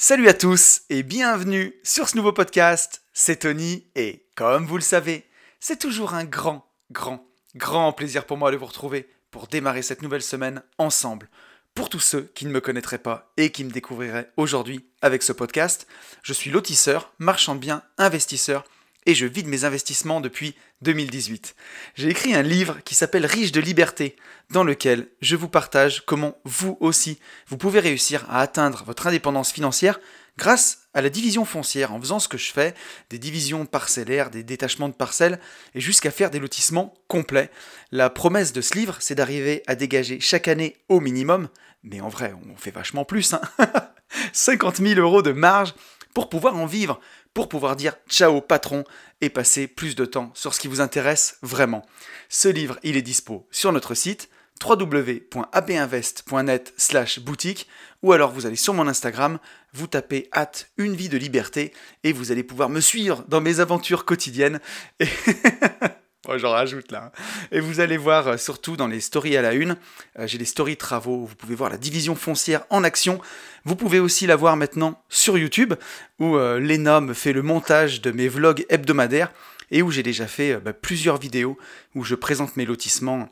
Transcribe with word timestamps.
Salut 0.00 0.28
à 0.28 0.32
tous 0.32 0.82
et 0.90 1.02
bienvenue 1.02 1.74
sur 1.82 2.08
ce 2.08 2.16
nouveau 2.16 2.32
podcast. 2.32 3.02
C'est 3.12 3.40
Tony 3.40 3.84
et 3.96 4.28
comme 4.36 4.64
vous 4.64 4.76
le 4.76 4.80
savez, 4.80 5.24
c'est 5.58 5.80
toujours 5.80 6.14
un 6.14 6.24
grand, 6.24 6.70
grand, 6.92 7.26
grand 7.56 7.92
plaisir 7.92 8.24
pour 8.24 8.36
moi 8.36 8.52
de 8.52 8.56
vous 8.56 8.66
retrouver 8.66 9.08
pour 9.32 9.48
démarrer 9.48 9.82
cette 9.82 10.02
nouvelle 10.02 10.22
semaine 10.22 10.62
ensemble. 10.78 11.28
Pour 11.74 11.88
tous 11.88 11.98
ceux 11.98 12.30
qui 12.36 12.46
ne 12.46 12.52
me 12.52 12.60
connaîtraient 12.60 12.98
pas 12.98 13.32
et 13.36 13.50
qui 13.50 13.64
me 13.64 13.72
découvriraient 13.72 14.30
aujourd'hui 14.36 14.88
avec 15.02 15.24
ce 15.24 15.32
podcast, 15.32 15.88
je 16.22 16.32
suis 16.32 16.52
lotisseur, 16.52 17.12
marchand 17.18 17.56
de 17.56 17.60
biens, 17.60 17.82
investisseur 17.98 18.62
et 19.08 19.14
je 19.14 19.24
vide 19.24 19.48
mes 19.48 19.64
investissements 19.64 20.20
depuis 20.20 20.54
2018. 20.82 21.56
J'ai 21.94 22.10
écrit 22.10 22.34
un 22.34 22.42
livre 22.42 22.76
qui 22.84 22.94
s'appelle 22.94 23.24
Riche 23.24 23.52
de 23.52 23.60
liberté, 23.60 24.16
dans 24.50 24.64
lequel 24.64 25.08
je 25.22 25.34
vous 25.34 25.48
partage 25.48 26.04
comment 26.04 26.36
vous 26.44 26.76
aussi, 26.80 27.18
vous 27.46 27.56
pouvez 27.56 27.80
réussir 27.80 28.26
à 28.28 28.42
atteindre 28.42 28.84
votre 28.84 29.06
indépendance 29.06 29.50
financière 29.50 29.98
grâce 30.36 30.88
à 30.92 31.00
la 31.00 31.08
division 31.08 31.46
foncière, 31.46 31.94
en 31.94 32.00
faisant 32.00 32.18
ce 32.18 32.28
que 32.28 32.36
je 32.36 32.52
fais, 32.52 32.74
des 33.08 33.18
divisions 33.18 33.64
parcellaires, 33.64 34.28
des 34.28 34.42
détachements 34.42 34.90
de 34.90 34.94
parcelles, 34.94 35.40
et 35.74 35.80
jusqu'à 35.80 36.10
faire 36.10 36.30
des 36.30 36.38
lotissements 36.38 36.92
complets. 37.08 37.50
La 37.90 38.10
promesse 38.10 38.52
de 38.52 38.60
ce 38.60 38.74
livre, 38.74 38.98
c'est 39.00 39.14
d'arriver 39.14 39.62
à 39.66 39.74
dégager 39.74 40.20
chaque 40.20 40.48
année 40.48 40.76
au 40.90 41.00
minimum, 41.00 41.48
mais 41.82 42.02
en 42.02 42.08
vrai, 42.08 42.34
on 42.46 42.56
fait 42.58 42.72
vachement 42.72 43.06
plus, 43.06 43.32
hein 43.32 43.40
50 44.34 44.76
000 44.76 45.00
euros 45.00 45.22
de 45.22 45.32
marge 45.32 45.74
pour 46.12 46.28
pouvoir 46.28 46.56
en 46.56 46.66
vivre, 46.66 47.00
pour 47.38 47.48
pouvoir 47.48 47.76
dire 47.76 47.94
ciao 48.08 48.40
patron 48.40 48.82
et 49.20 49.30
passer 49.30 49.68
plus 49.68 49.94
de 49.94 50.04
temps 50.04 50.32
sur 50.34 50.54
ce 50.54 50.58
qui 50.58 50.66
vous 50.66 50.80
intéresse 50.80 51.38
vraiment. 51.40 51.86
Ce 52.28 52.48
livre, 52.48 52.80
il 52.82 52.96
est 52.96 53.02
dispo 53.02 53.46
sur 53.52 53.70
notre 53.70 53.94
site 53.94 54.28
www.abinvest.net 54.60 56.74
slash 56.76 57.20
boutique 57.20 57.68
ou 58.02 58.12
alors 58.12 58.32
vous 58.32 58.46
allez 58.46 58.56
sur 58.56 58.74
mon 58.74 58.88
Instagram, 58.88 59.38
vous 59.72 59.86
tapez 59.86 60.28
hâte 60.34 60.72
une 60.78 60.96
vie 60.96 61.08
de 61.08 61.16
liberté 61.16 61.72
et 62.02 62.12
vous 62.12 62.32
allez 62.32 62.42
pouvoir 62.42 62.70
me 62.70 62.80
suivre 62.80 63.24
dans 63.28 63.40
mes 63.40 63.60
aventures 63.60 64.04
quotidiennes. 64.04 64.58
Et 64.98 65.06
j'en 66.36 66.50
rajoute 66.50 66.92
là. 66.92 67.06
Hein. 67.06 67.22
Et 67.52 67.60
vous 67.60 67.80
allez 67.80 67.96
voir 67.96 68.28
euh, 68.28 68.36
surtout 68.36 68.76
dans 68.76 68.86
les 68.86 69.00
stories 69.00 69.36
à 69.36 69.42
la 69.42 69.54
une, 69.54 69.76
euh, 70.18 70.26
j'ai 70.26 70.38
des 70.38 70.44
stories 70.44 70.76
travaux, 70.76 71.24
vous 71.24 71.34
pouvez 71.34 71.54
voir 71.54 71.70
la 71.70 71.78
division 71.78 72.14
foncière 72.14 72.64
en 72.70 72.84
action. 72.84 73.20
Vous 73.64 73.76
pouvez 73.76 74.00
aussi 74.00 74.26
la 74.26 74.36
voir 74.36 74.56
maintenant 74.56 75.02
sur 75.08 75.38
YouTube, 75.38 75.74
où 76.18 76.36
euh, 76.36 76.58
Lena 76.58 77.00
me 77.00 77.14
fait 77.14 77.32
le 77.32 77.42
montage 77.42 78.00
de 78.00 78.10
mes 78.10 78.28
vlogs 78.28 78.66
hebdomadaires 78.68 79.32
et 79.70 79.82
où 79.82 79.90
j'ai 79.90 80.02
déjà 80.02 80.26
fait 80.26 80.56
bah, 80.56 80.72
plusieurs 80.72 81.18
vidéos 81.18 81.58
où 81.94 82.04
je 82.04 82.14
présente 82.14 82.56
mes 82.56 82.64
lotissements 82.64 83.28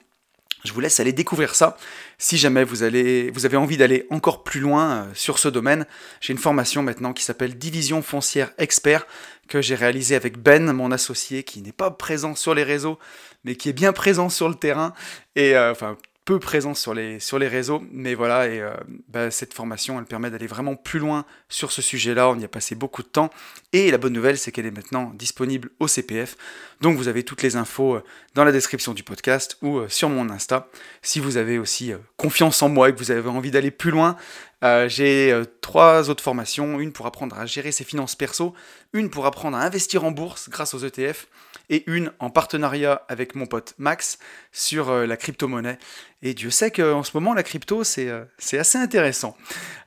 je 0.67 0.73
vous 0.73 0.81
laisse 0.81 1.01
aller 1.01 1.13
découvrir 1.13 1.55
ça. 1.55 1.77
Si 2.19 2.37
jamais 2.37 2.65
vous, 2.65 2.83
allez, 2.83 3.31
vous 3.31 3.47
avez 3.47 3.57
envie 3.57 3.77
d'aller 3.77 4.07
encore 4.11 4.43
plus 4.43 4.61
loin 4.61 4.91
euh, 4.91 5.05
sur 5.15 5.39
ce 5.39 5.49
domaine, 5.49 5.87
j'ai 6.21 6.33
une 6.33 6.39
formation 6.39 6.83
maintenant 6.83 7.13
qui 7.13 7.23
s'appelle 7.23 7.57
Division 7.57 8.03
foncière 8.03 8.53
expert 8.59 9.07
que 9.49 9.63
j'ai 9.63 9.75
réalisée 9.75 10.17
avec 10.17 10.39
Ben, 10.39 10.73
mon 10.73 10.91
associé, 10.91 11.45
qui 11.45 11.63
n'est 11.63 11.73
pas 11.73 11.91
présent 11.91 12.35
sur 12.35 12.55
les 12.55 12.65
réseaux, 12.65 12.99
mais 13.45 13.55
qui 13.55 13.69
est 13.69 13.73
bien 13.73 13.93
présent 13.93 14.29
sur 14.29 14.49
le 14.49 14.55
terrain. 14.55 14.93
Et 15.37 15.57
euh, 15.57 15.71
enfin, 15.71 15.97
peu 16.27 16.41
présent 16.41 16.75
sur 16.75 16.93
les, 16.93 17.21
sur 17.21 17.39
les 17.39 17.47
réseaux, 17.47 17.85
mais 17.93 18.15
voilà, 18.15 18.49
et 18.49 18.61
euh, 18.61 18.75
bah, 19.09 19.31
cette 19.31 19.55
formation, 19.55 19.97
elle 20.01 20.07
permet 20.07 20.29
d'aller 20.29 20.49
vraiment 20.49 20.75
plus 20.75 20.99
loin 20.99 21.25
sur 21.49 21.71
ce 21.71 21.81
sujet-là, 21.81 22.29
on 22.29 22.39
y 22.39 22.45
a 22.45 22.49
passé 22.49 22.75
beaucoup 22.75 23.05
de 23.05 23.09
temps, 23.09 23.31
et 23.73 23.93
la 23.93 23.97
bonne 23.97 24.13
nouvelle, 24.13 24.37
c'est 24.37 24.51
qu'elle 24.51 24.67
est 24.67 24.73
maintenant 24.73 25.13
disponible 25.15 25.71
au 25.79 25.87
CPF, 25.87 26.37
donc 26.81 26.97
vous 26.97 27.07
avez 27.07 27.23
toutes 27.23 27.43
les 27.43 27.55
infos 27.55 27.95
euh, 27.95 28.05
dans 28.35 28.43
la 28.43 28.51
description 28.51 28.93
du 28.93 29.05
podcast 29.05 29.57
ou 29.63 29.79
euh, 29.79 29.89
sur 29.89 30.09
mon 30.09 30.29
Insta. 30.29 30.69
Si 31.01 31.21
vous 31.21 31.37
avez 31.37 31.59
aussi 31.61 31.93
confiance 32.17 32.61
en 32.61 32.69
moi 32.69 32.89
et 32.89 32.93
que 32.93 32.99
vous 32.99 33.13
avez 33.13 33.29
envie 33.29 33.53
d'aller 33.53 33.71
plus 33.71 33.93
loin, 33.93 34.17
j'ai 34.63 35.43
trois 35.61 36.11
autres 36.11 36.23
formations, 36.23 36.81
une 36.81 36.93
pour 36.93 37.07
apprendre 37.07 37.39
à 37.39 37.47
gérer 37.47 37.73
ses 37.73 37.85
finances 37.85 38.15
perso, 38.15 38.55
une 38.93 39.11
pour 39.11 39.27
apprendre 39.27 39.57
à 39.57 39.63
investir 39.63 40.05
en 40.05 40.11
bourse 40.11 40.49
grâce 40.49 40.75
aux 40.75 40.79
ETF, 40.79 41.27
et 41.69 41.85
une 41.87 42.13
en 42.19 42.31
partenariat 42.31 43.03
avec 43.09 43.35
mon 43.35 43.47
pote 43.47 43.75
Max 43.79 44.19
sur 44.53 44.91
euh, 44.91 45.07
la 45.07 45.17
crypto-monnaie. 45.17 45.79
Et 46.23 46.35
Dieu 46.35 46.51
sait 46.51 46.71
qu'en 46.71 47.03
ce 47.03 47.11
moment, 47.15 47.35
la 47.35 47.43
crypto, 47.43 47.85
c'est 47.85 48.09
euh, 48.09 48.25
assez 48.53 48.79
intéressant. 48.79 49.37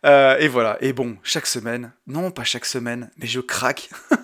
Euh, 0.05 0.37
et 0.39 0.47
voilà, 0.47 0.77
et 0.81 0.93
bon, 0.93 1.17
chaque 1.23 1.47
semaine, 1.47 1.93
non 2.07 2.31
pas 2.31 2.43
chaque 2.43 2.65
semaine, 2.65 3.11
mais 3.17 3.27
je 3.27 3.39
craque. 3.39 3.89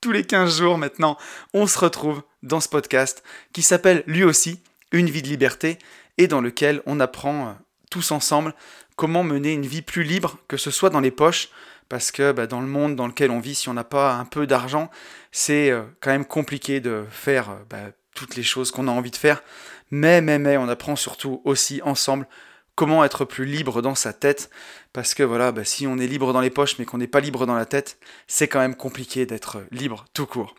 Tous 0.00 0.12
les 0.12 0.24
15 0.24 0.58
jours 0.58 0.78
maintenant, 0.78 1.16
on 1.52 1.66
se 1.66 1.78
retrouve 1.78 2.22
dans 2.42 2.60
ce 2.60 2.68
podcast 2.68 3.24
qui 3.52 3.62
s'appelle 3.62 4.04
lui 4.06 4.22
aussi 4.22 4.62
Une 4.92 5.10
vie 5.10 5.22
de 5.22 5.28
liberté 5.28 5.78
et 6.18 6.28
dans 6.28 6.40
lequel 6.40 6.80
on 6.86 7.00
apprend 7.00 7.56
tous 7.90 8.10
ensemble 8.10 8.54
comment 8.96 9.22
mener 9.22 9.52
une 9.52 9.66
vie 9.66 9.82
plus 9.82 10.02
libre, 10.02 10.38
que 10.48 10.56
ce 10.56 10.70
soit 10.70 10.90
dans 10.90 11.00
les 11.00 11.10
poches, 11.10 11.50
parce 11.88 12.10
que 12.10 12.32
bah, 12.32 12.46
dans 12.46 12.60
le 12.60 12.66
monde 12.66 12.96
dans 12.96 13.06
lequel 13.06 13.30
on 13.30 13.40
vit, 13.40 13.54
si 13.54 13.68
on 13.68 13.74
n'a 13.74 13.84
pas 13.84 14.14
un 14.14 14.24
peu 14.24 14.46
d'argent, 14.46 14.90
c'est 15.30 15.70
euh, 15.70 15.82
quand 16.00 16.10
même 16.10 16.24
compliqué 16.24 16.80
de 16.80 17.04
faire 17.10 17.50
euh, 17.50 17.56
bah, 17.70 17.92
toutes 18.14 18.36
les 18.36 18.42
choses 18.42 18.70
qu'on 18.70 18.88
a 18.88 18.90
envie 18.90 19.10
de 19.10 19.16
faire. 19.16 19.42
Mais, 19.90 20.20
mais, 20.20 20.38
mais, 20.38 20.56
on 20.56 20.68
apprend 20.68 20.96
surtout 20.96 21.40
aussi 21.44 21.80
ensemble 21.82 22.26
comment 22.74 23.04
être 23.04 23.24
plus 23.24 23.44
libre 23.44 23.82
dans 23.82 23.94
sa 23.94 24.12
tête, 24.12 24.50
parce 24.92 25.14
que 25.14 25.22
voilà, 25.22 25.52
bah, 25.52 25.64
si 25.64 25.86
on 25.86 25.98
est 25.98 26.06
libre 26.06 26.32
dans 26.32 26.40
les 26.40 26.50
poches 26.50 26.78
mais 26.78 26.84
qu'on 26.84 26.98
n'est 26.98 27.06
pas 27.06 27.20
libre 27.20 27.46
dans 27.46 27.54
la 27.54 27.66
tête, 27.66 27.98
c'est 28.26 28.48
quand 28.48 28.60
même 28.60 28.74
compliqué 28.74 29.26
d'être 29.26 29.62
libre 29.70 30.06
tout 30.12 30.26
court. 30.26 30.54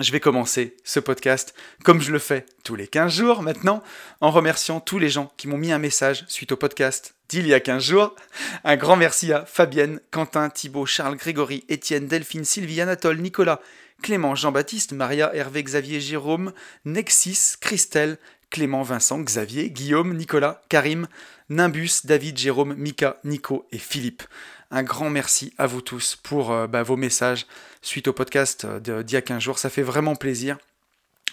Je 0.00 0.12
vais 0.12 0.20
commencer 0.20 0.76
ce 0.84 1.00
podcast 1.00 1.54
comme 1.82 2.00
je 2.00 2.12
le 2.12 2.20
fais 2.20 2.46
tous 2.62 2.76
les 2.76 2.86
15 2.86 3.12
jours 3.12 3.42
maintenant, 3.42 3.82
en 4.20 4.30
remerciant 4.30 4.78
tous 4.78 5.00
les 5.00 5.08
gens 5.08 5.32
qui 5.36 5.48
m'ont 5.48 5.58
mis 5.58 5.72
un 5.72 5.80
message 5.80 6.24
suite 6.28 6.52
au 6.52 6.56
podcast 6.56 7.16
d'il 7.28 7.48
y 7.48 7.54
a 7.54 7.58
15 7.58 7.82
jours. 7.82 8.14
Un 8.62 8.76
grand 8.76 8.94
merci 8.94 9.32
à 9.32 9.44
Fabienne, 9.44 10.00
Quentin, 10.12 10.50
Thibault, 10.50 10.86
Charles, 10.86 11.16
Grégory, 11.16 11.64
Étienne, 11.68 12.06
Delphine, 12.06 12.44
Sylvie, 12.44 12.80
Anatole, 12.80 13.18
Nicolas, 13.18 13.60
Clément, 14.00 14.36
Jean-Baptiste, 14.36 14.92
Maria, 14.92 15.34
Hervé, 15.34 15.64
Xavier, 15.64 16.00
Jérôme, 16.00 16.52
Nexis, 16.84 17.56
Christelle, 17.60 18.18
Clément, 18.50 18.82
Vincent, 18.82 19.18
Xavier, 19.18 19.68
Guillaume, 19.70 20.16
Nicolas, 20.16 20.62
Karim, 20.68 21.08
Nimbus, 21.50 22.02
David, 22.04 22.38
Jérôme, 22.38 22.74
Mika, 22.74 23.18
Nico 23.24 23.66
et 23.72 23.78
Philippe. 23.78 24.22
Un 24.70 24.82
grand 24.82 25.08
merci 25.08 25.54
à 25.56 25.66
vous 25.66 25.80
tous 25.80 26.16
pour 26.16 26.52
euh, 26.52 26.66
bah, 26.66 26.82
vos 26.82 26.96
messages 26.96 27.46
suite 27.80 28.06
au 28.06 28.12
podcast 28.12 28.66
d'il 28.66 29.10
y 29.10 29.16
a 29.16 29.22
15 29.22 29.42
jours. 29.42 29.58
Ça 29.58 29.70
fait 29.70 29.82
vraiment 29.82 30.14
plaisir. 30.14 30.58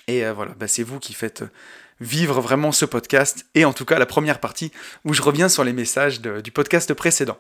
Et 0.08 0.26
euh, 0.26 0.32
voilà, 0.32 0.54
bah, 0.54 0.70
c'est 0.70 0.84
vous 0.84 1.00
qui 1.00 1.14
faites 1.14 1.42
euh, 1.42 1.50
vivre 2.00 2.40
vraiment 2.40 2.72
ce 2.72 2.86
podcast. 2.86 3.46
Et 3.54 3.66
en 3.66 3.74
tout 3.74 3.84
cas, 3.84 4.00
la 4.00 4.06
première 4.06 4.40
partie 4.40 4.72
où 5.04 5.14
je 5.14 5.22
reviens 5.22 5.50
sur 5.50 5.66
les 5.66 5.74
messages 5.74 6.22
du 6.22 6.52
podcast 6.52 6.94
précédent. 6.94 7.38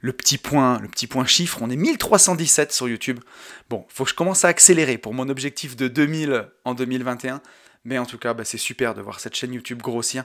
Le 0.00 0.14
petit 0.14 0.38
point, 0.38 0.80
le 0.80 0.88
petit 0.88 1.06
point 1.06 1.26
chiffre, 1.26 1.58
on 1.60 1.68
est 1.68 1.76
1317 1.76 2.72
sur 2.72 2.88
YouTube. 2.88 3.20
Bon, 3.68 3.84
faut 3.88 4.04
que 4.04 4.10
je 4.10 4.14
commence 4.14 4.46
à 4.46 4.48
accélérer 4.48 4.96
pour 4.96 5.12
mon 5.12 5.28
objectif 5.28 5.76
de 5.76 5.88
2000 5.88 6.48
en 6.64 6.74
2021. 6.74 7.42
Mais 7.84 7.98
en 7.98 8.06
tout 8.06 8.18
cas, 8.18 8.32
bah, 8.32 8.44
c'est 8.46 8.58
super 8.58 8.94
de 8.94 9.02
voir 9.02 9.20
cette 9.20 9.34
chaîne 9.34 9.52
YouTube 9.52 9.82
grossir. 9.82 10.24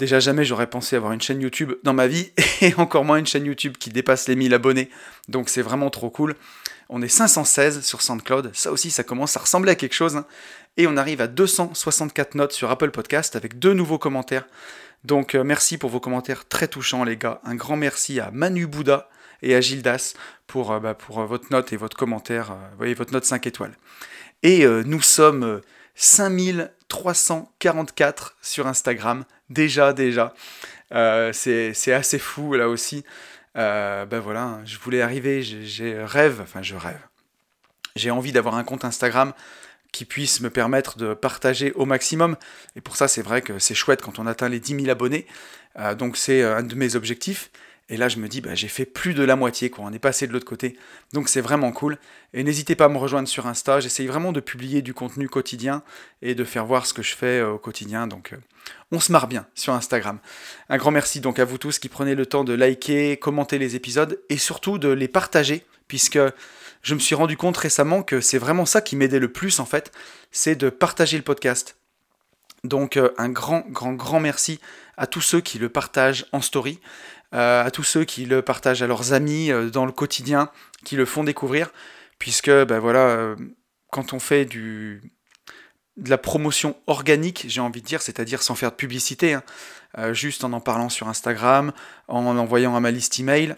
Déjà 0.00 0.18
jamais 0.18 0.46
j'aurais 0.46 0.66
pensé 0.66 0.96
avoir 0.96 1.12
une 1.12 1.20
chaîne 1.20 1.42
YouTube 1.42 1.74
dans 1.82 1.92
ma 1.92 2.06
vie 2.06 2.32
et 2.62 2.72
encore 2.76 3.04
moins 3.04 3.18
une 3.18 3.26
chaîne 3.26 3.44
YouTube 3.44 3.76
qui 3.78 3.90
dépasse 3.90 4.28
les 4.28 4.34
1000 4.34 4.54
abonnés. 4.54 4.88
Donc 5.28 5.50
c'est 5.50 5.60
vraiment 5.60 5.90
trop 5.90 6.08
cool. 6.08 6.36
On 6.88 7.02
est 7.02 7.08
516 7.08 7.84
sur 7.84 8.00
SoundCloud. 8.00 8.50
Ça 8.54 8.72
aussi, 8.72 8.90
ça 8.90 9.04
commence 9.04 9.36
à 9.36 9.40
ressembler 9.40 9.72
à 9.72 9.74
quelque 9.74 9.92
chose. 9.92 10.16
Hein. 10.16 10.24
Et 10.78 10.86
on 10.86 10.96
arrive 10.96 11.20
à 11.20 11.26
264 11.26 12.34
notes 12.34 12.52
sur 12.52 12.70
Apple 12.70 12.92
Podcast 12.92 13.36
avec 13.36 13.58
deux 13.58 13.74
nouveaux 13.74 13.98
commentaires. 13.98 14.46
Donc 15.04 15.34
euh, 15.34 15.44
merci 15.44 15.76
pour 15.76 15.90
vos 15.90 16.00
commentaires 16.00 16.48
très 16.48 16.66
touchants 16.66 17.04
les 17.04 17.18
gars. 17.18 17.42
Un 17.44 17.54
grand 17.54 17.76
merci 17.76 18.20
à 18.20 18.30
Manu 18.30 18.66
Bouddha 18.66 19.10
et 19.42 19.54
à 19.54 19.60
Gildas 19.60 20.14
pour, 20.46 20.72
euh, 20.72 20.80
bah, 20.80 20.94
pour 20.94 21.20
euh, 21.20 21.26
votre 21.26 21.52
note 21.52 21.74
et 21.74 21.76
votre 21.76 21.98
commentaire. 21.98 22.56
voyez, 22.78 22.94
votre 22.94 23.12
note 23.12 23.26
5 23.26 23.46
étoiles. 23.46 23.76
Et 24.42 24.64
nous 24.64 25.02
sommes 25.02 25.60
5344 26.00 28.36
sur 28.40 28.66
Instagram. 28.66 29.24
Déjà, 29.50 29.92
déjà. 29.92 30.32
Euh, 30.92 31.32
c'est 31.32 31.92
assez 31.92 32.18
fou 32.18 32.54
là 32.54 32.68
aussi. 32.68 33.04
Euh, 33.56 34.06
ben 34.06 34.20
voilà, 34.20 34.60
je 34.64 34.78
voulais 34.78 35.02
arriver, 35.02 35.42
j'ai 35.42 36.02
rêve, 36.02 36.40
enfin 36.42 36.62
je 36.62 36.74
rêve. 36.74 37.02
J'ai 37.96 38.10
envie 38.10 38.32
d'avoir 38.32 38.54
un 38.54 38.64
compte 38.64 38.86
Instagram 38.86 39.34
qui 39.92 40.06
puisse 40.06 40.40
me 40.40 40.48
permettre 40.48 40.96
de 40.96 41.12
partager 41.14 41.72
au 41.72 41.84
maximum. 41.84 42.36
Et 42.76 42.80
pour 42.80 42.96
ça, 42.96 43.06
c'est 43.06 43.20
vrai 43.22 43.42
que 43.42 43.58
c'est 43.58 43.74
chouette 43.74 44.00
quand 44.00 44.18
on 44.18 44.26
atteint 44.26 44.48
les 44.48 44.60
10 44.60 44.76
000 44.76 44.88
abonnés. 44.88 45.26
Euh, 45.78 45.94
donc 45.94 46.16
c'est 46.16 46.42
un 46.42 46.62
de 46.62 46.74
mes 46.76 46.96
objectifs. 46.96 47.50
Et 47.90 47.96
là, 47.96 48.08
je 48.08 48.18
me 48.18 48.28
dis, 48.28 48.40
bah, 48.40 48.54
j'ai 48.54 48.68
fait 48.68 48.84
plus 48.86 49.14
de 49.14 49.24
la 49.24 49.34
moitié, 49.34 49.68
quoi. 49.68 49.84
On 49.84 49.92
est 49.92 49.98
passé 49.98 50.28
de 50.28 50.32
l'autre 50.32 50.46
côté. 50.46 50.78
Donc, 51.12 51.28
c'est 51.28 51.40
vraiment 51.40 51.72
cool. 51.72 51.98
Et 52.32 52.44
n'hésitez 52.44 52.76
pas 52.76 52.84
à 52.84 52.88
me 52.88 52.96
rejoindre 52.96 53.26
sur 53.26 53.48
Insta. 53.48 53.80
J'essaye 53.80 54.06
vraiment 54.06 54.30
de 54.30 54.38
publier 54.38 54.80
du 54.80 54.94
contenu 54.94 55.28
quotidien 55.28 55.82
et 56.22 56.36
de 56.36 56.44
faire 56.44 56.64
voir 56.64 56.86
ce 56.86 56.94
que 56.94 57.02
je 57.02 57.16
fais 57.16 57.40
euh, 57.40 57.54
au 57.54 57.58
quotidien. 57.58 58.06
Donc, 58.06 58.32
euh, 58.32 58.36
on 58.92 59.00
se 59.00 59.10
marre 59.10 59.26
bien 59.26 59.44
sur 59.56 59.72
Instagram. 59.72 60.20
Un 60.68 60.76
grand 60.76 60.92
merci 60.92 61.20
donc 61.20 61.40
à 61.40 61.44
vous 61.44 61.58
tous 61.58 61.80
qui 61.80 61.88
prenez 61.88 62.14
le 62.14 62.26
temps 62.26 62.44
de 62.44 62.52
liker, 62.52 63.16
commenter 63.16 63.58
les 63.58 63.74
épisodes 63.74 64.20
et 64.28 64.38
surtout 64.38 64.78
de 64.78 64.88
les 64.88 65.08
partager, 65.08 65.66
puisque 65.88 66.20
je 66.82 66.94
me 66.94 67.00
suis 67.00 67.16
rendu 67.16 67.36
compte 67.36 67.56
récemment 67.56 68.04
que 68.04 68.20
c'est 68.20 68.38
vraiment 68.38 68.66
ça 68.66 68.82
qui 68.82 68.94
m'aidait 68.94 69.18
le 69.18 69.32
plus, 69.32 69.58
en 69.58 69.66
fait. 69.66 69.90
C'est 70.30 70.54
de 70.54 70.70
partager 70.70 71.16
le 71.16 71.24
podcast. 71.24 71.76
Donc, 72.62 72.96
euh, 72.96 73.10
un 73.18 73.30
grand, 73.30 73.64
grand, 73.68 73.94
grand 73.94 74.20
merci 74.20 74.60
à 74.96 75.08
tous 75.08 75.22
ceux 75.22 75.40
qui 75.40 75.58
le 75.58 75.70
partagent 75.70 76.26
en 76.30 76.40
story. 76.40 76.78
À 77.32 77.70
tous 77.72 77.84
ceux 77.84 78.04
qui 78.04 78.26
le 78.26 78.42
partagent 78.42 78.82
à 78.82 78.86
leurs 78.86 79.12
amis 79.12 79.50
dans 79.72 79.86
le 79.86 79.92
quotidien, 79.92 80.50
qui 80.84 80.96
le 80.96 81.04
font 81.04 81.24
découvrir, 81.24 81.70
puisque 82.18 82.50
ben 82.50 82.78
voilà, 82.78 83.36
quand 83.90 84.12
on 84.12 84.18
fait 84.18 84.44
du, 84.44 85.00
de 85.96 86.10
la 86.10 86.18
promotion 86.18 86.76
organique, 86.86 87.46
j'ai 87.48 87.60
envie 87.60 87.82
de 87.82 87.86
dire, 87.86 88.02
c'est-à-dire 88.02 88.42
sans 88.42 88.54
faire 88.54 88.70
de 88.70 88.76
publicité, 88.76 89.34
hein, 89.34 90.12
juste 90.12 90.44
en 90.44 90.52
en 90.52 90.60
parlant 90.60 90.88
sur 90.88 91.08
Instagram, 91.08 91.72
en 92.08 92.24
envoyant 92.36 92.74
à 92.74 92.80
ma 92.80 92.90
liste 92.90 93.20
email, 93.20 93.54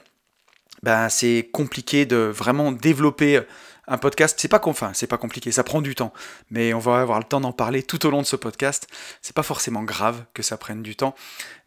ben, 0.83 1.09
c'est 1.09 1.49
compliqué 1.53 2.07
de 2.07 2.17
vraiment 2.17 2.73
développer 2.73 3.41
un 3.89 3.99
podcast, 3.99 4.39
c'est 4.41 4.49
pas 4.49 4.61
enfin, 4.65 4.93
c'est 4.95 5.09
pas 5.09 5.19
compliqué, 5.19 5.51
ça 5.51 5.65
prend 5.65 5.83
du 5.83 5.97
temps, 5.97 6.13
mais 6.51 6.73
on 6.73 6.79
va 6.79 7.01
avoir 7.01 7.19
le 7.19 7.25
temps 7.25 7.41
d'en 7.41 7.53
parler 7.53 7.83
tout 7.83 8.07
au 8.07 8.11
long 8.11 8.23
de 8.23 8.27
ce 8.27 8.37
podcast. 8.37 8.87
C'est 9.23 9.35
pas 9.35 9.43
forcément 9.43 9.83
grave 9.83 10.25
que 10.35 10.43
ça 10.43 10.57
prenne 10.57 10.83
du 10.83 10.95
temps, 10.95 11.17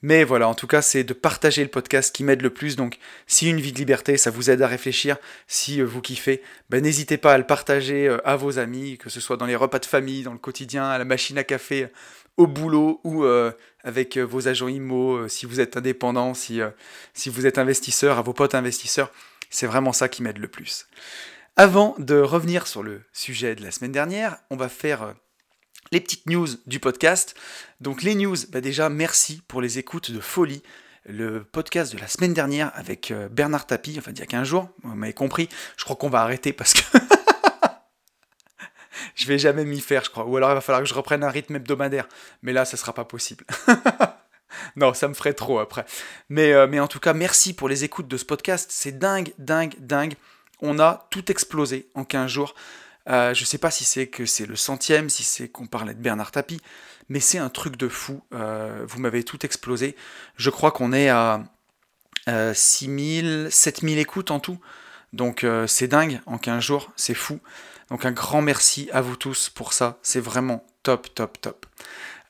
mais 0.02 0.24
voilà, 0.24 0.48
en 0.48 0.54
tout 0.54 0.68
cas, 0.68 0.82
c'est 0.82 1.04
de 1.04 1.14
partager 1.14 1.62
le 1.64 1.70
podcast 1.70 2.16
qui 2.16 2.24
m'aide 2.24 2.42
le 2.42 2.52
plus. 2.52 2.78
Donc, 2.78 3.00
si 3.28 3.50
une 3.50 3.60
vie 3.60 3.74
de 3.74 3.78
liberté, 3.78 4.18
ça 4.18 4.32
vous 4.32 4.50
aide 4.50 4.62
à 4.62 4.68
réfléchir, 4.68 5.18
si 5.48 5.82
euh, 5.82 5.84
vous 5.84 6.02
kiffez, 6.02 6.42
ben, 6.70 6.82
n'hésitez 6.82 7.18
pas 7.18 7.34
à 7.34 7.38
le 7.38 7.46
partager 7.46 8.08
euh, 8.08 8.26
à 8.26 8.38
vos 8.38 8.60
amis, 8.60 8.98
que 8.98 9.10
ce 9.10 9.20
soit 9.20 9.36
dans 9.36 9.46
les 9.46 9.56
repas 9.56 9.80
de 9.80 9.86
famille, 9.86 10.24
dans 10.24 10.34
le 10.34 10.38
quotidien, 10.38 10.86
à 10.86 10.98
la 10.98 11.06
machine 11.06 11.38
à 11.38 11.44
café, 11.44 11.88
au 12.38 12.48
boulot 12.48 13.02
ou 13.04 13.26
euh, 13.26 13.52
avec 13.84 14.18
vos 14.18 14.48
agents 14.48 14.68
IMO, 14.70 15.28
si 15.28 15.46
vous 15.46 15.60
êtes 15.60 15.76
indépendant, 15.76 16.34
si, 16.34 16.60
si 17.14 17.30
vous 17.30 17.46
êtes 17.46 17.58
investisseur, 17.58 18.18
à 18.18 18.22
vos 18.22 18.34
potes 18.34 18.56
investisseurs. 18.56 19.12
C'est 19.50 19.68
vraiment 19.68 19.94
ça 19.94 20.10
qui 20.10 20.24
m'aide 20.24 20.38
le 20.38 20.48
plus. 20.48 20.88
Avant 21.58 21.96
de 22.00 22.20
revenir 22.20 22.68
sur 22.68 22.84
le 22.84 23.02
sujet 23.14 23.56
de 23.56 23.64
la 23.64 23.72
semaine 23.72 23.94
dernière, 23.94 24.40
on 24.50 24.58
va 24.58 24.68
faire 24.68 25.04
euh, 25.04 25.14
les 25.94 26.02
petites 26.02 26.26
news 26.26 26.48
du 26.66 26.82
podcast. 26.82 27.34
Donc 27.80 28.04
les 28.04 28.14
news, 28.14 28.36
bah 28.50 28.60
déjà 28.60 28.90
merci 28.90 29.42
pour 29.48 29.62
les 29.62 29.80
écoutes 29.80 30.12
de 30.12 30.20
Folie, 30.20 30.62
le 31.06 31.46
podcast 31.46 31.94
de 31.94 31.98
la 31.98 32.10
semaine 32.10 32.34
dernière 32.34 32.74
avec 32.76 33.10
euh, 33.10 33.30
Bernard 33.30 33.68
Tapie, 33.68 33.96
enfin 33.98 34.12
il 34.12 34.20
y 34.20 34.22
a 34.22 34.26
15 34.26 34.46
jours, 34.46 34.68
vous 34.84 34.96
m'avez 34.96 35.14
compris, 35.14 35.48
je 35.78 35.86
crois 35.86 35.96
qu'on 35.96 36.10
va 36.10 36.20
arrêter 36.24 36.52
parce 36.52 36.74
que 36.74 36.82
je 39.16 39.26
vais 39.26 39.40
jamais 39.40 39.64
m'y 39.64 39.80
faire, 39.80 40.04
je 40.04 40.10
crois. 40.10 40.26
Ou 40.26 40.36
alors 40.36 40.52
il 40.52 40.56
va 40.56 40.62
falloir 40.62 40.84
que 40.84 40.90
je 40.90 40.94
reprenne 40.94 41.24
un 41.24 41.30
rythme 41.30 41.56
hebdomadaire. 41.56 42.10
Mais 42.42 42.52
là, 42.52 42.66
ça 42.66 42.76
sera 42.76 42.94
pas 42.94 43.06
possible. 43.06 43.46
non, 44.76 44.94
ça 44.94 45.08
me 45.08 45.14
ferait 45.14 45.34
trop 45.34 45.60
après. 45.60 45.86
Euh, 46.32 46.68
mais 46.68 46.82
en 46.82 46.88
tout 46.90 47.00
cas, 47.00 47.14
merci 47.14 47.54
pour 47.54 47.70
les 47.70 47.86
écoutes 47.86 48.10
de 48.10 48.18
ce 48.18 48.26
podcast. 48.26 48.72
C'est 48.74 49.00
dingue, 49.00 49.32
dingue, 49.38 49.76
dingue 49.80 50.16
on 50.62 50.80
a 50.80 51.08
tout 51.10 51.32
explosé 51.32 51.90
en 51.96 52.04
15 52.04 52.30
jours. 52.30 52.56
Euh, 53.08 53.34
je 53.34 53.42
ne 53.42 53.46
sais 53.46 53.58
pas 53.58 53.72
si 53.72 53.86
c'est 53.86 54.08
que 54.08 54.26
c'est 54.26 54.46
le 54.46 54.56
centième, 54.56 55.10
si 55.10 55.24
c'est 55.24 55.48
qu'on 55.48 55.68
parlait 55.68 55.94
de 55.94 56.02
Bernard 56.02 56.32
Tapie, 56.32 56.62
mais 57.10 57.20
c'est 57.20 57.38
un 57.38 57.50
truc 57.50 57.78
de 57.78 57.88
fou. 57.88 58.22
Euh, 58.34 58.84
vous 58.88 59.00
m'avez 59.00 59.24
tout 59.24 59.46
explosé. 59.46 59.96
Je 60.38 60.50
crois 60.50 60.72
qu'on 60.72 60.92
est 60.92 61.10
à 61.10 61.44
6000, 62.28 63.50
7000 63.52 64.00
écoutes 64.00 64.32
en 64.32 64.40
tout. 64.40 64.60
Donc 65.14 65.44
euh, 65.44 65.68
c'est 65.68 65.88
dingue 65.88 66.20
en 66.26 66.38
15 66.38 66.64
jours, 66.64 66.92
c'est 66.96 67.14
fou. 67.14 67.40
Donc 67.90 68.06
un 68.06 68.12
grand 68.12 68.42
merci 68.42 68.90
à 68.92 69.02
vous 69.02 69.16
tous 69.16 69.50
pour 69.50 69.74
ça. 69.74 69.98
C'est 70.02 70.20
vraiment 70.20 70.66
top, 70.84 71.14
top, 71.14 71.40
top. 71.40 71.66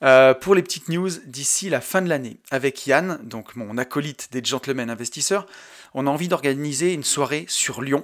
Pour 0.00 0.54
les 0.54 0.62
petites 0.62 0.88
news 0.88 1.10
d'ici 1.24 1.70
la 1.70 1.80
fin 1.80 2.02
de 2.02 2.08
l'année, 2.08 2.36
avec 2.50 2.86
Yann, 2.86 3.18
donc 3.22 3.56
mon 3.56 3.78
acolyte 3.78 4.28
des 4.32 4.44
Gentlemen 4.44 4.90
Investisseurs, 4.90 5.46
on 5.94 6.06
a 6.06 6.10
envie 6.10 6.28
d'organiser 6.28 6.92
une 6.92 7.04
soirée 7.04 7.46
sur 7.48 7.80
Lyon. 7.82 8.02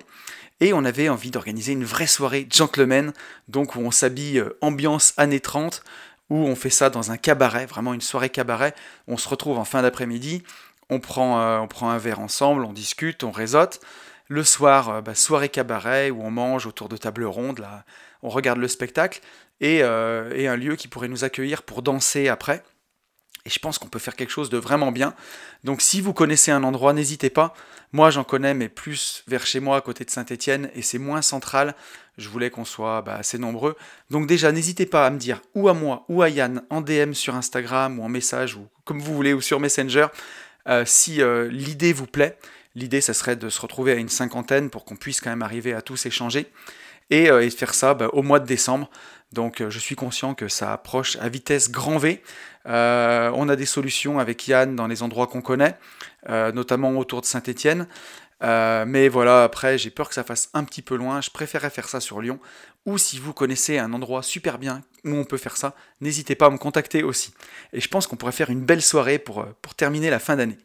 Et 0.61 0.73
on 0.73 0.85
avait 0.85 1.09
envie 1.09 1.33
d'organiser 1.33 1.73
une 1.73 1.85
vraie 1.85 2.07
soirée 2.07 2.47
gentleman, 2.49 3.13
donc 3.49 3.75
où 3.75 3.81
on 3.81 3.91
s'habille 3.91 4.39
euh, 4.39 4.57
ambiance 4.61 5.13
années 5.17 5.41
30, 5.41 5.83
où 6.31 6.37
on 6.37 6.55
fait 6.55 6.71
ça 6.71 6.89
dans 6.89 7.11
un 7.11 7.17
cabaret, 7.17 7.67
vraiment 7.67 7.93
une 7.95 8.01
soirée 8.01 8.31
cabaret. 8.31 8.73
On 9.09 9.17
se 9.17 9.29
retrouve 9.29 9.59
en 9.59 9.65
fin 9.65 9.83
d'après-midi, 9.83 10.45
on 10.89 11.01
prend, 11.01 11.41
euh, 11.41 11.67
un 11.83 11.99
verre 11.99 12.21
ensemble, 12.21 12.65
on 12.65 12.73
discute, 12.73 13.25
on 13.25 13.33
réseaute. 13.33 13.81
Le 14.29 14.45
soir, 14.45 14.89
euh, 14.89 15.01
bah, 15.01 15.17
soirée 15.17 15.49
cabaret, 15.49 16.11
où 16.11 16.23
on 16.23 16.31
mange 16.31 16.67
autour 16.67 16.89
de 16.89 16.97
table 16.97 17.25
ronde, 17.25 17.59
là, 17.59 17.85
on 18.23 18.29
regarde 18.29 18.61
le 18.61 18.69
spectacle, 18.69 19.21
et, 19.61 19.79
et 19.79 20.49
un 20.49 20.57
lieu 20.57 20.77
qui 20.77 20.89
pourrait 20.89 21.09
nous 21.09 21.25
accueillir 21.25 21.63
pour 21.63 21.83
danser 21.83 22.29
après. 22.29 22.63
Et 23.45 23.51
je 23.51 23.59
pense 23.59 23.79
qu'on 23.79 23.89
peut 23.89 23.99
faire 23.99 24.15
quelque 24.15 24.31
chose 24.31 24.51
de 24.51 24.59
vraiment 24.59 24.93
bien. 24.93 25.15
Donc 25.65 25.83
si 25.83 26.01
vous 26.01 26.13
connaissez 26.13 26.53
un 26.53 26.63
endroit, 26.63 26.93
n'hésitez 26.93 27.31
pas. 27.31 27.55
Moi 27.93 28.11
j'en 28.11 28.25
connais, 28.25 28.55
mais 28.55 28.69
plus 28.69 29.25
vers 29.27 29.47
chez 29.47 29.61
moi, 29.61 29.77
à 29.77 29.81
côté 29.81 30.05
de 30.05 30.11
Saint-Étienne, 30.11 30.71
et 30.75 30.83
c'est 30.83 30.99
moins 30.99 31.23
central. 31.23 31.75
Je 32.19 32.29
voulais 32.29 32.51
qu'on 32.51 32.65
soit 32.65 33.03
bah, 33.03 33.17
assez 33.17 33.39
nombreux. 33.39 33.77
Donc 34.11 34.27
déjà, 34.27 34.53
n'hésitez 34.53 34.87
pas 34.87 35.07
à 35.07 35.11
me 35.11 35.19
dire, 35.19 35.41
ou 35.55 35.69
à 35.69 35.75
moi, 35.75 36.05
ou 36.09 36.23
à 36.23 36.29
Yann, 36.29 36.63
en 36.71 36.83
DM 36.83 37.15
sur 37.15 37.35
Instagram, 37.35 37.99
ou 37.99 38.05
en 38.05 38.09
message, 38.09 38.55
ou 38.55 38.69
comme 38.85 39.01
vous 39.01 39.15
voulez, 39.15 39.33
ou 39.33 39.41
sur 39.41 39.61
Messenger, 39.61 40.07
euh, 40.69 40.85
si 40.87 41.21
euh, 41.21 41.49
l'idée 41.49 41.93
vous 41.93 42.07
plaît. 42.07 42.39
L'idée, 42.75 43.01
ça 43.01 43.13
serait 43.13 43.37
de 43.37 43.49
se 43.49 43.61
retrouver 43.61 43.93
à 43.93 43.97
une 43.97 44.09
cinquantaine 44.09 44.71
pour 44.71 44.85
qu'on 44.85 44.97
puisse 44.97 45.21
quand 45.21 45.31
même 45.31 45.43
arriver 45.43 45.73
à 45.73 45.83
tous 45.83 46.07
échanger. 46.07 46.47
Et, 47.11 47.31
euh, 47.31 47.49
faire 47.51 47.75
ça 47.75 47.95
bah, 47.95 48.09
au 48.13 48.23
mois 48.23 48.41
de 48.41 48.47
décembre. 48.47 48.89
Donc 49.33 49.63
je 49.69 49.79
suis 49.79 49.95
conscient 49.95 50.35
que 50.35 50.49
ça 50.49 50.73
approche 50.73 51.17
à 51.17 51.29
vitesse 51.29 51.71
grand 51.71 51.99
V. 51.99 52.23
Euh, 52.67 53.31
on 53.35 53.49
a 53.49 53.57
des 53.57 53.67
solutions 53.67 54.19
avec 54.19 54.47
Yann 54.47 54.77
dans 54.77 54.87
les 54.87 55.03
endroits 55.03 55.27
qu'on 55.27 55.43
connaît, 55.43 55.77
euh, 56.29 56.53
notamment 56.53 56.97
autour 56.99 57.21
de 57.21 57.27
Saint-Étienne. 57.27 57.87
Euh, 58.43 58.85
mais 58.87 59.09
voilà, 59.09 59.45
après, 59.45 59.79
j'ai 59.79 59.91
peur 59.91 60.09
que 60.09 60.15
ça 60.15 60.25
fasse 60.25 60.51
un 60.53 60.65
petit 60.65 60.83
peu 60.83 60.97
loin. 60.97 61.21
Je 61.21 61.31
préférerais 61.31 61.71
faire 61.71 61.89
ça 61.89 62.01
sur 62.01 62.21
Lyon. 62.21 62.41
Ou 62.87 62.99
si 62.99 63.21
vous 63.21 63.33
connaissez 63.33 63.79
un 63.79 63.93
endroit 63.93 64.23
super 64.23 64.59
bien 64.59 64.83
où 65.05 65.15
on 65.15 65.25
peut 65.25 65.37
faire 65.37 65.57
ça, 65.57 65.75
n'hésitez 66.01 66.35
pas 66.35 66.47
à 66.47 66.51
me 66.51 66.59
contacter 66.59 67.05
aussi. 67.05 67.33
Et 67.73 67.81
je 67.81 67.89
pense 67.89 68.09
qu'on 68.09 68.17
pourrait 68.17 68.33
faire 68.33 68.51
une 68.51 68.65
belle 68.65 68.83
soirée 68.83 69.21
pour 69.21 69.47
terminer 69.77 70.11
la 70.11 70.19
fin 70.19 70.37
d'année. 70.37 70.59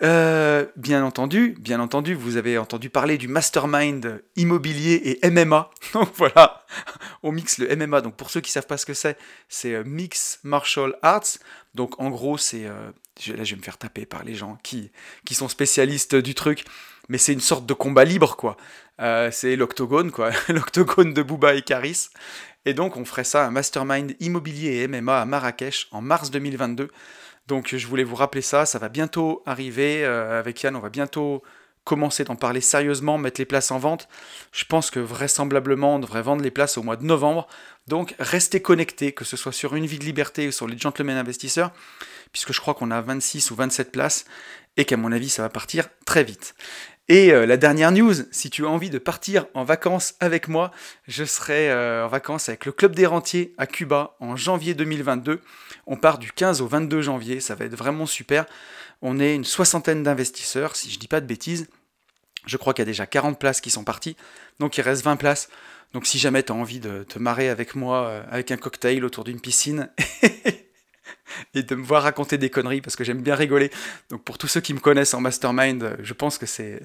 Euh, 0.00 0.66
bien 0.76 1.04
entendu, 1.04 1.56
bien 1.58 1.80
entendu, 1.80 2.14
vous 2.14 2.36
avez 2.36 2.56
entendu 2.56 2.88
parler 2.88 3.18
du 3.18 3.26
mastermind 3.26 4.22
immobilier 4.36 5.18
et 5.22 5.30
MMA. 5.30 5.70
Donc 5.92 6.10
voilà, 6.14 6.64
on 7.24 7.32
mixe 7.32 7.58
le 7.58 7.74
MMA. 7.74 8.00
Donc 8.02 8.16
pour 8.16 8.30
ceux 8.30 8.40
qui 8.40 8.52
savent 8.52 8.66
pas 8.66 8.76
ce 8.76 8.86
que 8.86 8.94
c'est, 8.94 9.18
c'est 9.48 9.74
euh, 9.74 9.82
Mix 9.84 10.38
Martial 10.44 10.94
Arts. 11.02 11.38
Donc 11.74 12.00
en 12.00 12.10
gros, 12.10 12.38
c'est 12.38 12.66
euh, 12.66 12.90
là 13.26 13.42
je 13.42 13.54
vais 13.54 13.58
me 13.58 13.62
faire 13.62 13.78
taper 13.78 14.06
par 14.06 14.22
les 14.22 14.36
gens 14.36 14.56
qui 14.62 14.92
qui 15.24 15.34
sont 15.34 15.48
spécialistes 15.48 16.14
du 16.14 16.34
truc, 16.34 16.64
mais 17.08 17.18
c'est 17.18 17.32
une 17.32 17.40
sorte 17.40 17.66
de 17.66 17.74
combat 17.74 18.04
libre 18.04 18.36
quoi. 18.36 18.56
c'est 19.32 19.56
l'octogone 19.56 20.12
quoi, 20.12 20.30
l'octogone 20.48 21.12
de 21.12 21.22
Booba 21.22 21.54
et 21.54 21.62
Karis. 21.62 22.10
Et 22.64 22.74
donc 22.74 22.96
on 22.96 23.04
ferait 23.04 23.24
ça 23.24 23.46
un 23.46 23.50
mastermind 23.50 24.14
immobilier 24.20 24.82
et 24.82 24.88
MMA 24.88 25.20
à 25.20 25.24
Marrakech 25.24 25.88
en 25.90 26.02
mars 26.02 26.30
2022. 26.30 26.88
Donc 27.48 27.74
je 27.74 27.86
voulais 27.86 28.04
vous 28.04 28.14
rappeler 28.14 28.42
ça, 28.42 28.66
ça 28.66 28.78
va 28.78 28.90
bientôt 28.90 29.42
arriver 29.46 30.04
euh, 30.04 30.38
avec 30.38 30.62
Yann, 30.62 30.76
on 30.76 30.80
va 30.80 30.90
bientôt 30.90 31.42
commencer 31.82 32.22
d'en 32.22 32.36
parler 32.36 32.60
sérieusement, 32.60 33.16
mettre 33.16 33.40
les 33.40 33.46
places 33.46 33.70
en 33.70 33.78
vente. 33.78 34.06
Je 34.52 34.66
pense 34.66 34.90
que 34.90 35.00
vraisemblablement 35.00 35.94
on 35.94 35.98
devrait 35.98 36.20
vendre 36.20 36.42
les 36.42 36.50
places 36.50 36.76
au 36.76 36.82
mois 36.82 36.96
de 36.96 37.04
novembre. 37.04 37.48
Donc 37.86 38.14
restez 38.18 38.60
connectés, 38.60 39.12
que 39.12 39.24
ce 39.24 39.38
soit 39.38 39.52
sur 39.52 39.74
Une 39.74 39.86
vie 39.86 39.98
de 39.98 40.04
liberté 40.04 40.46
ou 40.46 40.52
sur 40.52 40.68
les 40.68 40.76
Gentlemen 40.76 41.16
Investisseurs, 41.16 41.72
puisque 42.32 42.52
je 42.52 42.60
crois 42.60 42.74
qu'on 42.74 42.90
a 42.90 43.00
26 43.00 43.50
ou 43.50 43.54
27 43.54 43.92
places 43.92 44.26
et 44.76 44.84
qu'à 44.84 44.98
mon 44.98 45.10
avis 45.10 45.30
ça 45.30 45.40
va 45.40 45.48
partir 45.48 45.88
très 46.04 46.24
vite. 46.24 46.54
Et 47.08 47.32
euh, 47.32 47.46
la 47.46 47.56
dernière 47.56 47.90
news, 47.90 48.12
si 48.30 48.50
tu 48.50 48.66
as 48.66 48.68
envie 48.68 48.90
de 48.90 48.98
partir 48.98 49.46
en 49.54 49.64
vacances 49.64 50.14
avec 50.20 50.48
moi, 50.48 50.70
je 51.06 51.24
serai 51.24 51.70
euh, 51.70 52.04
en 52.04 52.08
vacances 52.08 52.50
avec 52.50 52.66
le 52.66 52.72
Club 52.72 52.94
des 52.94 53.06
Rentiers 53.06 53.54
à 53.56 53.66
Cuba 53.66 54.16
en 54.20 54.36
janvier 54.36 54.74
2022. 54.74 55.40
On 55.90 55.96
part 55.96 56.18
du 56.18 56.30
15 56.30 56.60
au 56.60 56.66
22 56.66 57.00
janvier, 57.00 57.40
ça 57.40 57.54
va 57.54 57.64
être 57.64 57.74
vraiment 57.74 58.04
super. 58.04 58.44
On 59.00 59.18
est 59.18 59.34
une 59.34 59.44
soixantaine 59.44 60.02
d'investisseurs, 60.02 60.76
si 60.76 60.90
je 60.90 60.98
dis 60.98 61.08
pas 61.08 61.22
de 61.22 61.26
bêtises. 61.26 61.66
Je 62.44 62.58
crois 62.58 62.74
qu'il 62.74 62.82
y 62.82 62.86
a 62.88 62.90
déjà 62.90 63.06
40 63.06 63.38
places 63.38 63.62
qui 63.62 63.70
sont 63.70 63.84
parties, 63.84 64.14
donc 64.60 64.76
il 64.76 64.82
reste 64.82 65.02
20 65.02 65.16
places. 65.16 65.48
Donc 65.94 66.06
si 66.06 66.18
jamais 66.18 66.42
tu 66.42 66.52
as 66.52 66.54
envie 66.54 66.78
de 66.78 67.04
te 67.04 67.18
marrer 67.18 67.48
avec 67.48 67.74
moi 67.74 68.04
euh, 68.04 68.22
avec 68.30 68.50
un 68.50 68.58
cocktail 68.58 69.02
autour 69.02 69.24
d'une 69.24 69.40
piscine 69.40 69.90
et 71.54 71.62
de 71.62 71.74
me 71.74 71.82
voir 71.82 72.02
raconter 72.02 72.36
des 72.36 72.50
conneries 72.50 72.82
parce 72.82 72.94
que 72.94 73.02
j'aime 73.02 73.22
bien 73.22 73.34
rigoler. 73.34 73.70
Donc 74.10 74.22
pour 74.24 74.36
tous 74.36 74.48
ceux 74.48 74.60
qui 74.60 74.74
me 74.74 74.80
connaissent 74.80 75.14
en 75.14 75.22
mastermind, 75.22 75.96
je 76.02 76.12
pense 76.12 76.36
que 76.36 76.44
c'est 76.44 76.82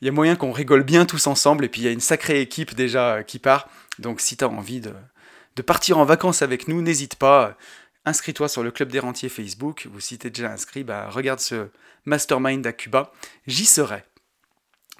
il 0.00 0.06
y 0.06 0.08
a 0.08 0.12
moyen 0.12 0.36
qu'on 0.36 0.52
rigole 0.52 0.84
bien 0.84 1.04
tous 1.04 1.26
ensemble 1.26 1.64
et 1.64 1.68
puis 1.68 1.80
il 1.80 1.84
y 1.84 1.88
a 1.88 1.92
une 1.92 1.98
sacrée 1.98 2.40
équipe 2.40 2.76
déjà 2.76 3.24
qui 3.24 3.40
part. 3.40 3.68
Donc 3.98 4.20
si 4.20 4.36
tu 4.36 4.44
as 4.44 4.48
envie 4.48 4.80
de 4.80 5.62
partir 5.62 5.98
en 5.98 6.04
vacances 6.04 6.42
avec 6.42 6.68
nous, 6.68 6.80
n'hésite 6.80 7.16
pas. 7.16 7.56
Inscris-toi 8.06 8.48
sur 8.48 8.62
le 8.62 8.70
club 8.70 8.90
des 8.90 8.98
rentiers 8.98 9.28
Facebook 9.28 9.88
ou 9.94 10.00
si 10.00 10.18
tu 10.18 10.26
es 10.26 10.30
déjà 10.30 10.50
inscrit, 10.50 10.84
bah, 10.84 11.08
regarde 11.10 11.40
ce 11.40 11.68
mastermind 12.04 12.66
à 12.66 12.72
Cuba. 12.72 13.12
J'y 13.46 13.64
serai. 13.64 14.04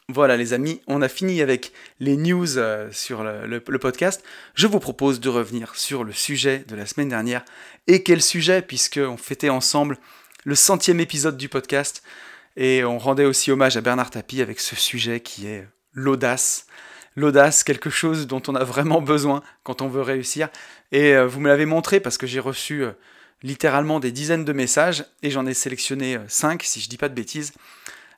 Voilà 0.08 0.36
les 0.36 0.52
amis, 0.52 0.82
on 0.86 1.00
a 1.00 1.08
fini 1.08 1.40
avec 1.40 1.72
les 1.98 2.18
news 2.18 2.58
euh, 2.58 2.90
sur 2.92 3.24
le, 3.24 3.78
podcast. 3.78 4.22
Je 4.54 4.66
vous 4.66 4.78
propose 4.78 5.18
de 5.18 5.30
revenir 5.30 5.74
sur 5.76 6.04
le 6.04 6.12
sujet 6.12 6.62
de 6.68 6.76
la 6.76 6.84
semaine 6.84 7.08
dernière. 7.08 7.42
Et 7.86 8.02
quel 8.02 8.20
sujet, 8.20 8.60
puisqu'on 8.60 9.16
fêtait 9.16 9.48
ensemble 9.48 9.96
le 10.44 10.54
centième 10.54 11.00
épisode 11.00 11.38
du 11.38 11.48
podcast. 11.48 12.02
Et 12.56 12.84
on 12.84 12.98
rendait 12.98 13.24
aussi 13.24 13.50
hommage 13.50 13.78
à 13.78 13.80
Bernard 13.80 14.10
Tapie 14.10 14.42
avec 14.42 14.60
ce 14.60 14.76
sujet 14.76 15.20
qui 15.20 15.46
est 15.46 15.66
l'audace. 15.94 16.66
L'audace, 17.16 17.62
quelque 17.62 17.90
chose 17.90 18.26
dont 18.26 18.42
on 18.48 18.54
a 18.54 18.64
vraiment 18.64 19.00
besoin 19.00 19.42
quand 19.62 19.82
on 19.82 19.88
veut 19.88 20.02
réussir. 20.02 20.48
Et 20.92 21.14
euh, 21.14 21.26
vous 21.26 21.40
me 21.40 21.48
l'avez 21.48 21.66
montré 21.66 22.00
parce 22.00 22.18
que 22.18 22.26
j'ai 22.26 22.40
reçu 22.40 22.82
euh, 22.82 22.92
littéralement 23.42 24.00
des 24.00 24.12
dizaines 24.12 24.44
de 24.44 24.52
messages, 24.52 25.04
et 25.22 25.30
j'en 25.30 25.46
ai 25.46 25.54
sélectionné 25.54 26.18
5, 26.28 26.62
si 26.62 26.80
je 26.80 26.88
dis 26.88 26.96
pas 26.96 27.08
de 27.08 27.14
bêtises, 27.14 27.52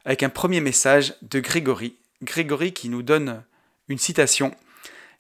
avec 0.05 0.23
un 0.23 0.29
premier 0.29 0.61
message 0.61 1.15
de 1.23 1.41
Grégory. 1.41 1.97
Grégory 2.23 2.73
qui 2.73 2.89
nous 2.89 3.03
donne 3.03 3.43
une 3.89 3.99
citation. 3.99 4.55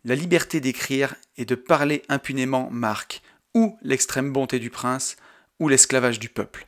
La 0.04 0.14
liberté 0.14 0.60
d'écrire 0.60 1.16
et 1.36 1.44
de 1.44 1.56
parler 1.56 2.02
impunément 2.08 2.70
marque 2.70 3.20
ou 3.56 3.78
l'extrême 3.82 4.32
bonté 4.32 4.58
du 4.58 4.68
prince, 4.68 5.16
ou 5.58 5.68
l'esclavage 5.68 6.18
du 6.18 6.28
peuple. 6.28 6.66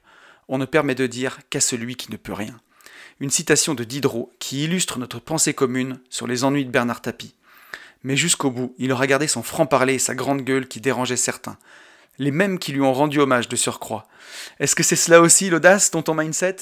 On 0.49 0.57
ne 0.57 0.65
permet 0.65 0.95
de 0.95 1.07
dire 1.07 1.39
qu'à 1.51 1.61
celui 1.61 1.97
qui 1.97 2.11
ne 2.11 2.17
peut 2.17 2.33
rien. 2.33 2.59
Une 3.21 3.31
citation 3.31 3.75
de 3.75 3.83
Diderot 3.83 4.33
qui 4.39 4.63
illustre 4.63 4.99
notre 5.01 5.19
pensée 5.19 5.53
commune 5.53 5.99
sur 6.09 6.29
les 6.29 6.45
ennuis 6.45 6.65
de 6.65 6.71
Bernard 6.71 7.03
Tapie. 7.03 7.35
Mais 8.05 8.17
jusqu'au 8.17 8.53
bout, 8.53 8.77
il 8.79 8.93
aura 8.93 9.09
gardé 9.09 9.27
son 9.27 9.43
franc-parler 9.43 9.95
et 9.95 9.99
sa 9.99 10.15
grande 10.15 10.43
gueule 10.43 10.69
qui 10.69 10.81
dérangeaient 10.81 11.17
certains. 11.17 11.59
Les 12.19 12.31
mêmes 12.31 12.61
qui 12.61 12.71
lui 12.71 12.81
ont 12.81 12.93
rendu 12.93 13.19
hommage 13.19 13.49
de 13.49 13.57
surcroît. 13.57 14.07
Est-ce 14.61 14.77
que 14.77 14.85
c'est 14.85 14.95
cela 14.95 15.21
aussi 15.21 15.51
l'audace, 15.51 15.91
ton 15.91 16.15
mindset 16.15 16.57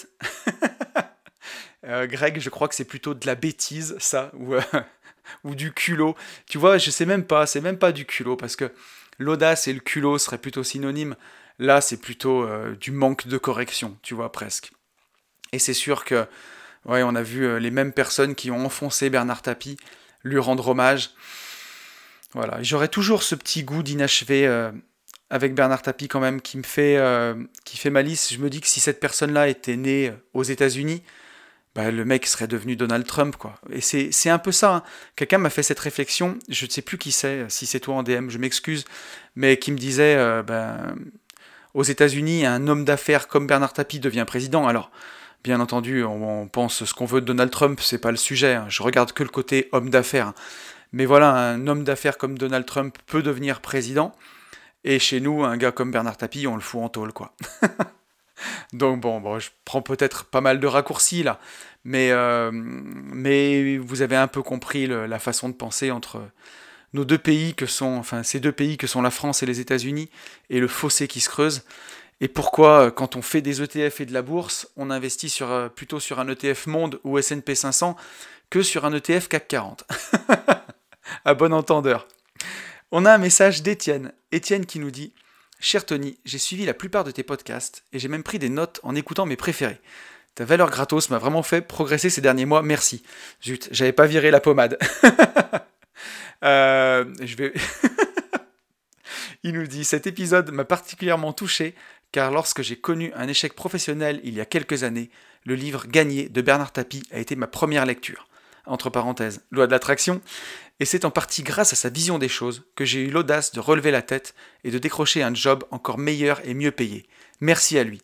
euh, 1.87 2.07
Greg, 2.07 2.41
je 2.41 2.49
crois 2.49 2.69
que 2.69 2.75
c'est 2.75 2.85
plutôt 2.85 3.13
de 3.13 3.27
la 3.27 3.35
bêtise, 3.35 3.95
ça, 3.99 4.31
ou, 4.35 4.55
euh, 4.55 4.63
ou 5.45 5.55
du 5.55 5.73
culot. 5.73 6.17
Tu 6.47 6.57
vois, 6.57 6.79
je 6.79 6.91
sais 6.91 7.07
même 7.07 7.25
pas, 7.25 7.47
c'est 7.47 7.61
même 7.61 7.79
pas 7.79 7.93
du 7.93 8.07
culot, 8.07 8.37
parce 8.37 8.57
que 8.57 8.73
l'audace 9.19 9.69
et 9.69 9.75
le 9.75 9.81
culot 9.81 10.17
seraient 10.17 10.39
plutôt 10.39 10.65
synonymes. 10.65 11.17
Là, 11.59 11.83
c'est 11.83 12.01
plutôt 12.01 12.45
euh, 12.45 12.75
du 12.77 12.93
manque 12.93 13.27
de 13.27 13.37
correction, 13.37 13.97
tu 14.03 14.15
vois, 14.15 14.33
presque. 14.33 14.73
Et 15.53 15.59
c'est 15.59 15.75
sûr 15.75 16.05
que, 16.05 16.27
ouais, 16.85 17.03
on 17.03 17.15
a 17.15 17.23
vu 17.23 17.45
euh, 17.45 17.59
les 17.59 17.71
mêmes 17.71 17.93
personnes 17.93 18.35
qui 18.35 18.51
ont 18.51 18.65
enfoncé 18.65 19.11
Bernard 19.11 19.43
Tapie 19.43 19.77
lui 20.23 20.39
rendre 20.39 20.69
hommage. 20.69 21.11
Voilà, 22.35 22.63
j'aurais 22.63 22.89
toujours 22.89 23.23
ce 23.23 23.35
petit 23.35 23.63
goût 23.63 23.83
d'inachevé 23.83 24.47
euh, 24.47 24.73
avec 25.31 25.55
Bernard 25.55 25.83
Tapie 25.83 26.09
quand 26.09 26.21
même 26.21 26.41
qui 26.41 26.59
me 26.59 26.63
fait, 26.63 27.01
qui 27.65 27.77
fait 27.77 27.91
malice. 27.91 28.33
Je 28.33 28.39
me 28.39 28.51
dis 28.51 28.61
que 28.61 28.67
si 28.67 28.81
cette 28.81 29.01
personne-là 29.01 29.49
était 29.49 29.77
née 29.77 30.13
aux 30.35 30.43
États-Unis, 30.43 31.03
bah, 31.77 31.91
le 31.91 32.07
mec 32.07 32.27
serait 32.27 32.47
devenu 32.47 32.75
Donald 32.75 33.07
Trump, 33.07 33.37
quoi. 33.37 33.55
Et 33.71 33.83
c'est 33.83 34.31
un 34.31 34.39
peu 34.39 34.51
ça. 34.51 34.77
Hein. 34.77 34.83
Quelqu'un 35.15 35.37
m'a 35.37 35.51
fait 35.51 35.63
cette 35.63 35.79
réflexion, 35.79 36.39
je 36.49 36.65
ne 36.65 36.71
sais 36.71 36.81
plus 36.81 36.97
qui 36.97 37.13
c'est, 37.13 37.45
si 37.51 37.67
c'est 37.67 37.81
toi 37.81 37.97
en 37.97 38.03
DM, 38.03 38.31
je 38.31 38.39
m'excuse, 38.39 38.87
mais 39.35 39.59
qui 39.59 39.73
me 39.73 39.77
disait, 39.77 40.17
euh, 40.17 40.43
ben, 40.43 40.97
aux 41.75 41.83
États-Unis, 41.83 42.47
un 42.47 42.67
homme 42.67 42.87
d'affaires 42.87 43.29
comme 43.29 43.47
Bernard 43.47 43.75
Tapie 43.75 44.01
devient 44.01 44.25
président. 44.27 44.67
Alors, 44.67 44.91
bien 45.47 45.61
entendu, 45.61 46.03
on, 46.03 46.49
pense 46.49 46.85
ce 46.85 46.93
qu'on 46.93 47.05
veut 47.07 47.21
de 47.21 47.27
Donald 47.27 47.53
Trump, 47.53 47.79
c'est 47.81 47.99
pas 47.99 48.11
le 48.11 48.17
sujet. 48.17 48.55
Hein. 48.55 48.67
Je 48.69 48.83
regarde 48.83 49.13
que 49.13 49.23
le 49.23 49.29
côté 49.29 49.69
homme 49.71 49.91
d'affaires. 49.91 50.33
Mais 50.91 51.07
voilà, 51.07 51.31
un 51.31 51.69
homme 51.69 51.85
d'affaires 51.85 52.19
comme 52.19 52.37
Donald 52.37 52.67
Trump 52.67 52.99
peut 53.07 53.23
devenir 53.23 53.61
président. 53.61 54.13
Et 54.83 54.99
chez 54.99 55.21
nous, 55.21 55.45
un 55.45 55.57
gars 55.57 55.71
comme 55.71 55.93
Bernard 55.93 56.17
Tapie, 56.17 56.49
on 56.49 56.57
le 56.57 56.61
fout 56.61 56.83
en 56.83 56.89
tôle, 56.89 57.13
quoi. 57.13 57.33
Donc 58.73 59.01
bon, 59.01 59.39
je 59.39 59.51
prends 59.65 59.83
peut-être 59.83 60.25
pas 60.25 60.41
mal 60.41 60.59
de 60.59 60.67
raccourcis 60.67 61.23
là, 61.23 61.39
mais, 61.85 62.11
euh, 62.11 62.51
mais 62.53 63.79
vous 63.79 64.03
avez 64.03 64.17
un 64.17 64.27
peu 64.27 64.43
compris 64.43 64.87
la 64.89 65.19
façon 65.19 65.49
de 65.49 65.55
penser 65.55 65.91
entre 65.91 66.21
nos 66.93 67.05
deux 67.05 67.19
pays 67.19 67.55
que 67.55 67.67
sont, 67.67 67.97
enfin 67.97 68.23
ces 68.23 68.41
deux 68.41 68.53
pays 68.53 68.77
que 68.77 68.87
sont 68.87 69.01
la 69.01 69.11
France 69.11 69.43
et 69.43 69.47
les 69.47 69.61
États-Unis, 69.61 70.11
et 70.51 70.61
le 70.61 70.69
fossé 70.69 71.09
qui 71.09 71.21
se 71.21 71.29
creuse. 71.29 71.63
Et 72.21 72.29
pourquoi, 72.29 72.87
euh, 72.87 72.91
quand 72.91 73.17
on 73.17 73.23
fait 73.23 73.43
des 73.43 73.63
ETF 73.63 74.01
et 74.01 74.07
de 74.07 74.13
la 74.13 74.23
bourse, 74.23 74.69
on 74.77 74.91
investit 74.91 75.35
euh, 75.43 75.69
plutôt 75.69 76.01
sur 76.01 76.19
un 76.19 76.29
ETF 76.29 76.67
Monde 76.67 77.01
ou 77.05 77.19
S&P 77.19 77.55
500 77.55 77.97
que 78.49 78.63
sur 78.63 78.85
un 78.85 78.93
ETF 78.93 79.29
CAC 79.29 79.49
40 79.49 79.85
À 81.25 81.35
bon 81.35 81.53
entendeur. 81.53 82.09
On 82.91 83.05
a 83.05 83.13
un 83.13 83.19
message 83.19 83.63
d'Étienne. 83.63 84.13
Étienne 84.33 84.67
qui 84.67 84.79
nous 84.79 84.91
dit 84.91 85.13
Cher 85.59 85.85
Tony, 85.87 86.19
j'ai 86.25 86.39
suivi 86.39 86.65
la 86.65 86.75
plupart 86.75 87.05
de 87.05 87.11
tes 87.11 87.23
podcasts 87.23 87.85
et 87.93 87.99
j'ai 87.99 88.09
même 88.09 88.23
pris 88.23 88.39
des 88.39 88.49
notes 88.49 88.81
en 88.83 88.95
écoutant 88.95 89.27
mes 89.27 89.37
préférés. 89.37 89.81
Ta 90.35 90.45
valeur 90.45 90.71
gratos 90.71 91.09
m'a 91.09 91.19
vraiment 91.19 91.43
fait 91.43 91.63
progresser 91.63 92.11
ces 92.11 92.21
derniers 92.21 92.45
mois, 92.45 92.63
merci. 92.63 93.03
Zut, 93.43 93.69
j'avais 93.73 93.93
pas 93.93 94.07
viré 94.07 94.31
la 94.31 94.41
pommade. 94.41 94.79
Euh, 96.45 97.07
je 97.23 97.35
vais. 97.35 97.55
il 99.43 99.55
nous 99.55 99.67
dit 99.67 99.85
Cet 99.85 100.07
épisode 100.07 100.51
m'a 100.51 100.67
particulièrement 100.67 101.33
touché 101.33 101.75
car 102.13 102.31
lorsque 102.31 102.63
j'ai 102.63 102.77
connu 102.77 103.13
un 103.15 103.29
échec 103.29 103.55
professionnel 103.55 104.21
il 104.25 104.35
y 104.35 104.41
a 104.41 104.47
quelques 104.47 104.85
années, 104.85 105.11
le 105.45 105.55
livre 105.55 105.87
Gagné 105.87 106.29
de 106.29 106.41
Bernard 106.41 106.73
Tapie 106.73 107.03
a 107.13 107.19
été 107.19 107.37
ma 107.37 107.47
première 107.47 107.87
lecture. 107.87 108.29
Entre 108.67 108.91
parenthèses, 108.91 109.45
loi 109.53 109.67
de 109.67 109.73
l'attraction, 109.73 110.21
et 110.81 110.85
c'est 110.85 111.05
en 111.05 111.11
partie 111.11 111.43
grâce 111.43 111.73
à 111.73 111.77
sa 111.77 111.89
vision 111.89 112.19
des 112.19 112.29
choses 112.29 112.65
que 112.75 112.85
j'ai 112.85 113.01
eu 113.01 113.11
l'audace 113.11 113.53
de 113.53 113.61
relever 113.61 113.91
la 113.91 114.03
tête 114.03 114.35
et 114.65 114.71
de 114.71 114.79
décrocher 114.79 115.23
un 115.23 115.35
job 115.35 115.65
encore 115.71 115.99
meilleur 115.99 116.41
et 116.45 116.53
mieux 116.53 116.73
payé. 116.73 117.09
Merci 117.41 117.79
à 117.79 117.85
lui. 117.85 118.03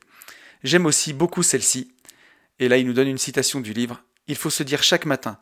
J'aime 0.63 0.87
aussi 0.87 1.13
beaucoup 1.13 1.43
celle-ci. 1.43 1.93
Et 2.61 2.69
là, 2.69 2.77
il 2.77 2.87
nous 2.87 2.93
donne 2.93 3.09
une 3.09 3.19
citation 3.19 3.61
du 3.61 3.73
livre. 3.73 4.03
Il 4.29 4.37
faut 4.37 4.51
se 4.51 4.63
dire 4.63 4.83
chaque 4.83 5.05
matin, 5.05 5.39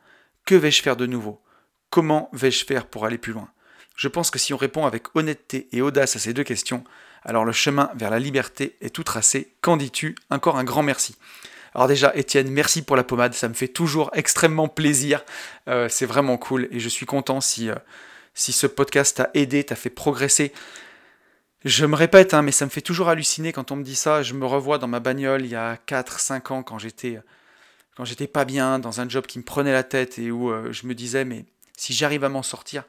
que 0.47 0.55
vais-je 0.55 0.83
faire 0.83 0.97
de 0.97 1.07
nouveau? 1.07 1.43
Comment 1.91 2.31
vais-je 2.33 2.65
faire 2.65 2.87
pour 2.87 3.05
aller 3.05 3.19
plus 3.19 3.35
loin? 3.35 3.51
Je 3.95 4.09
pense 4.09 4.31
que 4.31 4.39
si 4.39 4.55
on 4.55 4.57
répond 4.57 4.87
avec 4.87 5.15
honnêteté 5.15 5.69
et 5.73 5.83
audace 5.83 6.17
à 6.17 6.19
ces 6.19 6.33
deux 6.33 6.45
questions, 6.45 6.85
alors 7.25 7.45
le 7.45 7.53
chemin 7.53 7.91
vers 7.95 8.11
la 8.11 8.19
liberté 8.19 8.77
est 8.81 8.95
tout 8.95 9.05
tracé. 9.05 9.53
Qu'en 9.61 9.77
dis-tu? 9.77 10.17
Encore 10.31 10.59
un 10.59 10.65
grand 10.65 10.83
merci. 10.83 11.17
Alors 11.75 11.87
déjà, 11.87 12.13
Étienne, 12.17 12.51
merci 12.51 12.83
pour 12.83 12.97
la 12.97 13.05
pommade, 13.05 13.35
ça 13.35 13.49
me 13.49 13.55
fait 13.55 13.69
toujours 13.69 14.11
extrêmement 14.15 14.69
plaisir. 14.69 15.25
Euh, 15.69 15.89
c'est 15.89 16.07
vraiment 16.07 16.37
cool 16.37 16.69
et 16.71 16.81
je 16.81 16.89
suis 16.89 17.07
content 17.07 17.41
si, 17.41 17.71
euh, 17.71 17.77
si 18.35 18.53
ce 18.53 18.67
podcast 18.67 19.19
t'a 19.19 19.31
aidé, 19.35 19.63
t'a 19.63 19.77
fait 19.77 19.91
progresser. 19.91 20.53
Je 21.65 21.85
me 21.87 21.95
répète, 21.95 22.35
hein, 22.35 22.43
mais 22.43 22.53
ça 22.53 22.65
me 22.65 22.71
fait 22.71 22.81
toujours 22.81 23.09
halluciner 23.09 23.53
quand 23.53 23.71
on 23.71 23.77
me 23.77 23.85
dit 23.85 23.95
ça. 23.95 24.23
Je 24.23 24.35
me 24.35 24.47
revois 24.47 24.79
dans 24.79 24.89
ma 24.89 24.99
bagnole 24.99 25.45
il 25.45 25.51
y 25.51 25.57
a 25.57 25.77
4-5 25.87 26.53
ans 26.53 26.63
quand 26.63 26.79
j'étais 26.79 27.21
quand 27.97 28.07
j'étais 28.07 28.27
pas 28.27 28.47
bien, 28.47 28.79
dans 28.79 29.03
un 29.03 29.09
job 29.09 29.27
qui 29.27 29.39
me 29.39 29.45
prenait 29.45 29.73
la 29.73 29.83
tête 29.83 30.19
et 30.19 30.31
où 30.31 30.51
euh, 30.51 30.73
je 30.73 30.87
me 30.87 30.95
disais, 30.95 31.27
mais 31.27 31.45
si 31.77 31.93
j'arrive 31.93 32.25
à 32.25 32.31
m'en 32.31 32.43
sortir, 32.43 32.85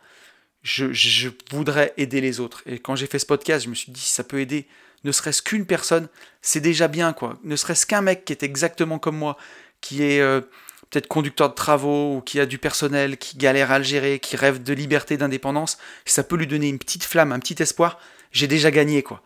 je, 0.64 0.92
je, 0.94 1.30
voudrais 1.52 1.94
aider 1.98 2.22
les 2.22 2.40
autres. 2.40 2.62
Et 2.66 2.80
quand 2.80 2.96
j'ai 2.96 3.08
fait 3.08 3.20
ce 3.20 3.26
podcast, 3.26 3.66
je 3.66 3.70
me 3.70 3.76
suis 3.76 3.92
dit, 3.92 4.00
si 4.00 4.12
ça 4.12 4.24
peut 4.24 4.40
aider 4.40 4.68
ne 5.04 5.12
serait-ce 5.12 5.42
qu'une 5.42 5.66
personne, 5.66 6.08
c'est 6.42 6.60
déjà 6.60 6.88
bien, 6.88 7.14
quoi. 7.14 7.38
Ne 7.44 7.56
serait-ce 7.56 7.86
qu'un 7.86 8.02
mec 8.02 8.26
qui 8.26 8.34
est 8.34 8.44
exactement 8.44 9.00
comme 9.00 9.18
moi, 9.18 9.38
qui 9.82 10.04
est 10.04 10.22
euh, 10.22 10.42
peut-être 10.90 11.08
conducteur 11.08 11.50
de 11.50 11.56
travaux, 11.56 12.18
ou 12.18 12.22
qui 12.22 12.40
a 12.40 12.46
du 12.46 12.58
personnel, 12.58 13.18
qui 13.18 13.38
galère 13.38 13.72
à 13.72 13.80
le 13.80 13.84
gérer, 13.84 14.20
qui 14.20 14.36
rêve 14.36 14.62
de 14.62 14.74
liberté, 14.74 15.18
d'indépendance, 15.18 15.78
ça 16.06 16.24
peut 16.24 16.36
lui 16.36 16.48
donner 16.48 16.70
une 16.70 16.78
petite 16.78 17.04
flamme, 17.04 17.32
un 17.32 17.40
petit 17.40 17.62
espoir, 17.62 18.00
j'ai 18.32 18.48
déjà 18.48 18.72
gagné, 18.72 19.02
quoi. 19.02 19.22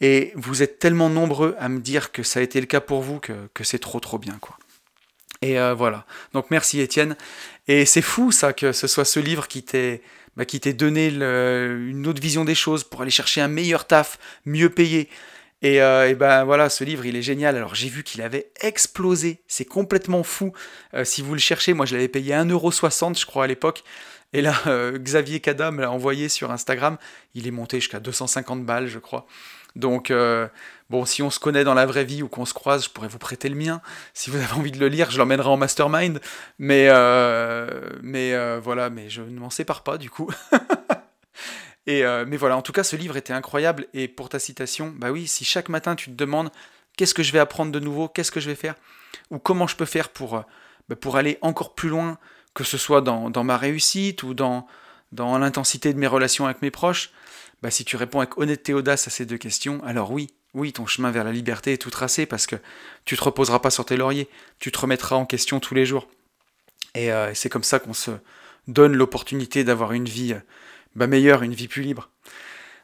Et 0.00 0.32
vous 0.34 0.62
êtes 0.62 0.78
tellement 0.78 1.08
nombreux 1.08 1.56
à 1.58 1.68
me 1.68 1.80
dire 1.80 2.12
que 2.12 2.22
ça 2.22 2.40
a 2.40 2.42
été 2.42 2.60
le 2.60 2.66
cas 2.66 2.80
pour 2.80 3.00
vous 3.00 3.20
que, 3.20 3.48
c'est 3.62 3.78
trop 3.78 4.00
trop 4.00 4.18
bien, 4.18 4.36
quoi. 4.40 4.58
Et 5.40 5.58
euh, 5.58 5.74
voilà. 5.74 6.06
Donc 6.32 6.50
merci 6.50 6.80
Étienne. 6.80 7.16
Et 7.68 7.84
c'est 7.84 8.02
fou 8.02 8.32
ça 8.32 8.52
que 8.52 8.72
ce 8.72 8.86
soit 8.86 9.04
ce 9.04 9.20
livre 9.20 9.46
qui 9.46 9.62
t'ait 9.62 10.02
bah, 10.36 10.44
qui 10.44 10.60
t'ait 10.60 10.72
donné 10.72 11.08
une 11.08 12.06
autre 12.06 12.20
vision 12.20 12.44
des 12.44 12.54
choses 12.54 12.84
pour 12.84 13.02
aller 13.02 13.10
chercher 13.10 13.40
un 13.40 13.48
meilleur 13.48 13.86
taf, 13.86 14.18
mieux 14.44 14.70
payé. 14.70 15.08
Et, 15.62 15.78
ben 16.14 16.44
voilà, 16.44 16.68
ce 16.68 16.84
livre, 16.84 17.06
il 17.06 17.16
est 17.16 17.22
génial. 17.22 17.56
Alors 17.56 17.74
j'ai 17.74 17.88
vu 17.88 18.02
qu'il 18.02 18.20
avait 18.20 18.50
explosé. 18.60 19.40
C'est 19.48 19.64
complètement 19.64 20.22
fou. 20.22 20.52
Euh, 20.92 21.04
si 21.04 21.22
vous 21.22 21.32
le 21.32 21.40
cherchez, 21.40 21.72
moi 21.72 21.86
je 21.86 21.94
l'avais 21.94 22.08
payé 22.08 22.34
1,60€ 22.34 23.18
je 23.18 23.24
crois 23.24 23.44
à 23.44 23.46
l'époque. 23.46 23.82
Et 24.34 24.42
là, 24.42 24.54
euh, 24.66 24.98
Xavier 24.98 25.40
Cada 25.40 25.70
me 25.70 25.80
l'a 25.80 25.90
envoyé 25.90 26.28
sur 26.28 26.50
Instagram. 26.50 26.98
Il 27.34 27.46
est 27.46 27.50
monté 27.50 27.80
jusqu'à 27.80 28.00
250 28.00 28.66
balles, 28.66 28.88
je 28.88 28.98
crois. 28.98 29.26
Donc, 29.74 30.12
bon, 30.90 31.04
si 31.04 31.22
on 31.22 31.30
se 31.30 31.38
connaît 31.38 31.64
dans 31.64 31.74
la 31.74 31.86
vraie 31.86 32.04
vie 32.04 32.22
ou 32.22 32.28
qu'on 32.28 32.44
se 32.44 32.54
croise, 32.54 32.84
je 32.84 32.90
pourrais 32.90 33.08
vous 33.08 33.18
prêter 33.18 33.48
le 33.48 33.54
mien. 33.54 33.80
Si 34.12 34.30
vous 34.30 34.36
avez 34.36 34.52
envie 34.52 34.72
de 34.72 34.78
le 34.78 34.88
lire, 34.88 35.10
je 35.10 35.18
l'emmènerai 35.18 35.48
en 35.48 35.56
mastermind. 35.56 36.20
Mais, 36.58 36.88
euh, 36.90 37.90
mais 38.02 38.34
euh, 38.34 38.60
voilà, 38.62 38.90
mais 38.90 39.10
je 39.10 39.22
ne 39.22 39.38
m'en 39.38 39.50
sépare 39.50 39.82
pas 39.82 39.98
du 39.98 40.10
coup. 40.10 40.30
Et, 41.86 42.02
mais 42.26 42.38
voilà, 42.38 42.56
en 42.56 42.62
tout 42.62 42.72
cas, 42.72 42.82
ce 42.82 42.96
livre 42.96 43.18
était 43.18 43.34
incroyable. 43.34 43.86
Et 43.92 44.08
pour 44.08 44.30
ta 44.30 44.38
citation, 44.38 44.94
bah 44.96 45.10
oui, 45.10 45.26
si 45.26 45.44
chaque 45.44 45.68
matin 45.68 45.94
tu 45.94 46.10
te 46.10 46.14
demandes 46.14 46.50
qu'est-ce 46.96 47.12
que 47.12 47.22
je 47.22 47.30
vais 47.30 47.38
apprendre 47.38 47.72
de 47.72 47.78
nouveau, 47.78 48.08
qu'est-ce 48.08 48.32
que 48.32 48.40
je 48.40 48.48
vais 48.48 48.54
faire, 48.54 48.74
ou 49.30 49.38
comment 49.38 49.66
je 49.66 49.76
peux 49.76 49.84
faire 49.84 50.08
pour, 50.08 50.44
bah, 50.88 50.96
pour 50.96 51.16
aller 51.16 51.36
encore 51.42 51.74
plus 51.74 51.90
loin, 51.90 52.16
que 52.54 52.64
ce 52.64 52.78
soit 52.78 53.02
dans, 53.02 53.28
dans 53.28 53.44
ma 53.44 53.58
réussite 53.58 54.22
ou 54.22 54.32
dans, 54.32 54.66
dans 55.12 55.36
l'intensité 55.38 55.92
de 55.92 55.98
mes 55.98 56.06
relations 56.06 56.44
avec 56.46 56.62
mes 56.62 56.70
proches, 56.70 57.10
bah, 57.62 57.70
si 57.70 57.84
tu 57.84 57.96
réponds 57.96 58.20
avec 58.20 58.38
honnêteté 58.38 58.72
et 58.72 58.74
audace 58.74 59.06
à 59.08 59.10
ces 59.10 59.26
deux 59.26 59.38
questions, 59.38 59.82
alors 59.84 60.10
oui, 60.10 60.30
oui, 60.54 60.72
ton 60.72 60.86
chemin 60.86 61.10
vers 61.10 61.24
la 61.24 61.32
liberté 61.32 61.72
est 61.72 61.78
tout 61.78 61.90
tracé 61.90 62.26
parce 62.26 62.46
que 62.46 62.56
tu 63.04 63.16
te 63.16 63.24
reposeras 63.24 63.58
pas 63.58 63.70
sur 63.70 63.84
tes 63.84 63.96
lauriers, 63.96 64.28
tu 64.58 64.72
te 64.72 64.78
remettras 64.78 65.16
en 65.16 65.26
question 65.26 65.60
tous 65.60 65.74
les 65.74 65.84
jours. 65.84 66.08
Et 66.94 67.12
euh, 67.12 67.34
c'est 67.34 67.48
comme 67.48 67.64
ça 67.64 67.78
qu'on 67.78 67.94
se 67.94 68.12
donne 68.68 68.94
l'opportunité 68.94 69.64
d'avoir 69.64 69.92
une 69.92 70.06
vie 70.06 70.34
bah, 70.94 71.06
meilleure, 71.06 71.42
une 71.42 71.54
vie 71.54 71.68
plus 71.68 71.82
libre. 71.82 72.10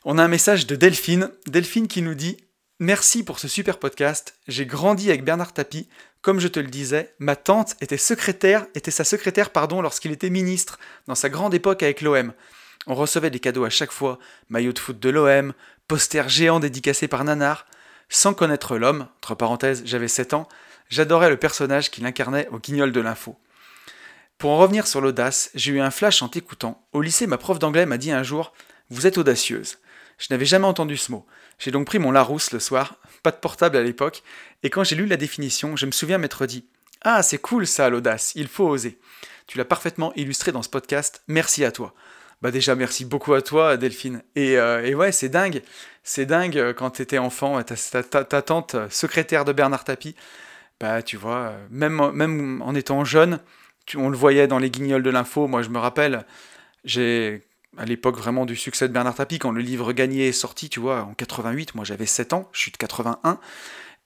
On 0.05 0.19
a 0.19 0.25
un 0.25 0.29
message 0.29 0.67
de 0.67 0.77
Delphine, 0.77 1.31
Delphine 1.47 1.89
qui 1.89 2.03
nous 2.03 2.15
dit 2.15 2.37
Merci 2.79 3.23
pour 3.23 3.39
ce 3.39 3.47
super 3.47 3.79
podcast. 3.79 4.35
J'ai 4.49 4.65
grandi 4.65 5.11
avec 5.11 5.23
Bernard 5.23 5.53
Tapie. 5.53 5.89
Comme 6.23 6.41
je 6.41 6.49
te 6.49 6.59
le 6.59 6.69
disais, 6.69 7.15
ma 7.19 7.37
tante 7.37 7.77
était 7.83 7.99
secrétaire, 7.99 8.67
était 8.75 8.91
sa 8.91 9.05
secrétaire 9.05 9.50
pardon, 9.50 9.83
lorsqu'il 9.83 10.12
était 10.12 10.31
ministre, 10.31 10.79
dans 11.07 11.15
sa 11.15 11.29
grande 11.29 11.53
époque 11.53 11.83
avec 11.83 12.00
l'OM. 12.00 12.33
On 12.87 12.95
recevait 12.95 13.29
des 13.29 13.39
cadeaux 13.41 13.65
à 13.65 13.71
chaque 13.71 13.93
fois, 13.93 14.19
maillot 14.49 14.73
de 14.73 14.79
foot 14.79 14.99
de 14.99 15.11
l'OM, 15.11 15.53
poster 15.90 16.28
géant 16.28 16.61
dédicacé 16.61 17.09
par 17.09 17.25
Nanar. 17.25 17.66
Sans 18.09 18.32
connaître 18.32 18.76
l'homme, 18.76 19.09
entre 19.16 19.35
parenthèses, 19.35 19.82
j'avais 19.85 20.06
7 20.06 20.35
ans, 20.35 20.49
j'adorais 20.88 21.30
le 21.30 21.37
personnage 21.37 21.90
qu'il 21.90 22.06
incarnait 22.06 22.47
au 22.52 22.61
guignol 22.61 22.92
de 22.92 23.00
l'info. 23.00 23.37
Pour 24.38 24.52
en 24.52 24.59
revenir 24.59 24.87
sur 24.87 25.00
l'audace, 25.00 25.50
j'ai 25.56 25.73
eu 25.73 25.80
un 25.80 25.90
flash 25.90 26.23
en 26.23 26.28
t'écoutant. 26.28 26.87
Au 26.92 27.02
lycée, 27.02 27.26
ma 27.26 27.38
prof 27.38 27.59
d'anglais 27.59 27.87
m'a 27.87 27.99
dit 27.99 28.12
un 28.12 28.23
jour 28.23 28.52
Vous 28.90 29.09
êtes 29.09 29.18
audacieuse. 29.18 29.78
Je 30.18 30.28
n'avais 30.30 30.44
jamais 30.44 30.68
entendu 30.68 30.97
ce 30.97 31.11
mot. 31.11 31.26
J'ai 31.59 31.73
donc 31.73 31.88
pris 31.88 31.99
mon 31.99 32.12
Larousse 32.12 32.52
le 32.52 32.61
soir, 32.61 32.94
pas 33.25 33.32
de 33.32 33.38
portable 33.38 33.76
à 33.76 33.82
l'époque, 33.82 34.23
et 34.62 34.70
quand 34.70 34.85
j'ai 34.85 34.94
lu 34.94 35.06
la 35.06 35.16
définition, 35.16 35.75
je 35.75 35.87
me 35.87 35.90
souviens 35.90 36.18
m'être 36.18 36.47
dit 36.47 36.68
Ah, 37.02 37.25
c'est 37.25 37.38
cool 37.38 37.66
ça, 37.66 37.90
l'audace, 37.90 38.30
il 38.37 38.47
faut 38.47 38.68
oser. 38.68 39.00
Tu 39.49 39.59
l'as 39.59 39.64
parfaitement 39.64 40.12
illustré 40.14 40.52
dans 40.52 40.62
ce 40.62 40.68
podcast, 40.68 41.25
merci 41.26 41.64
à 41.64 41.73
toi. 41.73 41.94
Bah 42.42 42.50
déjà, 42.50 42.75
merci 42.75 43.04
beaucoup 43.04 43.35
à 43.35 43.42
toi, 43.42 43.76
Delphine. 43.76 44.23
Et, 44.35 44.59
euh, 44.59 44.94
ouais, 44.94 45.12
c'est 45.12 45.28
dingue, 45.28 45.62
c'est 46.02 46.25
dingue 46.25 46.56
euh, 46.56 46.73
quand 46.73 46.90
tu 46.90 47.02
étais 47.02 47.18
enfant, 47.18 47.62
ta, 47.62 48.02
ta, 48.02 48.42
tante 48.42 48.75
euh, 48.75 48.88
secrétaire 48.88 49.44
de 49.44 49.52
Bernard 49.52 49.85
Tapie, 49.85 50.16
bah 50.80 51.02
tu 51.02 51.18
vois, 51.18 51.52
même, 51.70 52.11
même 52.12 52.62
en 52.62 52.75
étant 52.75 53.04
jeune, 53.04 53.40
on 53.94 54.09
le 54.09 54.16
voyait 54.16 54.47
dans 54.47 54.59
les 54.59 54.70
guignols 54.70 55.02
de 55.02 55.11
l'info, 55.11 55.49
moi 55.49 55.61
je 55.61 55.68
me 55.68 55.78
rappelle, 55.78 56.25
j'ai 56.85 57.42
à 57.76 57.85
l'époque 57.85 58.16
vraiment 58.16 58.47
du 58.47 58.56
succès 58.56 58.88
de 58.88 58.92
Bernard 58.94 59.16
Tapie, 59.16 59.38
quand 59.38 59.52
le 59.52 59.61
livre 59.61 59.92
Gagné 59.92 60.28
est 60.28 60.32
sorti, 60.32 60.70
tu 60.70 60.80
vois, 60.80 61.02
en 61.02 61.12
88, 61.12 61.75
moi 61.75 61.85
j'avais 61.85 62.06
7 62.06 62.32
ans, 62.32 62.49
je 62.52 62.61
suis 62.61 62.70
de 62.73 62.78
81, 62.78 63.38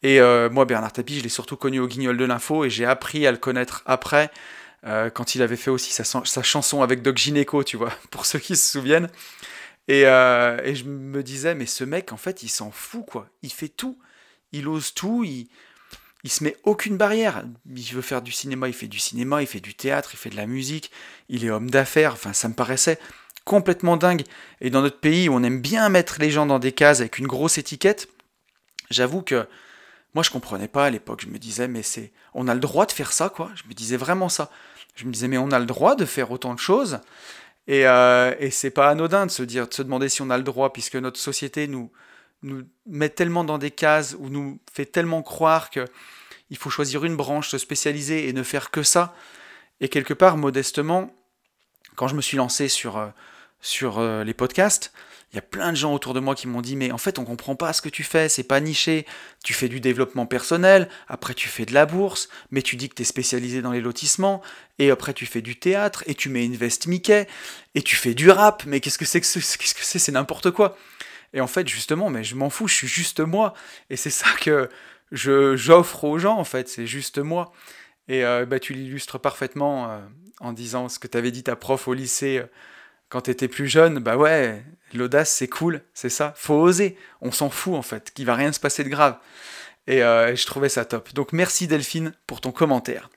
et 0.03 0.21
moi 0.51 0.65
Bernard 0.65 0.93
Tapie, 0.93 1.19
je 1.19 1.23
l'ai 1.23 1.29
surtout 1.29 1.57
connu 1.57 1.79
au 1.79 1.87
Guignol 1.87 2.17
de 2.17 2.25
l'info, 2.25 2.65
et 2.65 2.71
j'ai 2.71 2.85
appris 2.85 3.27
à 3.27 3.31
le 3.31 3.39
connaître 3.39 3.83
après, 3.87 4.31
euh, 4.87 5.11
quand 5.11 5.35
il 5.35 5.43
avait 5.43 5.57
fait 5.57 5.71
aussi 5.71 5.93
sa, 5.93 6.43
chanson 6.43 6.83
avec 6.83 7.03
Doc 7.03 7.17
Gineco, 7.17 7.65
tu 7.65 7.77
vois, 7.77 7.93
pour 8.11 8.27
ceux 8.27 8.39
qui 8.39 8.57
se 8.57 8.71
souviennent. 8.73 9.09
Et, 9.89 10.07
euh, 10.07 10.61
et, 10.65 10.75
je 10.75 10.85
me 10.85 11.23
disais, 11.23 11.55
mais 11.55 11.67
ce 11.67 11.85
mec, 11.85 12.13
en 12.13 12.17
fait, 12.17 12.43
il 12.43 12.49
s'en 12.49 12.71
fout, 12.71 13.05
quoi. 13.07 13.29
Il 13.43 13.53
fait 13.53 13.69
tout. 13.69 13.99
Il 14.53 14.67
ose 14.69 14.95
tout. 14.95 15.25
Il, 15.25 15.49
il 16.23 16.31
se 16.31 16.43
met 16.43 16.57
aucune 16.65 16.97
barrière. 16.97 17.45
Il 17.77 17.85
veut 17.93 18.03
faire 18.03 18.23
du 18.23 18.33
cinéma, 18.33 18.69
il 18.69 18.75
fait 18.75 18.87
du 18.87 18.99
cinéma, 18.99 19.43
il 19.43 19.47
fait 19.47 19.61
du 19.61 19.75
théâtre, 19.75 20.11
il 20.15 20.17
fait 20.17 20.31
de 20.31 20.37
la 20.37 20.47
musique. 20.47 20.91
Il 21.29 21.45
est 21.45 21.51
homme 21.51 21.71
d'affaires. 21.71 22.15
Enfin, 22.15 22.33
ça 22.33 22.49
me 22.49 22.55
paraissait 22.55 22.99
complètement 23.45 23.97
dingue. 23.97 24.25
Et 24.61 24.71
dans 24.71 24.83
notre 24.83 25.01
pays 25.01 25.29
où 25.29 25.35
on 25.35 25.43
aime 25.43 25.61
bien 25.61 25.89
mettre 25.91 26.17
les 26.19 26.31
gens 26.31 26.47
dans 26.47 26.59
des 26.59 26.73
cases 26.73 27.01
avec 27.01 27.19
une 27.19 27.27
grosse 27.27 27.59
étiquette, 27.59 28.09
j'avoue 28.91 29.23
que 29.23 29.47
moi 30.15 30.23
je 30.23 30.31
comprenais 30.31 30.69
pas 30.69 30.87
à 30.87 30.91
l'époque. 30.91 31.23
Je 31.23 31.29
me 31.29 31.39
disais 31.39 31.69
mais 31.69 31.83
c'est 31.83 32.13
on 32.33 32.49
a 32.49 32.55
le 32.55 32.61
droit 32.61 32.87
de 32.87 32.93
faire 32.93 33.13
ça 33.13 33.29
quoi. 33.29 33.51
Je 33.55 33.69
me 33.69 33.75
disais 33.75 33.97
vraiment 33.97 34.31
ça. 34.31 34.51
Je 34.95 35.07
me 35.07 35.13
disais 35.13 35.29
mais 35.29 35.39
on 35.39 35.51
a 35.51 35.59
le 35.59 35.67
droit 35.67 35.97
de 35.97 36.05
faire 36.05 36.31
autant 36.31 36.55
de 36.55 36.59
choses. 36.59 37.01
Et, 37.67 37.87
euh, 37.87 38.35
et 38.39 38.51
c'est 38.51 38.71
pas 38.71 38.89
anodin 38.91 39.27
de 39.27 39.31
se 39.31 39.43
dire, 39.43 39.67
de 39.69 39.75
se 39.75 39.83
demander 39.83 40.09
si 40.09 40.23
on 40.23 40.31
a 40.31 40.37
le 40.37 40.43
droit, 40.43 40.73
puisque 40.73 40.97
notre 40.97 41.19
société 41.19 41.67
nous, 41.67 41.91
nous 42.43 42.63
met 42.87 43.09
tellement 43.09 43.43
dans 43.43 43.59
des 43.59 43.71
cases 43.71 44.17
ou 44.19 44.29
nous 44.29 44.61
fait 44.73 44.87
tellement 44.87 45.23
croire 45.23 45.71
que 45.71 45.87
il 46.51 46.59
faut 46.59 46.71
choisir 46.71 47.05
une 47.05 47.17
branche, 47.17 47.49
se 47.49 47.59
spécialiser 47.59 48.29
et 48.29 48.33
ne 48.33 48.43
faire 48.43 48.71
que 48.71 48.83
ça. 48.83 49.15
Et 49.81 49.89
quelque 49.89 50.15
part, 50.15 50.37
modestement, 50.37 51.13
quand 51.97 52.07
je 52.07 52.15
me 52.15 52.21
suis 52.21 52.37
lancé 52.37 52.69
sur, 52.69 52.99
euh, 52.99 53.09
sur 53.61 53.99
euh, 53.99 54.25
les 54.25 54.35
podcasts, 54.35 54.93
il 55.35 55.39
y 55.39 55.41
a 55.41 55.43
plein 55.43 55.73
de 55.73 55.77
gens 55.77 55.93
autour 55.93 56.15
de 56.15 56.21
moi 56.21 56.37
qui 56.37 56.47
m'ont 56.47 56.61
dit 56.61 56.77
mais 56.77 56.93
en 56.93 56.99
fait 56.99 57.19
on 57.19 57.25
comprend 57.25 57.57
pas 57.57 57.73
ce 57.73 57.83
que 57.83 57.89
tu 57.89 58.05
fais, 58.05 58.29
c'est 58.29 58.45
pas 58.45 58.61
niché, 58.61 59.05
tu 59.43 59.53
fais 59.53 59.69
du 59.69 59.81
développement 59.81 60.27
personnel, 60.27 60.89
après 61.09 61.35
tu 61.35 61.49
fais 61.49 61.67
de 61.67 61.75
la 61.75 61.87
bourse, 61.87 62.29
mais 62.53 62.63
tu 62.63 62.77
dis 62.77 62.89
que 62.89 62.95
tu 62.95 63.03
es 63.03 63.05
spécialisé 63.05 63.61
dans 63.61 63.73
les 63.73 63.81
lotissements, 63.81 64.43
et 64.79 64.93
après 64.93 65.13
tu 65.13 65.27
fais 65.27 65.43
du 65.43 65.57
théâtre, 65.59 66.05
et 66.07 66.15
tu 66.15 66.29
mets 66.29 66.47
Invest 66.47 66.87
Mickey, 66.87 67.27
et 67.75 67.83
tu 67.83 67.97
fais 67.97 68.15
du 68.15 68.31
rap, 68.31 68.63
mais 68.65 68.79
qu'est-ce 68.79 68.97
que 68.97 69.05
c'est 69.05 69.21
que 69.21 69.27
qu'est-ce 69.35 69.75
que 69.75 69.85
c'est, 69.85 69.99
c'est 69.99 70.13
n'importe 70.13 70.53
quoi. 70.53 70.79
Et 71.33 71.41
en 71.41 71.49
fait 71.49 71.67
justement, 71.67 72.11
mais 72.11 72.23
je 72.23 72.37
m'en 72.37 72.49
fous, 72.49 72.69
je 72.69 72.75
suis 72.75 72.87
juste 72.87 73.19
moi, 73.19 73.55
et 73.91 73.97
c'est 73.97 74.11
ça 74.11 74.29
que 74.41 74.69
je, 75.11 75.57
j'offre 75.57 76.05
aux 76.05 76.21
gens 76.21 76.39
en 76.39 76.45
fait, 76.45 76.69
c'est 76.69 76.87
juste 76.87 77.19
moi. 77.19 77.51
Et 78.07 78.25
euh, 78.25 78.47
bah, 78.47 78.61
tu 78.61 78.73
l'illustres 78.73 79.19
parfaitement 79.19 79.91
euh, 79.91 79.99
en 80.39 80.53
disant 80.53 80.89
ce 80.89 81.01
que 81.01 81.09
tu 81.09 81.19
avais 81.19 81.33
dit 81.33 81.43
ta 81.43 81.57
prof 81.57 81.89
au 81.89 81.95
lycée 81.95 82.41
quand 83.15 83.21
tu 83.21 83.31
étais 83.31 83.47
plus 83.47 83.69
jeune, 83.69 84.01
bah 84.01 84.17
ouais, 84.17 84.61
l'audace 84.93 85.31
c'est 85.31 85.47
cool, 85.47 85.83
c'est 85.95 86.09
ça, 86.09 86.35
faut 86.37 86.55
oser, 86.55 86.99
on 87.21 87.31
s'en 87.31 87.49
fout 87.49 87.75
en 87.75 87.83
fait, 87.83 88.11
qu'il 88.13 88.27
va 88.27 88.35
rien 88.35 88.51
se 88.51 88.59
passer 88.59 88.83
de 88.83 88.89
grave. 88.89 89.17
Euh, 89.89 90.33
et, 90.33 90.35
je 90.35 90.45
trouvais 90.47 90.69
ça 90.69 90.85
top. 90.85 91.15
Donc 91.15 91.33
merci 91.33 91.69
Delphine 91.69 92.13
pour 92.27 92.41
ton 92.41 92.51
commentaire. 92.51 93.11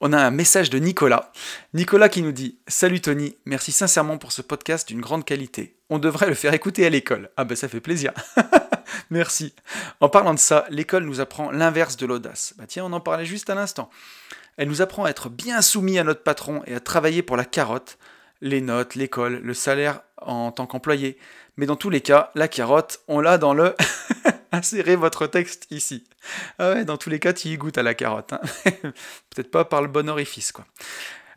On 0.00 0.12
a 0.12 0.18
un 0.18 0.32
message 0.32 0.70
de 0.70 0.80
Nicolas. 0.80 1.30
Nicolas 1.72 2.08
qui 2.08 2.20
nous 2.20 2.32
dit 2.32 2.58
Salut 2.66 3.00
Tony, 3.00 3.36
merci 3.44 3.70
sincèrement 3.70 4.18
pour 4.18 4.32
ce 4.32 4.42
podcast 4.42 4.88
d'une 4.88 5.00
grande 5.00 5.24
qualité. 5.24 5.76
On 5.88 6.00
devrait 6.00 6.26
le 6.26 6.34
faire 6.34 6.52
écouter 6.52 6.84
à 6.84 6.90
l'école. 6.90 7.30
Ah 7.36 7.44
bah 7.44 7.54
ça 7.54 7.68
fait 7.68 7.78
plaisir. 7.80 8.10
merci. 9.10 9.54
En 10.00 10.08
parlant 10.08 10.34
de 10.34 10.40
ça, 10.40 10.66
l'école 10.68 11.04
nous 11.04 11.20
apprend 11.20 11.52
l'inverse 11.52 11.96
de 11.96 12.06
l'audace. 12.06 12.54
Bah 12.58 12.64
tiens, 12.66 12.86
on 12.86 12.92
en 12.92 12.98
parlait 12.98 13.24
juste 13.24 13.50
à 13.50 13.54
l'instant. 13.54 13.88
Elle 14.56 14.66
nous 14.66 14.82
apprend 14.82 15.04
à 15.04 15.10
être 15.10 15.28
bien 15.28 15.62
soumis 15.62 16.00
à 16.00 16.04
notre 16.04 16.24
patron 16.24 16.62
et 16.66 16.74
à 16.74 16.80
travailler 16.80 17.22
pour 17.22 17.36
la 17.36 17.44
carotte, 17.44 17.98
les 18.42 18.60
notes, 18.60 18.96
l'école, 18.96 19.40
le 19.42 19.54
salaire 19.54 20.02
en 20.18 20.52
tant 20.52 20.66
qu'employé. 20.66 21.16
Mais 21.56 21.64
dans 21.64 21.76
tous 21.76 21.88
les 21.90 22.02
cas, 22.02 22.30
la 22.34 22.48
carotte, 22.48 23.00
on 23.08 23.20
l'a 23.20 23.38
dans 23.38 23.54
le... 23.54 23.74
Insérez 24.52 24.96
votre 24.96 25.26
texte 25.26 25.66
ici. 25.70 26.04
Ah 26.58 26.72
ouais, 26.72 26.84
dans 26.84 26.98
tous 26.98 27.08
les 27.08 27.18
cas, 27.18 27.32
tu 27.32 27.48
y 27.48 27.56
goûtes 27.56 27.78
à 27.78 27.82
la 27.82 27.94
carotte. 27.94 28.34
Hein. 28.34 28.40
Peut-être 29.30 29.50
pas 29.50 29.64
par 29.64 29.80
le 29.80 29.88
bon 29.88 30.10
orifice, 30.10 30.52
quoi. 30.52 30.66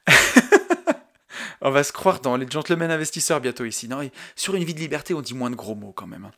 on 1.66 1.72
va 1.72 1.84
se 1.84 1.92
croire 1.92 2.20
dans 2.20 2.38
les 2.38 2.46
gentlemen 2.48 2.92
investisseurs 2.92 3.42
bientôt 3.42 3.66
ici. 3.66 3.88
Non, 3.88 4.08
sur 4.36 4.54
une 4.54 4.64
vie 4.64 4.76
de 4.76 4.80
liberté, 4.80 5.16
on 5.16 5.22
dit 5.22 5.34
moins 5.34 5.50
de 5.50 5.56
gros 5.56 5.74
mots 5.74 5.94
quand 5.94 6.06
même. 6.06 6.30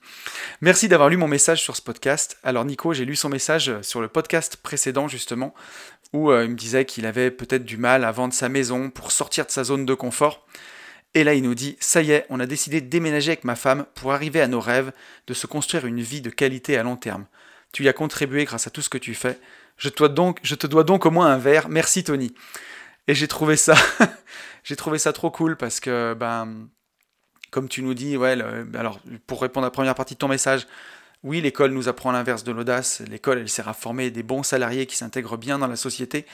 Merci 0.62 0.88
d'avoir 0.88 1.10
lu 1.10 1.18
mon 1.18 1.28
message 1.28 1.62
sur 1.62 1.76
ce 1.76 1.82
podcast. 1.82 2.38
Alors 2.44 2.63
Nico, 2.63 2.94
j'ai 2.94 3.04
lu 3.04 3.18
son 3.18 3.28
message 3.28 3.74
sur 3.82 4.00
le 4.00 4.08
podcast 4.08 4.56
précédent 4.56 5.10
justement, 5.10 5.54
où 6.13 6.32
euh, 6.32 6.46
il 6.46 6.52
me 6.52 6.56
disait 6.56 6.86
qu'il 6.86 7.06
avait 7.06 7.30
peut-être 7.30 7.66
du 7.66 7.76
mal 7.76 8.06
à 8.06 8.12
vendre 8.13 8.34
sa 8.34 8.48
maison 8.48 8.90
pour 8.90 9.12
sortir 9.12 9.46
de 9.46 9.52
sa 9.52 9.66
zone 9.66 9.86
de 9.86 9.94
confort. 9.94 10.48
Et 11.13 11.26
là, 11.26 11.34
il 11.34 11.44
nous 11.44 11.56
dit, 11.56 11.76
ça 11.82 12.02
y 12.02 12.12
est, 12.12 12.26
on 12.30 12.40
a 12.40 12.46
décidé 12.46 12.80
de 12.80 12.88
déménager 12.88 13.32
avec 13.32 13.44
ma 13.44 13.58
femme 13.58 13.86
pour 13.96 14.13
arriver 14.13 14.40
à 14.40 14.48
nos 14.48 14.62
rêves, 14.62 14.94
de 15.28 15.34
se 15.34 15.46
construire 15.46 15.86
une 15.86 16.00
vie 16.00 16.22
de 16.22 16.30
qualité 16.30 16.78
à 16.78 16.84
long 16.84 16.96
terme. 16.96 17.26
Tu 17.74 17.84
y 17.84 17.90
as 17.90 17.94
contribué 17.94 18.46
grâce 18.46 18.68
à 18.68 18.70
tout 18.70 18.82
ce 18.82 18.88
que 18.88 18.98
tu 18.98 19.13
fais. 19.13 19.38
Je 19.78 19.90
te 19.90 20.68
dois 20.68 20.84
donc 20.86 21.06
au 21.06 21.12
moins 21.12 21.28
un 21.28 21.38
verre. 21.38 21.68
Merci 21.68 22.06
Tony. 22.06 22.34
Et 23.08 23.16
j'ai 23.16 23.28
trouvé 23.28 23.56
ça, 23.56 23.76
j'ai 24.68 24.76
trouvé 24.76 25.00
ça 25.00 25.14
trop 25.14 25.32
cool 25.32 25.56
parce 25.56 25.80
que, 25.80 26.14
ben, 26.14 26.68
comme 27.52 27.70
tu 27.70 27.82
nous 27.82 27.94
dis, 27.94 28.18
ouais, 28.18 28.38
alors 28.78 29.00
pour 29.26 29.42
répondre 29.42 29.64
à 29.64 29.68
la 29.68 29.72
première 29.72 29.96
partie 29.96 30.16
de 30.16 30.20
ton 30.20 30.28
message, 30.28 30.68
oui, 31.24 31.40
l'école 31.40 31.72
nous 31.72 31.88
apprend 31.88 32.12
l'inverse 32.12 32.44
de 32.44 32.52
l'audace. 32.52 33.02
L'école, 33.10 33.38
elle 33.38 33.48
sert 33.48 33.70
à 33.70 33.74
former 33.74 34.12
des 34.12 34.24
bons 34.24 34.44
salariés 34.44 34.86
qui 34.86 34.98
s'intègrent 34.98 35.38
bien 35.38 35.58
dans 35.58 35.68
la 35.68 35.78
société. 35.78 36.26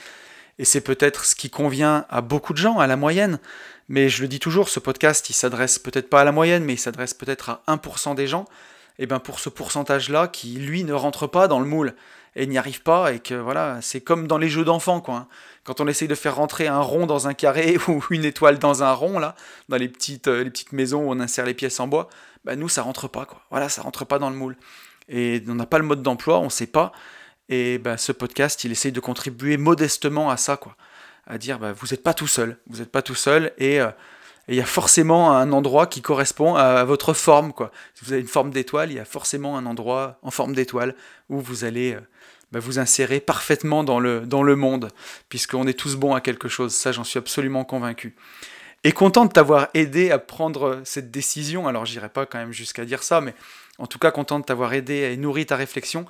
Et 0.58 0.64
c'est 0.64 0.80
peut-être 0.80 1.24
ce 1.24 1.36
qui 1.36 1.48
convient 1.48 2.06
à 2.10 2.22
beaucoup 2.22 2.52
de 2.52 2.58
gens, 2.58 2.80
à 2.80 2.88
la 2.88 2.96
moyenne. 2.96 3.38
Mais 3.88 4.08
je 4.08 4.20
le 4.20 4.26
dis 4.26 4.40
toujours, 4.40 4.68
ce 4.68 4.80
podcast, 4.80 5.30
il 5.30 5.34
s'adresse 5.34 5.78
peut-être 5.78 6.10
pas 6.10 6.22
à 6.22 6.24
la 6.24 6.32
moyenne, 6.32 6.64
mais 6.64 6.72
il 6.72 6.78
s'adresse 6.78 7.14
peut-être 7.14 7.50
à 7.50 7.62
1% 7.68 8.16
des 8.16 8.26
gens. 8.26 8.46
Et 8.98 9.06
bien 9.06 9.20
pour 9.20 9.38
ce 9.38 9.48
pourcentage-là, 9.48 10.26
qui 10.26 10.54
lui 10.54 10.82
ne 10.82 10.92
rentre 10.92 11.28
pas 11.28 11.46
dans 11.46 11.60
le 11.60 11.66
moule 11.66 11.94
et 12.34 12.48
n'y 12.48 12.58
arrive 12.58 12.82
pas, 12.82 13.12
et 13.12 13.20
que 13.20 13.34
voilà, 13.34 13.78
c'est 13.80 14.00
comme 14.00 14.26
dans 14.26 14.38
les 14.38 14.48
jeux 14.48 14.64
d'enfants, 14.64 15.00
quoi. 15.00 15.14
Hein. 15.14 15.28
Quand 15.64 15.80
on 15.80 15.88
essaye 15.88 16.08
de 16.08 16.14
faire 16.14 16.36
rentrer 16.36 16.66
un 16.66 16.80
rond 16.80 17.06
dans 17.06 17.26
un 17.26 17.34
carré 17.34 17.76
ou 17.88 18.02
une 18.10 18.24
étoile 18.24 18.58
dans 18.58 18.82
un 18.82 18.92
rond, 18.92 19.18
là, 19.18 19.34
dans 19.68 19.76
les 19.76 19.88
petites, 19.88 20.28
euh, 20.28 20.44
petites 20.44 20.72
maisons 20.72 21.04
où 21.04 21.10
on 21.10 21.20
insère 21.20 21.46
les 21.46 21.54
pièces 21.54 21.80
en 21.80 21.88
bois, 21.88 22.08
bah 22.44 22.56
nous, 22.56 22.68
ça 22.68 22.82
rentre 22.82 23.08
pas, 23.08 23.24
quoi. 23.24 23.42
Voilà, 23.50 23.68
ça 23.68 23.82
rentre 23.82 24.04
pas 24.04 24.18
dans 24.18 24.30
le 24.30 24.36
moule. 24.36 24.56
Et 25.08 25.42
on 25.48 25.54
n'a 25.54 25.66
pas 25.66 25.78
le 25.78 25.84
mode 25.84 26.02
d'emploi, 26.02 26.38
on 26.40 26.50
sait 26.50 26.66
pas. 26.66 26.92
Et 27.48 27.78
bah, 27.78 27.96
ce 27.96 28.12
podcast, 28.12 28.64
il 28.64 28.72
essaye 28.72 28.92
de 28.92 29.00
contribuer 29.00 29.56
modestement 29.56 30.30
à 30.30 30.36
ça, 30.36 30.56
quoi. 30.56 30.76
À 31.26 31.38
dire, 31.38 31.58
bah, 31.58 31.72
vous 31.72 31.88
n'êtes 31.90 32.02
pas 32.02 32.14
tout 32.14 32.26
seul, 32.26 32.58
vous 32.66 32.78
n'êtes 32.78 32.92
pas 32.92 33.02
tout 33.02 33.14
seul, 33.14 33.52
et 33.56 33.80
euh, 33.80 33.90
il 34.48 34.56
y 34.56 34.60
a 34.60 34.66
forcément 34.66 35.32
un 35.32 35.52
endroit 35.52 35.86
qui 35.86 36.02
correspond 36.02 36.54
à 36.54 36.84
votre 36.84 37.14
forme, 37.14 37.52
quoi. 37.52 37.70
Si 37.94 38.04
vous 38.04 38.12
avez 38.12 38.20
une 38.20 38.28
forme 38.28 38.50
d'étoile, 38.50 38.90
il 38.90 38.96
y 38.96 39.00
a 39.00 39.06
forcément 39.06 39.56
un 39.56 39.64
endroit 39.64 40.18
en 40.22 40.30
forme 40.30 40.54
d'étoile 40.54 40.94
où 41.30 41.40
vous 41.40 41.64
allez 41.64 41.94
euh, 41.94 42.00
bah, 42.52 42.60
vous 42.60 42.78
insérer 42.78 43.20
parfaitement 43.20 43.84
dans 43.84 44.00
le, 44.00 44.20
dans 44.20 44.42
le 44.42 44.56
monde, 44.56 44.90
puisqu'on 45.28 45.66
est 45.66 45.78
tous 45.78 45.96
bons 45.96 46.14
à 46.14 46.20
quelque 46.20 46.48
chose. 46.48 46.74
Ça, 46.74 46.92
j'en 46.92 47.04
suis 47.04 47.18
absolument 47.18 47.64
convaincu 47.64 48.14
et 48.84 48.92
content 48.92 49.24
de 49.24 49.32
t'avoir 49.32 49.68
aidé 49.74 50.10
à 50.10 50.18
prendre 50.18 50.82
cette 50.84 51.10
décision. 51.10 51.66
Alors 51.66 51.86
j'irai 51.86 52.10
pas 52.10 52.26
quand 52.26 52.38
même 52.38 52.52
jusqu'à 52.52 52.84
dire 52.84 53.02
ça, 53.02 53.22
mais 53.22 53.34
en 53.78 53.86
tout 53.86 53.98
cas 53.98 54.10
content 54.10 54.38
de 54.38 54.44
t'avoir 54.44 54.74
aidé 54.74 54.94
et 54.94 55.16
nourri 55.16 55.46
ta 55.46 55.56
réflexion. 55.56 56.04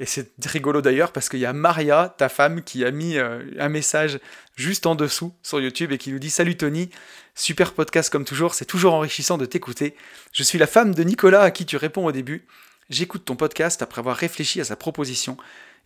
Et 0.00 0.06
c'est 0.06 0.32
rigolo 0.46 0.80
d'ailleurs 0.80 1.12
parce 1.12 1.28
qu'il 1.28 1.40
y 1.40 1.46
a 1.46 1.52
Maria, 1.52 2.14
ta 2.16 2.30
femme, 2.30 2.62
qui 2.62 2.84
a 2.84 2.90
mis 2.90 3.18
euh, 3.18 3.42
un 3.60 3.68
message 3.68 4.18
juste 4.56 4.86
en 4.86 4.94
dessous 4.94 5.34
sur 5.42 5.60
YouTube 5.60 5.92
et 5.92 5.98
qui 5.98 6.10
nous 6.10 6.18
dit 6.18 6.30
Salut 6.30 6.56
Tony, 6.56 6.88
super 7.34 7.74
podcast 7.74 8.10
comme 8.10 8.24
toujours, 8.24 8.54
c'est 8.54 8.64
toujours 8.64 8.94
enrichissant 8.94 9.36
de 9.36 9.44
t'écouter. 9.44 9.94
Je 10.32 10.42
suis 10.42 10.58
la 10.58 10.66
femme 10.66 10.94
de 10.94 11.04
Nicolas 11.04 11.42
à 11.42 11.50
qui 11.50 11.66
tu 11.66 11.76
réponds 11.76 12.06
au 12.06 12.12
début. 12.12 12.46
J'écoute 12.88 13.24
ton 13.26 13.36
podcast 13.36 13.82
après 13.82 14.00
avoir 14.00 14.16
réfléchi 14.16 14.60
à 14.60 14.64
sa 14.64 14.76
proposition. 14.76 15.36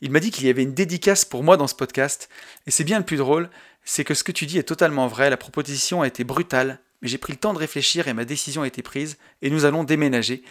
Il 0.00 0.10
m'a 0.10 0.20
dit 0.20 0.30
qu'il 0.30 0.46
y 0.46 0.50
avait 0.50 0.62
une 0.62 0.74
dédicace 0.74 1.24
pour 1.24 1.42
moi 1.42 1.56
dans 1.56 1.66
ce 1.66 1.74
podcast, 1.74 2.28
et 2.66 2.70
c'est 2.70 2.84
bien 2.84 2.98
le 2.98 3.04
plus 3.04 3.16
drôle, 3.16 3.50
c'est 3.84 4.04
que 4.04 4.14
ce 4.14 4.24
que 4.24 4.32
tu 4.32 4.46
dis 4.46 4.58
est 4.58 4.64
totalement 4.64 5.06
vrai, 5.06 5.30
la 5.30 5.36
proposition 5.36 6.02
a 6.02 6.06
été 6.06 6.24
brutale, 6.24 6.78
mais 7.02 7.08
j'ai 7.08 7.18
pris 7.18 7.32
le 7.32 7.38
temps 7.38 7.52
de 7.52 7.58
réfléchir 7.58 8.08
et 8.08 8.14
ma 8.14 8.24
décision 8.24 8.62
a 8.62 8.66
été 8.66 8.82
prise, 8.82 9.18
et 9.42 9.50
nous 9.50 9.64
allons 9.64 9.84
déménager. 9.84 10.42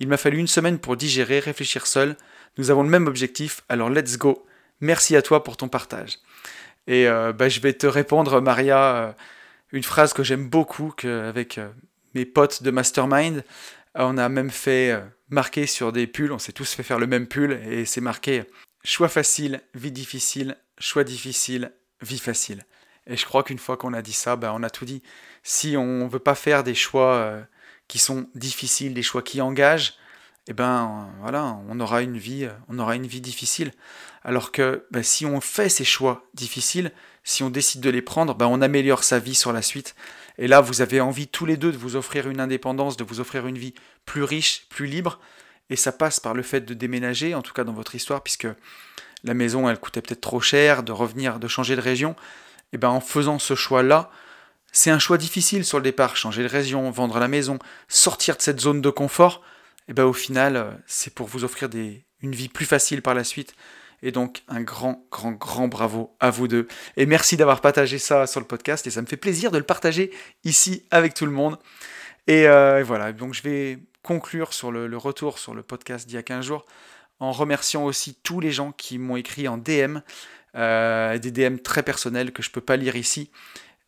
Il 0.00 0.08
m'a 0.08 0.16
fallu 0.16 0.38
une 0.38 0.46
semaine 0.46 0.78
pour 0.78 0.96
digérer, 0.96 1.38
réfléchir 1.38 1.86
seul. 1.86 2.16
Nous 2.58 2.70
avons 2.70 2.82
le 2.82 2.88
même 2.88 3.06
objectif, 3.06 3.62
alors 3.68 3.90
let's 3.90 4.18
go. 4.18 4.46
Merci 4.80 5.16
à 5.16 5.22
toi 5.22 5.44
pour 5.44 5.56
ton 5.56 5.68
partage. 5.68 6.18
Et 6.86 7.08
euh, 7.08 7.32
bah, 7.32 7.48
je 7.48 7.60
vais 7.60 7.72
te 7.72 7.86
répondre, 7.86 8.40
Maria, 8.40 8.96
euh, 8.96 9.12
une 9.72 9.82
phrase 9.82 10.12
que 10.12 10.22
j'aime 10.22 10.48
beaucoup, 10.48 10.92
qu'avec 10.96 11.58
euh, 11.58 11.68
mes 12.14 12.24
potes 12.24 12.62
de 12.62 12.70
Mastermind, 12.70 13.44
on 13.94 14.18
a 14.18 14.28
même 14.28 14.50
fait 14.50 15.00
marquer 15.30 15.66
sur 15.66 15.92
des 15.92 16.08
pulls, 16.08 16.32
on 16.32 16.38
s'est 16.38 16.52
tous 16.52 16.74
fait 16.74 16.82
faire 16.82 16.98
le 16.98 17.06
même 17.06 17.28
pull, 17.28 17.52
et 17.68 17.84
c'est 17.84 18.00
marqué 18.00 18.44
choix 18.84 19.08
facile, 19.08 19.60
vie 19.74 19.92
difficile, 19.92 20.56
choix 20.78 21.04
difficile, 21.04 21.72
vie 22.02 22.18
facile. 22.18 22.64
Et 23.06 23.16
je 23.16 23.24
crois 23.26 23.42
qu'une 23.42 23.58
fois 23.58 23.76
qu'on 23.76 23.92
a 23.92 24.02
dit 24.02 24.12
ça, 24.12 24.36
bah, 24.36 24.52
on 24.54 24.62
a 24.62 24.70
tout 24.70 24.84
dit. 24.84 25.02
Si 25.42 25.76
on 25.76 26.04
ne 26.04 26.08
veut 26.08 26.18
pas 26.18 26.34
faire 26.34 26.62
des 26.64 26.74
choix 26.74 27.36
qui 27.88 27.98
sont 27.98 28.28
difficiles, 28.34 28.94
des 28.94 29.02
choix 29.02 29.22
qui 29.22 29.40
engagent, 29.40 29.94
eh 30.46 30.52
ben 30.52 31.10
voilà, 31.20 31.58
on 31.68 31.80
aura 31.80 32.02
une 32.02 32.18
vie, 32.18 32.48
on 32.68 32.78
aura 32.78 32.96
une 32.96 33.06
vie 33.06 33.20
difficile. 33.20 33.72
Alors 34.22 34.52
que 34.52 34.86
ben, 34.90 35.02
si 35.02 35.24
on 35.26 35.40
fait 35.40 35.68
ces 35.68 35.84
choix 35.84 36.28
difficiles, 36.34 36.92
si 37.24 37.42
on 37.42 37.50
décide 37.50 37.80
de 37.80 37.90
les 37.90 38.02
prendre, 38.02 38.34
ben, 38.34 38.46
on 38.46 38.60
améliore 38.60 39.04
sa 39.04 39.18
vie 39.18 39.34
sur 39.34 39.52
la 39.52 39.62
suite. 39.62 39.94
Et 40.36 40.48
là, 40.48 40.60
vous 40.60 40.82
avez 40.82 41.00
envie 41.00 41.28
tous 41.28 41.46
les 41.46 41.56
deux 41.56 41.72
de 41.72 41.76
vous 41.76 41.96
offrir 41.96 42.28
une 42.28 42.40
indépendance, 42.40 42.96
de 42.96 43.04
vous 43.04 43.20
offrir 43.20 43.46
une 43.46 43.58
vie 43.58 43.74
plus 44.04 44.22
riche, 44.22 44.66
plus 44.68 44.86
libre. 44.86 45.20
Et 45.70 45.76
ça 45.76 45.92
passe 45.92 46.20
par 46.20 46.34
le 46.34 46.42
fait 46.42 46.60
de 46.60 46.74
déménager, 46.74 47.34
en 47.34 47.42
tout 47.42 47.52
cas 47.52 47.64
dans 47.64 47.72
votre 47.72 47.94
histoire, 47.94 48.22
puisque 48.22 48.48
la 49.22 49.34
maison, 49.34 49.68
elle 49.68 49.78
coûtait 49.78 50.02
peut-être 50.02 50.20
trop 50.20 50.40
cher, 50.40 50.82
de 50.82 50.92
revenir, 50.92 51.38
de 51.38 51.48
changer 51.48 51.76
de 51.76 51.80
région. 51.80 52.14
Et 52.72 52.78
ben 52.78 52.90
en 52.90 53.00
faisant 53.00 53.38
ce 53.38 53.54
choix-là, 53.54 54.10
c'est 54.72 54.90
un 54.90 54.98
choix 54.98 55.16
difficile 55.16 55.64
sur 55.64 55.78
le 55.78 55.84
départ, 55.84 56.16
changer 56.16 56.42
de 56.42 56.48
région, 56.48 56.90
vendre 56.90 57.18
la 57.18 57.28
maison, 57.28 57.58
sortir 57.88 58.36
de 58.36 58.42
cette 58.42 58.60
zone 58.60 58.80
de 58.80 58.90
confort 58.90 59.42
et 59.88 59.92
ben 59.92 60.04
au 60.04 60.12
final, 60.12 60.56
euh, 60.56 60.70
c'est 60.86 61.14
pour 61.14 61.26
vous 61.26 61.44
offrir 61.44 61.68
une 62.22 62.34
vie 62.34 62.48
plus 62.48 62.66
facile 62.66 63.02
par 63.02 63.14
la 63.14 63.24
suite. 63.24 63.54
Et 64.02 64.12
donc, 64.12 64.42
un 64.48 64.60
grand, 64.60 65.06
grand, 65.10 65.32
grand 65.32 65.68
bravo 65.68 66.14
à 66.20 66.30
vous 66.30 66.48
deux. 66.48 66.68
Et 66.96 67.06
merci 67.06 67.36
d'avoir 67.36 67.60
partagé 67.60 67.98
ça 67.98 68.26
sur 68.26 68.40
le 68.40 68.46
podcast. 68.46 68.86
Et 68.86 68.90
ça 68.90 69.00
me 69.00 69.06
fait 69.06 69.16
plaisir 69.16 69.50
de 69.50 69.58
le 69.58 69.64
partager 69.64 70.10
ici 70.44 70.84
avec 70.90 71.14
tout 71.14 71.24
le 71.24 71.32
monde. 71.32 71.58
Et, 72.26 72.46
euh, 72.46 72.82
voilà, 72.84 73.12
donc 73.12 73.34
je 73.34 73.42
vais 73.42 73.78
conclure 74.04 74.52
sur 74.52 74.70
le, 74.70 74.96
retour 74.96 75.38
sur 75.38 75.54
le 75.54 75.62
podcast 75.62 76.06
d'il 76.06 76.14
y 76.14 76.18
a 76.18 76.22
15 76.22 76.44
jours 76.44 76.66
en 77.18 77.32
remerciant 77.32 77.84
aussi 77.84 78.14
tous 78.22 78.38
les 78.38 78.52
gens 78.52 78.70
qui 78.70 78.98
m'ont 78.98 79.16
écrit 79.16 79.48
en 79.48 79.56
DM, 79.56 79.98
euh, 80.56 81.18
des 81.18 81.30
DM 81.30 81.56
très 81.56 81.82
personnels 81.82 82.32
que 82.32 82.42
je 82.42 82.50
ne 82.50 82.52
peux 82.52 82.60
pas 82.60 82.76
lire 82.76 82.96
ici. 82.96 83.30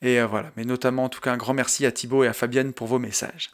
Et 0.00 0.22
voilà, 0.22 0.50
mais 0.56 0.64
notamment 0.64 1.04
en 1.04 1.08
tout 1.08 1.20
cas 1.20 1.32
un 1.32 1.36
grand 1.36 1.54
merci 1.54 1.86
à 1.86 1.92
Thibaut 1.92 2.24
et 2.24 2.28
à 2.28 2.32
Fabienne 2.32 2.72
pour 2.72 2.86
vos 2.86 2.98
messages. 2.98 3.50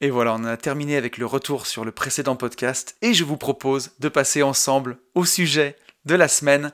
Et 0.00 0.10
voilà, 0.10 0.34
on 0.34 0.44
a 0.44 0.56
terminé 0.56 0.96
avec 0.96 1.18
le 1.18 1.26
retour 1.26 1.66
sur 1.66 1.84
le 1.84 1.92
précédent 1.92 2.36
podcast 2.36 2.96
et 3.00 3.14
je 3.14 3.24
vous 3.24 3.36
propose 3.36 3.92
de 4.00 4.08
passer 4.08 4.42
ensemble 4.42 4.98
au 5.14 5.24
sujet 5.24 5.76
de 6.04 6.14
la 6.14 6.28
semaine. 6.28 6.72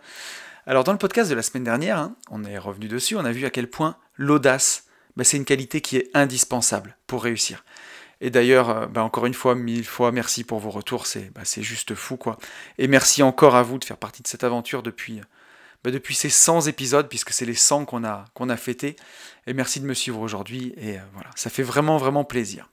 Alors 0.67 0.85
dans 0.85 0.93
le 0.93 0.99
podcast 0.99 1.31
de 1.31 1.35
la 1.35 1.43
semaine 1.43 1.65
dernière, 1.65 1.99
hein, 1.99 2.17
on 2.31 2.45
est 2.45 2.59
revenu 2.59 2.89
dessus, 2.89 3.17
on 3.17 3.25
a 3.25 3.33
vu 3.33 3.45
à 3.45 3.51
quel 3.51 3.69
point 3.69 3.97
l'audace, 4.17 4.85
bah, 5.17 5.25
c'est 5.25 5.37
une 5.37 5.45
qualité 5.45 5.81
qui 5.81 5.97
est 5.97 6.11
indispensable 6.15 6.97
pour 7.07 7.23
réussir. 7.23 7.65
Et 8.21 8.31
d'ailleurs, 8.31 8.71
euh, 8.71 8.87
bah, 8.87 9.03
encore 9.03 9.27
une 9.27 9.35
fois, 9.35 9.55
mille 9.55 9.87
fois, 9.87 10.13
merci 10.13 10.45
pour 10.45 10.59
vos 10.59 10.71
retours, 10.71 11.07
c'est 11.07 11.33
bah, 11.33 11.43
juste 11.45 11.95
fou 11.95 12.17
quoi. 12.17 12.39
Et 12.79 12.87
merci 12.87 13.23
encore 13.23 13.57
à 13.57 13.63
vous 13.63 13.79
de 13.79 13.85
faire 13.85 13.97
partie 13.97 14.23
de 14.23 14.29
cette 14.29 14.45
aventure 14.45 14.83
depuis, 14.83 15.21
depuis 15.85 16.15
ces 16.15 16.29
100 16.29 16.67
épisodes, 16.67 17.09
puisque 17.09 17.31
c'est 17.31 17.47
les 17.47 17.55
100 17.55 17.87
qu'on 17.87 18.05
a, 18.05 18.27
qu'on 18.35 18.49
a 18.49 18.57
fêtés. 18.57 18.97
Et 19.47 19.55
merci 19.55 19.81
de 19.81 19.87
me 19.87 19.95
suivre 19.95 20.21
aujourd'hui, 20.21 20.75
et 20.77 20.99
euh, 20.99 21.03
voilà, 21.15 21.31
ça 21.35 21.51
fait 21.51 21.63
vraiment, 21.63 21.97
vraiment 21.97 22.25
plaisir. 22.25 22.69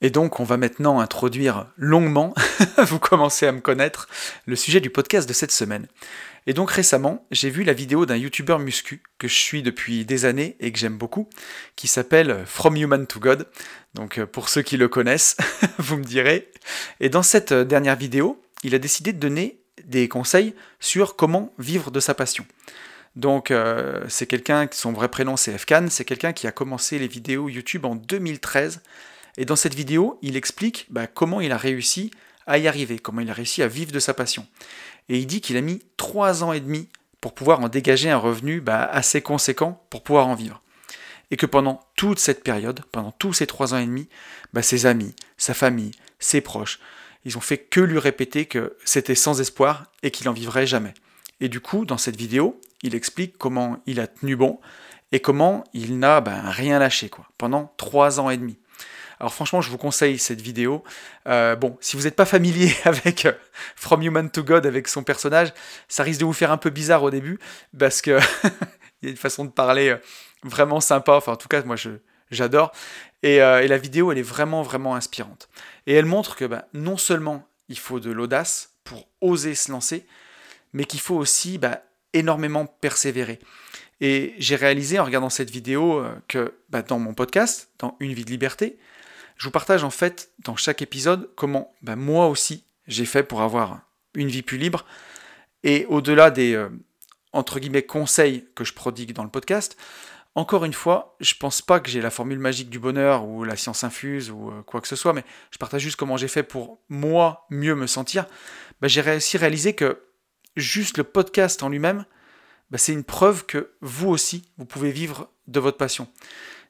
Et 0.00 0.10
donc, 0.10 0.40
on 0.40 0.44
va 0.44 0.56
maintenant 0.56 1.00
introduire 1.00 1.66
longuement, 1.76 2.34
vous 2.78 2.98
commencez 2.98 3.46
à 3.46 3.52
me 3.52 3.60
connaître, 3.60 4.08
le 4.46 4.56
sujet 4.56 4.80
du 4.80 4.90
podcast 4.90 5.28
de 5.28 5.32
cette 5.32 5.52
semaine. 5.52 5.86
Et 6.46 6.52
donc 6.52 6.70
récemment, 6.70 7.26
j'ai 7.30 7.50
vu 7.50 7.64
la 7.64 7.72
vidéo 7.72 8.04
d'un 8.04 8.16
youtubeur 8.16 8.58
muscu 8.58 9.02
que 9.18 9.28
je 9.28 9.34
suis 9.34 9.62
depuis 9.62 10.04
des 10.04 10.24
années 10.24 10.56
et 10.60 10.72
que 10.72 10.78
j'aime 10.78 10.98
beaucoup, 10.98 11.28
qui 11.76 11.88
s'appelle 11.88 12.44
From 12.46 12.76
Human 12.76 13.06
to 13.06 13.18
God. 13.18 13.46
Donc 13.94 14.18
euh, 14.18 14.26
pour 14.26 14.48
ceux 14.48 14.62
qui 14.62 14.76
le 14.76 14.88
connaissent, 14.88 15.36
vous 15.78 15.96
me 15.96 16.04
direz. 16.04 16.50
Et 17.00 17.08
dans 17.08 17.22
cette 17.22 17.52
euh, 17.52 17.64
dernière 17.64 17.96
vidéo, 17.96 18.42
il 18.62 18.74
a 18.74 18.78
décidé 18.78 19.12
de 19.12 19.18
donner 19.18 19.58
des 19.84 20.08
conseils 20.08 20.54
sur 20.80 21.16
comment 21.16 21.52
vivre 21.58 21.90
de 21.90 22.00
sa 22.00 22.14
passion. 22.14 22.46
Donc 23.16 23.50
euh, 23.50 24.04
c'est 24.08 24.26
quelqu'un, 24.26 24.68
son 24.72 24.92
vrai 24.92 25.08
prénom 25.08 25.36
c'est 25.36 25.56
Fkan, 25.56 25.86
c'est 25.88 26.04
quelqu'un 26.04 26.32
qui 26.32 26.46
a 26.46 26.52
commencé 26.52 26.98
les 26.98 27.08
vidéos 27.08 27.48
YouTube 27.48 27.84
en 27.84 27.94
2013 27.94 28.82
et 29.36 29.44
dans 29.44 29.56
cette 29.56 29.74
vidéo, 29.74 30.18
il 30.22 30.36
explique 30.36 30.86
bah, 30.90 31.06
comment 31.06 31.40
il 31.40 31.52
a 31.52 31.56
réussi 31.56 32.10
à 32.46 32.58
y 32.58 32.68
arriver, 32.68 32.98
comment 32.98 33.20
il 33.20 33.30
a 33.30 33.32
réussi 33.32 33.62
à 33.62 33.68
vivre 33.68 33.92
de 33.92 33.98
sa 33.98 34.14
passion. 34.14 34.46
Et 35.08 35.18
il 35.18 35.26
dit 35.26 35.40
qu'il 35.40 35.56
a 35.56 35.60
mis 35.60 35.82
trois 35.96 36.42
ans 36.42 36.52
et 36.52 36.60
demi 36.60 36.88
pour 37.20 37.34
pouvoir 37.34 37.60
en 37.60 37.68
dégager 37.68 38.10
un 38.10 38.18
revenu 38.18 38.60
bah, 38.60 38.84
assez 38.84 39.22
conséquent 39.22 39.82
pour 39.90 40.02
pouvoir 40.02 40.26
en 40.26 40.34
vivre. 40.34 40.62
Et 41.30 41.36
que 41.36 41.46
pendant 41.46 41.80
toute 41.96 42.18
cette 42.18 42.44
période, 42.44 42.82
pendant 42.92 43.12
tous 43.12 43.32
ces 43.32 43.46
trois 43.46 43.74
ans 43.74 43.78
et 43.78 43.86
demi, 43.86 44.08
bah, 44.52 44.62
ses 44.62 44.86
amis, 44.86 45.14
sa 45.36 45.54
famille, 45.54 45.92
ses 46.18 46.40
proches, 46.40 46.80
ils 47.24 47.38
ont 47.38 47.42
fait 47.42 47.58
que 47.58 47.80
lui 47.80 47.98
répéter 47.98 48.46
que 48.46 48.76
c'était 48.84 49.14
sans 49.14 49.40
espoir 49.40 49.86
et 50.02 50.10
qu'il 50.10 50.28
en 50.28 50.32
vivrait 50.32 50.66
jamais. 50.66 50.94
Et 51.40 51.48
du 51.48 51.60
coup, 51.60 51.84
dans 51.84 51.98
cette 51.98 52.16
vidéo, 52.16 52.60
il 52.82 52.94
explique 52.94 53.38
comment 53.38 53.78
il 53.86 54.00
a 54.00 54.06
tenu 54.06 54.36
bon 54.36 54.60
et 55.12 55.20
comment 55.20 55.64
il 55.72 55.98
n'a 55.98 56.20
rien 56.20 56.78
lâché 56.78 57.10
pendant 57.38 57.72
trois 57.76 58.20
ans 58.20 58.30
et 58.30 58.36
demi. 58.36 58.58
Alors 59.20 59.32
franchement, 59.32 59.60
je 59.60 59.70
vous 59.70 59.78
conseille 59.78 60.18
cette 60.18 60.40
vidéo. 60.40 60.82
Euh, 61.28 61.56
bon, 61.56 61.76
si 61.80 61.96
vous 61.96 62.04
n'êtes 62.04 62.16
pas 62.16 62.24
familier 62.24 62.74
avec 62.84 63.26
euh, 63.26 63.32
From 63.76 64.02
Human 64.02 64.30
to 64.30 64.42
God, 64.42 64.66
avec 64.66 64.88
son 64.88 65.02
personnage, 65.02 65.52
ça 65.88 66.02
risque 66.02 66.20
de 66.20 66.24
vous 66.24 66.32
faire 66.32 66.50
un 66.52 66.56
peu 66.56 66.70
bizarre 66.70 67.02
au 67.02 67.10
début, 67.10 67.38
parce 67.78 68.02
que 68.02 68.18
il 69.02 69.04
y 69.04 69.06
a 69.06 69.10
une 69.10 69.16
façon 69.16 69.44
de 69.44 69.50
parler 69.50 69.90
euh, 69.90 69.96
vraiment 70.42 70.80
sympa. 70.80 71.12
Enfin, 71.12 71.32
en 71.32 71.36
tout 71.36 71.48
cas, 71.48 71.62
moi, 71.62 71.76
j'adore. 72.30 72.72
Et, 73.22 73.38
la 73.38 73.78
vidéo, 73.78 74.12
elle 74.12 74.18
est 74.18 74.22
vraiment, 74.22 74.62
vraiment 74.62 74.94
inspirante. 74.94 75.48
Et 75.86 75.94
elle 75.94 76.04
montre 76.04 76.36
que 76.36 76.44
bah, 76.44 76.66
non 76.74 76.98
seulement 76.98 77.48
il 77.70 77.78
faut 77.78 77.98
de 77.98 78.10
l'audace 78.10 78.74
pour 78.84 79.08
oser 79.22 79.54
se 79.54 79.72
lancer, 79.72 80.06
mais 80.74 80.84
qu'il 80.84 81.00
faut 81.00 81.14
aussi 81.14 81.56
bah, 81.56 81.80
énormément 82.12 82.66
persévérer. 82.66 83.38
Et 84.02 84.34
j'ai 84.36 84.56
réalisé 84.56 84.98
en 84.98 85.04
regardant 85.04 85.30
cette 85.30 85.48
vidéo 85.48 86.04
que 86.28 86.52
bah, 86.68 86.82
dans 86.82 86.98
mon 86.98 87.14
podcast, 87.14 87.70
dans 87.78 87.96
Une 87.98 88.12
vie 88.12 88.26
de 88.26 88.30
liberté, 88.30 88.76
je 89.36 89.44
vous 89.44 89.50
partage 89.50 89.84
en 89.84 89.90
fait 89.90 90.30
dans 90.40 90.56
chaque 90.56 90.82
épisode 90.82 91.30
comment 91.36 91.74
ben, 91.82 91.96
moi 91.96 92.28
aussi 92.28 92.64
j'ai 92.86 93.04
fait 93.04 93.22
pour 93.22 93.42
avoir 93.42 93.80
une 94.14 94.28
vie 94.28 94.42
plus 94.42 94.58
libre. 94.58 94.84
Et 95.62 95.86
au-delà 95.86 96.30
des 96.30 96.54
euh, 96.54 96.68
entre 97.32 97.58
guillemets 97.58 97.82
conseils 97.82 98.46
que 98.54 98.64
je 98.64 98.72
prodigue 98.72 99.12
dans 99.12 99.24
le 99.24 99.30
podcast, 99.30 99.76
encore 100.36 100.64
une 100.64 100.72
fois, 100.72 101.16
je 101.20 101.34
pense 101.34 101.62
pas 101.62 101.80
que 101.80 101.88
j'ai 101.88 102.00
la 102.00 102.10
formule 102.10 102.38
magique 102.38 102.68
du 102.68 102.78
bonheur 102.78 103.24
ou 103.24 103.44
la 103.44 103.56
science 103.56 103.84
infuse 103.84 104.30
ou 104.30 104.50
euh, 104.50 104.62
quoi 104.62 104.80
que 104.80 104.88
ce 104.88 104.96
soit, 104.96 105.12
mais 105.12 105.24
je 105.50 105.58
partage 105.58 105.82
juste 105.82 105.96
comment 105.96 106.16
j'ai 106.16 106.28
fait 106.28 106.42
pour 106.42 106.80
moi 106.88 107.46
mieux 107.50 107.74
me 107.74 107.86
sentir. 107.86 108.26
Ben, 108.80 108.88
j'ai 108.88 109.00
réussi 109.00 109.36
à 109.36 109.40
réaliser 109.40 109.74
que 109.74 110.02
juste 110.56 110.98
le 110.98 111.04
podcast 111.04 111.62
en 111.62 111.68
lui-même, 111.68 112.04
ben, 112.70 112.78
c'est 112.78 112.92
une 112.92 113.04
preuve 113.04 113.46
que 113.46 113.70
vous 113.80 114.08
aussi, 114.08 114.50
vous 114.58 114.66
pouvez 114.66 114.90
vivre 114.90 115.30
de 115.46 115.60
votre 115.60 115.76
passion 115.76 116.08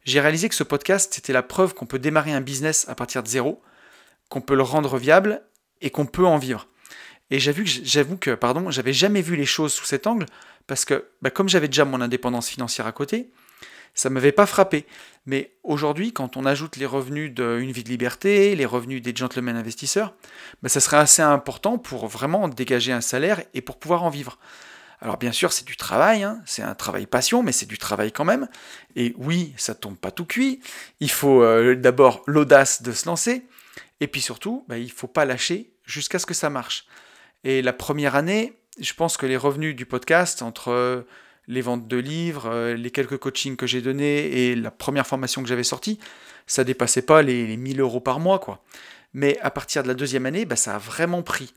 j'ai 0.04 0.20
réalisé 0.20 0.48
que 0.48 0.54
ce 0.54 0.64
podcast, 0.64 1.14
c'était 1.14 1.32
la 1.32 1.42
preuve 1.42 1.74
qu'on 1.74 1.86
peut 1.86 1.98
démarrer 1.98 2.32
un 2.32 2.40
business 2.40 2.86
à 2.88 2.94
partir 2.94 3.22
de 3.22 3.28
zéro, 3.28 3.62
qu'on 4.28 4.40
peut 4.40 4.54
le 4.54 4.62
rendre 4.62 4.98
viable 4.98 5.42
et 5.80 5.90
qu'on 5.90 6.06
peut 6.06 6.26
en 6.26 6.38
vivre. 6.38 6.68
Et 7.30 7.38
j'avoue 7.38 8.16
que, 8.18 8.34
pardon, 8.34 8.70
j'avais 8.70 8.92
jamais 8.92 9.22
vu 9.22 9.34
les 9.36 9.46
choses 9.46 9.72
sous 9.72 9.86
cet 9.86 10.06
angle 10.06 10.26
parce 10.66 10.84
que, 10.84 11.06
bah, 11.22 11.30
comme 11.30 11.48
j'avais 11.48 11.68
déjà 11.68 11.84
mon 11.84 12.00
indépendance 12.00 12.48
financière 12.48 12.86
à 12.86 12.92
côté, 12.92 13.30
ça 13.94 14.08
ne 14.08 14.14
m'avait 14.14 14.32
pas 14.32 14.46
frappé. 14.46 14.86
Mais 15.24 15.52
aujourd'hui, 15.62 16.12
quand 16.12 16.36
on 16.36 16.44
ajoute 16.44 16.76
les 16.76 16.86
revenus 16.86 17.32
d'une 17.32 17.72
vie 17.72 17.84
de 17.84 17.88
liberté, 17.88 18.54
les 18.56 18.66
revenus 18.66 19.00
des 19.00 19.14
gentlemen 19.14 19.56
investisseurs, 19.56 20.14
bah, 20.62 20.68
ça 20.68 20.80
serait 20.80 20.98
assez 20.98 21.22
important 21.22 21.78
pour 21.78 22.06
vraiment 22.08 22.48
dégager 22.48 22.92
un 22.92 23.00
salaire 23.00 23.42
et 23.54 23.62
pour 23.62 23.78
pouvoir 23.78 24.02
en 24.02 24.10
vivre. 24.10 24.38
Alors 25.04 25.18
bien 25.18 25.32
sûr, 25.32 25.52
c'est 25.52 25.66
du 25.66 25.76
travail, 25.76 26.22
hein. 26.22 26.40
c'est 26.46 26.62
un 26.62 26.74
travail 26.74 27.04
passion, 27.04 27.42
mais 27.42 27.52
c'est 27.52 27.66
du 27.66 27.76
travail 27.76 28.10
quand 28.10 28.24
même. 28.24 28.48
Et 28.96 29.14
oui, 29.18 29.52
ça 29.58 29.74
tombe 29.74 29.98
pas 29.98 30.10
tout 30.10 30.24
cuit. 30.24 30.60
Il 30.98 31.10
faut 31.10 31.42
euh, 31.42 31.76
d'abord 31.76 32.22
l'audace 32.26 32.80
de 32.80 32.90
se 32.90 33.04
lancer, 33.04 33.42
et 34.00 34.06
puis 34.08 34.22
surtout, 34.22 34.64
bah, 34.66 34.78
il 34.78 34.90
faut 34.90 35.06
pas 35.06 35.26
lâcher 35.26 35.74
jusqu'à 35.84 36.18
ce 36.18 36.24
que 36.24 36.32
ça 36.32 36.48
marche. 36.48 36.86
Et 37.44 37.60
la 37.60 37.74
première 37.74 38.14
année, 38.14 38.54
je 38.80 38.94
pense 38.94 39.18
que 39.18 39.26
les 39.26 39.36
revenus 39.36 39.76
du 39.76 39.84
podcast, 39.84 40.40
entre 40.40 40.70
euh, 40.70 41.02
les 41.48 41.60
ventes 41.60 41.86
de 41.86 41.98
livres, 41.98 42.46
euh, 42.46 42.72
les 42.74 42.90
quelques 42.90 43.18
coachings 43.18 43.56
que 43.56 43.66
j'ai 43.66 43.82
donnés 43.82 44.48
et 44.48 44.56
la 44.56 44.70
première 44.70 45.06
formation 45.06 45.42
que 45.42 45.48
j'avais 45.50 45.64
sortie, 45.64 45.98
ça 46.46 46.64
dépassait 46.64 47.02
pas 47.02 47.20
les, 47.20 47.58
1000 47.58 47.78
euros 47.78 48.00
par 48.00 48.20
mois, 48.20 48.38
quoi. 48.38 48.64
Mais 49.12 49.38
à 49.40 49.50
partir 49.50 49.82
de 49.82 49.88
la 49.88 49.94
deuxième 49.94 50.24
année, 50.24 50.46
bah, 50.46 50.56
ça 50.56 50.76
a 50.76 50.78
vraiment 50.78 51.22
pris. 51.22 51.52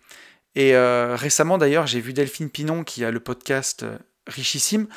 Et 0.57 0.73
euh, 0.73 1.15
récemment 1.15 1.59
d'ailleurs, 1.59 1.85
j'ai 1.85 2.01
vu 2.01 2.13
Delphine 2.13 2.49
Pinon 2.49 2.83
qui 2.83 3.05
a 3.05 3.11
le 3.11 3.19
podcast 3.19 3.83
euh, 3.83 3.95
Richissime, 4.25 4.87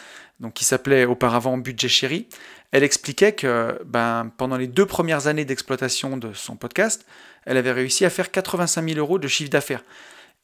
donc 0.41 0.55
qui 0.55 0.65
s'appelait 0.65 1.05
auparavant 1.05 1.59
Budget 1.59 1.91
Chéri. 1.91 2.29
Elle 2.73 2.83
expliquait 2.83 3.33
que 3.33 3.79
ben, 3.85 4.33
pendant 4.39 4.57
les 4.57 4.69
deux 4.69 4.87
premières 4.87 5.27
années 5.27 5.45
d'exploitation 5.45 6.17
de 6.17 6.33
son 6.33 6.57
podcast, 6.57 7.05
elle 7.45 7.59
avait 7.59 7.73
réussi 7.73 8.07
à 8.07 8.11
faire 8.11 8.31
85 8.31 8.89
000 8.89 8.99
euros 8.99 9.19
de 9.19 9.29
chiffre 9.29 9.51
d'affaires. 9.51 9.85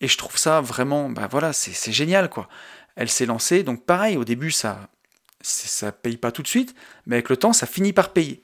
Et 0.02 0.07
je 0.07 0.18
trouve 0.18 0.37
ça 0.37 0.61
vraiment, 0.61 1.09
ben 1.09 1.26
voilà, 1.31 1.55
c'est 1.55 1.92
génial 1.92 2.29
quoi. 2.29 2.50
Elle 2.94 3.09
s'est 3.09 3.24
lancée, 3.24 3.62
donc 3.62 3.87
pareil, 3.87 4.18
au 4.18 4.24
début 4.24 4.50
ça 4.50 4.90
ça 5.40 5.92
paye 5.92 6.18
pas 6.18 6.31
tout 6.31 6.42
de 6.42 6.48
suite, 6.48 6.74
mais 7.07 7.16
avec 7.16 7.31
le 7.31 7.38
temps 7.38 7.55
ça 7.55 7.66
finit 7.66 7.94
par 7.94 8.12
payer. 8.12 8.42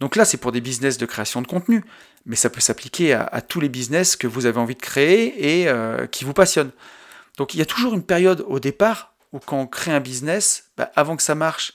Donc 0.00 0.16
là 0.16 0.24
c'est 0.24 0.36
pour 0.36 0.52
des 0.52 0.60
business 0.60 0.98
de 0.98 1.06
création 1.06 1.42
de 1.42 1.46
contenu, 1.46 1.84
mais 2.24 2.36
ça 2.36 2.50
peut 2.50 2.60
s'appliquer 2.60 3.14
à, 3.14 3.40
tous 3.40 3.60
les 3.60 3.68
business 3.68 4.16
que 4.16 4.26
vous 4.26 4.46
avez 4.46 4.58
envie 4.58 4.74
de 4.74 4.82
créer 4.82 5.60
et 5.60 5.68
euh, 5.68 6.06
qui 6.06 6.24
vous 6.24 6.34
passionnent. 6.34 6.72
Donc 7.36 7.54
il 7.54 7.58
y 7.58 7.62
a 7.62 7.66
toujours 7.66 7.94
une 7.94 8.02
période 8.02 8.44
au 8.46 8.60
départ 8.60 9.14
où 9.32 9.38
quand 9.38 9.60
on 9.60 9.66
crée 9.66 9.92
un 9.92 10.00
business, 10.00 10.70
bah, 10.76 10.90
avant 10.94 11.16
que 11.16 11.22
ça 11.22 11.34
marche 11.34 11.74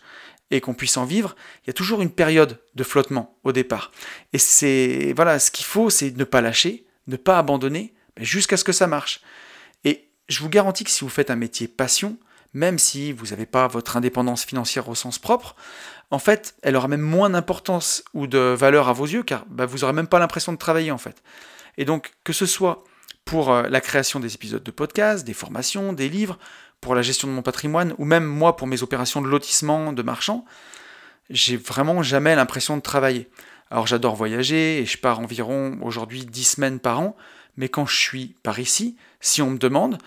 et 0.51 0.61
qu'on 0.61 0.73
puisse 0.73 0.97
en 0.97 1.05
vivre, 1.05 1.35
il 1.63 1.67
y 1.67 1.69
a 1.71 1.73
toujours 1.73 2.01
une 2.01 2.11
période 2.11 2.59
de 2.75 2.83
flottement 2.83 3.37
au 3.43 3.51
départ. 3.51 3.91
Et 4.33 4.37
c'est 4.37 5.13
voilà, 5.15 5.39
ce 5.39 5.51
qu'il 5.51 5.65
faut, 5.65 5.89
c'est 5.89 6.15
ne 6.15 6.23
pas 6.23 6.41
lâcher, 6.41 6.85
ne 7.07 7.15
pas 7.15 7.39
abandonner, 7.39 7.93
jusqu'à 8.17 8.57
ce 8.57 8.63
que 8.63 8.71
ça 8.71 8.87
marche. 8.87 9.21
Et 9.83 10.09
je 10.29 10.39
vous 10.39 10.49
garantis 10.49 10.83
que 10.83 10.91
si 10.91 11.01
vous 11.01 11.09
faites 11.09 11.31
un 11.31 11.35
métier 11.35 11.67
passion, 11.67 12.17
même 12.53 12.77
si 12.77 13.11
vous 13.11 13.27
n'avez 13.27 13.47
pas 13.47 13.67
votre 13.67 13.97
indépendance 13.97 14.45
financière 14.45 14.89
au 14.89 14.95
sens 14.95 15.17
propre, 15.17 15.55
en 16.13 16.19
fait, 16.19 16.53
elle 16.61 16.75
aura 16.75 16.87
même 16.87 17.01
moins 17.01 17.31
d'importance 17.31 18.03
ou 18.13 18.27
de 18.27 18.37
valeur 18.37 18.87
à 18.87 18.93
vos 18.93 19.07
yeux, 19.07 19.23
car 19.23 19.45
bah, 19.49 19.65
vous 19.65 19.79
n'aurez 19.79 19.93
même 19.93 20.05
pas 20.05 20.19
l'impression 20.19 20.53
de 20.53 20.59
travailler 20.59 20.91
en 20.91 20.99
fait. 20.99 21.23
Et 21.79 21.85
donc, 21.85 22.13
que 22.23 22.33
ce 22.33 22.45
soit 22.45 22.83
pour 23.25 23.51
euh, 23.51 23.63
la 23.67 23.81
création 23.81 24.19
des 24.19 24.35
épisodes 24.35 24.61
de 24.61 24.69
podcast, 24.69 25.25
des 25.25 25.33
formations, 25.33 25.91
des 25.91 26.09
livres, 26.09 26.37
pour 26.81 26.93
la 26.93 27.01
gestion 27.01 27.27
de 27.27 27.33
mon 27.33 27.41
patrimoine, 27.41 27.95
ou 27.97 28.05
même 28.05 28.25
moi 28.25 28.55
pour 28.57 28.67
mes 28.67 28.83
opérations 28.83 29.23
de 29.23 29.27
lotissement 29.27 29.91
de 29.91 30.03
marchands, 30.03 30.45
j'ai 31.31 31.57
vraiment 31.57 32.03
jamais 32.03 32.35
l'impression 32.35 32.77
de 32.77 32.83
travailler. 32.83 33.27
Alors 33.71 33.87
j'adore 33.87 34.15
voyager 34.15 34.77
et 34.81 34.85
je 34.85 34.99
pars 34.99 35.19
environ 35.19 35.79
aujourd'hui 35.81 36.25
10 36.25 36.43
semaines 36.43 36.79
par 36.79 36.99
an, 36.99 37.15
mais 37.57 37.69
quand 37.69 37.87
je 37.87 37.97
suis 37.97 38.35
par 38.43 38.59
ici, 38.59 38.97
si 39.19 39.41
on 39.41 39.49
me 39.49 39.57
demande, 39.57 39.97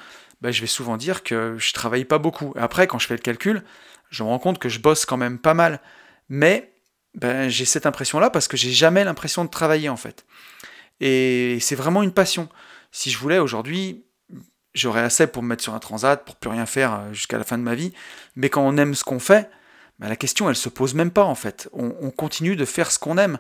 ben, 0.41 0.53
je 0.53 0.61
vais 0.61 0.69
souvent 0.69 0.97
dire 0.99 1.25
que 1.25 1.57
je 1.59 1.73
travaille 1.73 2.05
pas 2.05 2.19
beaucoup. 2.19 2.55
Après, 2.57 2.87
quand 2.87 3.01
je 3.01 3.09
fais 3.09 3.17
le 3.17 3.23
calcul, 3.23 3.65
je 4.11 4.23
me 4.23 4.29
rends 4.29 4.39
compte 4.39 4.59
que 4.59 4.69
je 4.69 4.79
bosse 4.79 5.05
quand 5.07 5.17
même 5.17 5.39
pas 5.39 5.55
mal. 5.55 5.81
Mais 6.29 6.73
ben, 7.15 7.49
j'ai 7.49 7.65
cette 7.65 7.87
impression-là 7.87 8.31
parce 8.31 8.49
que 8.49 8.57
j'ai 8.57 8.71
jamais 8.71 9.05
l'impression 9.05 9.45
de 9.45 9.51
travailler 9.51 9.89
en 9.89 9.97
fait. 9.97 10.25
Et 11.01 11.59
c'est 11.61 11.75
vraiment 11.75 12.03
une 12.03 12.13
passion. 12.13 12.49
Si 12.93 13.11
je 13.11 13.19
voulais 13.19 13.39
aujourd'hui, 13.39 14.05
j'aurais 14.75 15.01
assez 15.01 15.27
pour 15.27 15.43
me 15.43 15.49
mettre 15.49 15.63
sur 15.63 15.75
un 15.75 15.79
transat, 15.79 16.25
pour 16.25 16.37
plus 16.37 16.51
rien 16.51 16.67
faire 16.67 16.95
euh, 16.95 17.13
jusqu'à 17.13 17.39
la 17.39 17.45
fin 17.45 17.59
de 17.59 17.63
ma 17.63 17.75
vie. 17.75 17.93
Mais 18.37 18.49
quand 18.49 18.63
on 18.63 18.77
aime 18.77 18.95
ce 18.95 19.05
qu'on 19.05 19.19
fait, 19.19 19.51
ben, 19.99 20.09
la 20.09 20.17
question 20.17 20.49
elle 20.49 20.57
se 20.57 20.69
pose 20.69 20.95
même 20.95 21.11
pas 21.11 21.25
en 21.25 21.35
fait. 21.35 21.69
On, 21.73 22.11
continue 22.11 22.57
de 22.57 22.65
faire 22.65 22.93
ce 22.93 22.99
qu'on 22.99 23.19
aime. 23.19 23.39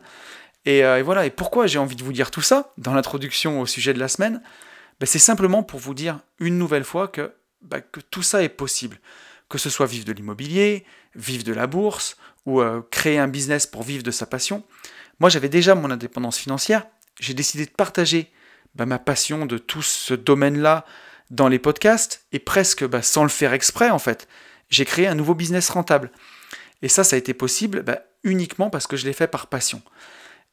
Euh, 0.66 0.96
et, 0.96 1.02
voilà. 1.02 1.26
Et 1.26 1.30
pourquoi 1.30 1.66
j'ai 1.66 1.78
envie 1.78 1.96
de 1.96 2.02
vous 2.02 2.12
dire 2.12 2.30
tout 2.30 2.42
ça 2.42 2.72
dans 2.78 2.94
l'introduction 2.94 3.60
au 3.60 3.66
sujet 3.66 3.92
de 3.94 3.98
la 3.98 4.08
semaine? 4.08 4.42
Ben, 5.00 5.06
C'est 5.06 5.18
simplement 5.18 5.62
pour 5.62 5.80
vous 5.80 5.94
dire 5.94 6.20
une 6.38 6.58
nouvelle 6.58 6.84
fois 6.84 7.08
que, 7.08 7.32
que 7.92 8.00
tout 8.00 8.22
ça 8.22 8.42
est 8.42 8.48
possible. 8.48 8.98
Que 9.48 9.58
ce 9.58 9.70
soit 9.70 9.86
vivre 9.86 10.04
de 10.04 10.12
l'immobilier, 10.12 10.84
vivre 11.14 11.44
de 11.44 11.52
la 11.52 11.66
bourse 11.66 12.16
ou 12.46 12.60
euh, 12.60 12.82
créer 12.90 13.18
un 13.18 13.28
business 13.28 13.66
pour 13.66 13.82
vivre 13.82 14.02
de 14.02 14.10
sa 14.10 14.26
passion. 14.26 14.64
Moi 15.20 15.30
j'avais 15.30 15.48
déjà 15.48 15.74
mon 15.74 15.90
indépendance 15.90 16.38
financière. 16.38 16.86
J'ai 17.20 17.34
décidé 17.34 17.64
de 17.64 17.70
partager 17.70 18.30
ma 18.84 18.98
passion 18.98 19.46
de 19.46 19.56
tout 19.56 19.80
ce 19.80 20.12
domaine-là 20.12 20.84
dans 21.30 21.48
les 21.48 21.58
podcasts 21.58 22.26
et 22.32 22.38
presque 22.38 22.86
bah, 22.86 23.00
sans 23.00 23.22
le 23.22 23.30
faire 23.30 23.54
exprès 23.54 23.88
en 23.88 23.98
fait. 23.98 24.28
J'ai 24.68 24.84
créé 24.84 25.06
un 25.06 25.14
nouveau 25.14 25.34
business 25.34 25.70
rentable. 25.70 26.10
Et 26.82 26.88
ça, 26.88 27.04
ça 27.04 27.16
a 27.16 27.18
été 27.18 27.32
possible 27.32 27.82
bah, 27.82 28.00
uniquement 28.22 28.68
parce 28.68 28.86
que 28.86 28.96
je 28.96 29.06
l'ai 29.06 29.14
fait 29.14 29.28
par 29.28 29.46
passion. 29.46 29.80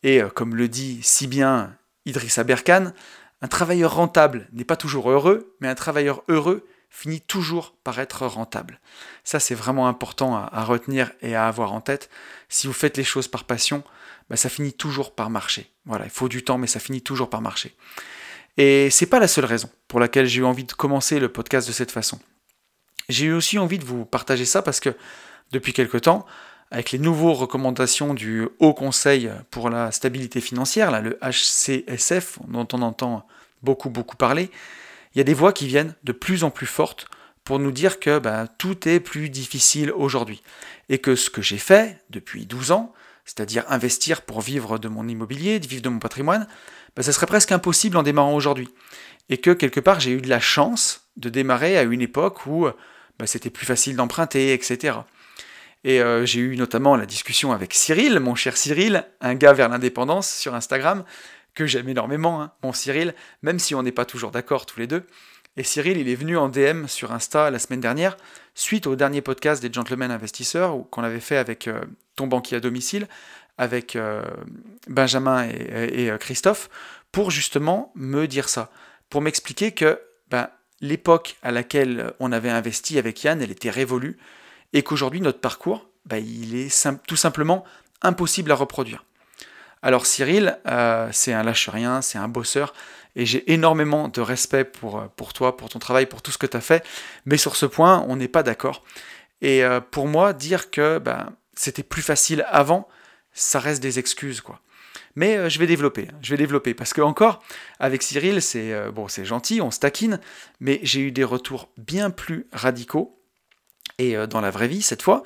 Et 0.04 0.22
euh, 0.22 0.30
comme 0.30 0.56
le 0.56 0.70
dit 0.70 1.00
si 1.02 1.28
bien 1.28 1.76
Idrissa 2.06 2.44
Berkane, 2.44 2.94
un 3.42 3.48
travailleur 3.48 3.96
rentable 3.96 4.48
n'est 4.54 4.64
pas 4.64 4.78
toujours 4.78 5.10
heureux, 5.12 5.56
mais 5.60 5.68
un 5.68 5.76
travailleur 5.76 6.24
heureux 6.30 6.66
finit 6.94 7.22
toujours 7.22 7.74
par 7.84 8.00
être 8.00 8.28
rentable. 8.28 8.80
Ça, 9.24 9.40
c'est 9.40 9.56
vraiment 9.56 9.88
important 9.88 10.36
à, 10.36 10.64
retenir 10.64 11.12
et 11.24 11.36
à 11.36 11.48
avoir 11.48 11.74
en 11.74 11.82
tête. 11.82 12.10
Si 12.50 12.68
vous 12.68 12.74
faites 12.74 12.98
les 12.98 13.04
choses 13.04 13.28
par 13.28 13.46
passion, 13.46 13.84
bah, 14.30 14.36
ça 14.38 14.48
finit 14.48 14.74
toujours 14.74 15.16
par 15.16 15.32
marcher. 15.32 15.72
Voilà, 15.86 16.06
il 16.06 16.12
faut 16.12 16.30
du 16.30 16.44
temps, 16.44 16.60
mais 16.60 16.68
ça 16.68 16.80
finit 16.80 17.02
toujours 17.02 17.32
par 17.32 17.42
marcher. 17.42 17.76
Et 18.58 18.92
c'est 18.92 19.08
pas 19.08 19.20
la 19.20 19.28
seule 19.28 19.46
raison 19.46 19.70
pour 19.88 20.00
laquelle 20.00 20.28
j'ai 20.28 20.42
eu 20.42 20.46
envie 20.46 20.66
de 20.66 20.72
commencer 20.72 21.20
le 21.20 21.30
podcast 21.30 21.68
de 21.68 21.74
cette 21.74 21.90
façon. 21.90 22.20
J'ai 23.10 23.26
eu 23.26 23.34
aussi 23.34 23.58
envie 23.58 23.80
de 23.80 23.86
vous 23.86 24.06
partager 24.06 24.46
ça 24.46 24.62
parce 24.62 24.80
que 24.80 24.96
depuis 25.52 25.74
quelque 25.74 25.98
temps, 25.98 26.28
avec 26.70 26.92
les 26.92 27.00
nouveaux 27.00 27.34
recommandations 27.34 28.14
du 28.14 28.48
Haut 28.60 28.76
Conseil 28.76 29.32
pour 29.50 29.72
la 29.72 29.92
stabilité 29.92 30.42
financière, 30.42 30.92
là, 30.92 31.02
le 31.02 31.18
HCSF, 31.24 32.38
dont 32.48 32.68
on 32.72 32.84
entend 32.84 33.28
beaucoup 33.64 33.90
beaucoup 33.90 34.16
parler, 34.16 34.52
il 35.14 35.20
y 35.20 35.22
a 35.22 35.24
des 35.24 35.34
voix 35.34 35.54
qui 35.54 35.68
viennent 35.68 35.96
de 36.04 36.12
plus 36.12 36.44
en 36.44 36.50
plus 36.50 36.66
fortes 36.66 37.08
pour 37.44 37.60
nous 37.60 37.72
dire 37.72 38.00
que 38.00 38.20
ben, 38.20 38.48
tout 38.58 38.88
est 38.88 39.00
plus 39.00 39.30
difficile 39.30 39.92
aujourd'hui. 39.92 40.42
Et 40.90 41.00
que 41.00 41.16
ce 41.16 41.30
que 41.30 41.42
j'ai 41.42 41.58
fait 41.58 42.02
depuis 42.10 42.46
12 42.46 42.72
ans, 42.72 42.94
c'est-à-dire 43.26 43.64
investir 43.70 44.22
pour 44.22 44.42
vivre 44.42 44.78
de 44.78 44.88
mon 44.88 45.08
immobilier, 45.08 45.60
vivre 45.60 45.82
de 45.82 45.90
mon 45.90 46.00
patrimoine, 46.00 46.48
ben, 46.96 47.04
ça 47.04 47.12
serait 47.12 47.26
presque 47.26 47.52
impossible 47.52 47.98
en 47.98 48.04
démarrant 48.04 48.36
aujourd'hui. 48.36 48.70
Et 49.30 49.38
que 49.38 49.52
quelque 49.52 49.80
part 49.80 50.00
j'ai 50.00 50.12
eu 50.12 50.22
de 50.22 50.30
la 50.30 50.40
chance 50.40 51.08
de 51.18 51.30
démarrer 51.30 51.78
à 51.78 51.84
une 51.84 52.02
époque 52.02 52.46
où 52.46 52.68
ben, 53.20 53.26
c'était 53.26 53.50
plus 53.50 53.66
facile 53.66 53.96
d'emprunter, 53.96 54.54
etc. 54.54 54.98
Et 55.84 56.02
euh, 56.02 56.26
j'ai 56.26 56.40
eu 56.40 56.56
notamment 56.56 56.96
la 56.96 57.06
discussion 57.06 57.52
avec 57.52 57.74
Cyril, 57.74 58.20
mon 58.20 58.36
cher 58.36 58.56
Cyril, 58.56 59.06
un 59.20 59.36
gars 59.36 59.54
vers 59.54 59.70
l'indépendance 59.70 60.30
sur 60.30 60.56
Instagram, 60.56 61.04
que 61.56 61.66
j'aime 61.66 61.90
énormément, 61.90 62.42
hein, 62.42 62.52
mon 62.64 62.74
Cyril, 62.74 63.14
même 63.42 63.60
si 63.60 63.76
on 63.76 63.84
n'est 63.84 63.92
pas 63.92 64.06
toujours 64.06 64.32
d'accord 64.32 64.66
tous 64.66 64.80
les 64.80 64.88
deux. 64.88 65.06
Et 65.56 65.64
Cyril, 65.64 65.98
il 65.98 66.10
est 66.10 66.16
venu 66.16 66.36
en 66.36 66.50
DM 66.50 66.88
sur 66.88 67.12
Insta 67.12 67.52
la 67.52 67.60
semaine 67.60 67.80
dernière, 67.80 68.18
suite 68.56 68.88
au 68.88 68.96
dernier 68.96 69.22
podcast 69.22 69.62
des 69.62 69.72
Gentlemen 69.72 70.10
Investisseurs, 70.10 70.78
qu'on 70.90 71.04
avait 71.04 71.20
fait 71.20 71.38
avec 71.38 71.68
euh, 71.68 71.82
ton 72.16 72.26
banquier 72.26 72.58
à 72.58 72.60
domicile, 72.60 73.08
avec 73.60 73.96
euh, 73.96 74.24
Benjamin 74.88 75.48
et, 75.48 76.10
euh, 76.10 76.18
Christophe, 76.18 76.70
pour 77.12 77.30
justement 77.30 77.92
me 77.96 78.26
dire 78.26 78.50
ça, 78.50 78.72
pour 79.12 79.22
m'expliquer 79.22 79.74
que 79.74 80.02
ben, 80.32 80.50
l'époque 80.82 81.38
à 81.44 81.52
laquelle 81.52 82.14
on 82.20 82.32
avait 82.32 82.50
investi 82.50 82.98
avec 82.98 83.24
Yann, 83.24 83.40
elle 83.40 83.52
était 83.52 83.70
révolue, 83.70 84.18
et 84.74 84.82
qu'aujourd'hui 84.82 85.22
notre 85.22 85.40
parcours, 85.40 85.88
ben, 86.06 86.18
il 86.18 86.56
est 86.56 86.88
tout 87.08 87.16
simplement 87.16 87.64
impossible 88.02 88.52
à 88.52 88.56
reproduire. 88.56 89.06
Alors 89.84 90.06
Cyril, 90.06 90.58
c'est 91.12 91.34
un 91.34 91.44
lâche-rien, 91.44 92.02
c'est 92.02 92.18
un 92.18 92.30
bosseur, 92.30 92.74
et 93.16 93.26
j'ai 93.26 93.52
énormément 93.52 94.08
de 94.08 94.22
respect 94.22 94.64
pour, 94.64 95.00
euh, 95.00 95.08
toi, 95.34 95.56
pour 95.58 95.70
ton 95.70 95.80
travail, 95.80 96.06
pour 96.06 96.22
tout 96.22 96.32
ce 96.32 96.38
que 96.38 96.48
tu 96.48 96.58
as 96.58 96.62
fait, 96.62 96.86
mais 97.26 97.38
sur 97.38 97.56
ce 97.56 97.66
point, 97.66 98.06
on 98.08 98.16
n'est 98.16 98.28
pas 98.28 98.44
d'accord. 98.44 98.84
Et 99.42 99.64
euh, 99.64 99.80
pour 99.80 100.08
moi, 100.08 100.34
dire 100.34 100.72
que 100.72 100.98
ben, 101.00 101.36
c'était 101.54 101.84
plus 101.84 102.02
facile 102.02 102.46
avant, 102.50 102.88
ça 103.34 103.60
reste 103.60 103.82
des 103.82 104.00
excuses, 104.00 104.42
quoi. 104.42 104.60
Mais 105.16 105.38
euh, 105.38 105.50
je 105.50 105.60
vais 105.60 105.68
développer, 105.68 106.08
hein, 106.12 106.18
je 106.22 106.32
vais 106.32 106.38
développer, 106.38 106.74
parce 106.74 106.94
que 106.94 107.02
encore, 107.02 107.44
avec 107.80 108.02
Cyril, 108.02 108.42
c'est 108.42 108.74
c'est 109.10 109.26
gentil, 109.26 109.62
on 109.62 109.70
se 109.70 109.80
taquine, 109.80 110.20
mais 110.60 110.80
j'ai 110.82 111.02
eu 111.02 111.12
des 111.12 111.24
retours 111.24 111.70
bien 111.78 112.10
plus 112.10 112.48
radicaux, 112.52 113.20
et 114.00 114.16
dans 114.28 114.42
la 114.42 114.50
vraie 114.50 114.68
vie, 114.68 114.82
cette 114.82 115.04
fois, 115.04 115.22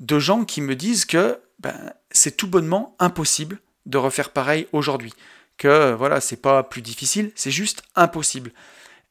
de 0.00 0.18
gens 0.18 0.44
qui 0.44 0.62
me 0.62 0.74
disent 0.74 1.04
que 1.04 1.38
ben, 1.60 1.92
c'est 2.10 2.36
tout 2.36 2.48
bonnement 2.48 2.96
impossible 2.98 3.60
de 3.86 3.98
refaire 3.98 4.30
pareil 4.30 4.66
aujourd'hui 4.72 5.12
que 5.60 5.92
voilà, 5.92 6.22
c'est 6.22 6.40
pas 6.40 6.62
plus 6.62 6.80
difficile, 6.80 7.32
c'est 7.34 7.50
juste 7.50 7.82
impossible. 7.94 8.50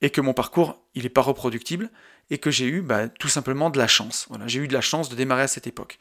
Et 0.02 0.10
que 0.10 0.20
mon 0.20 0.34
parcours, 0.34 0.82
il 0.96 1.04
n'est 1.04 1.10
pas 1.10 1.22
reproductible, 1.22 1.92
et 2.32 2.40
que 2.40 2.50
j'ai 2.50 2.66
eu 2.66 2.82
bah, 2.82 3.08
tout 3.08 3.28
simplement 3.28 3.70
de 3.70 3.78
la 3.78 3.88
chance. 3.88 4.28
J'ai 4.48 4.60
eu 4.60 4.68
de 4.68 4.74
la 4.74 4.82
chance 4.82 5.10
de 5.10 5.16
démarrer 5.16 5.44
à 5.44 5.48
cette 5.48 5.68
époque. 5.68 6.00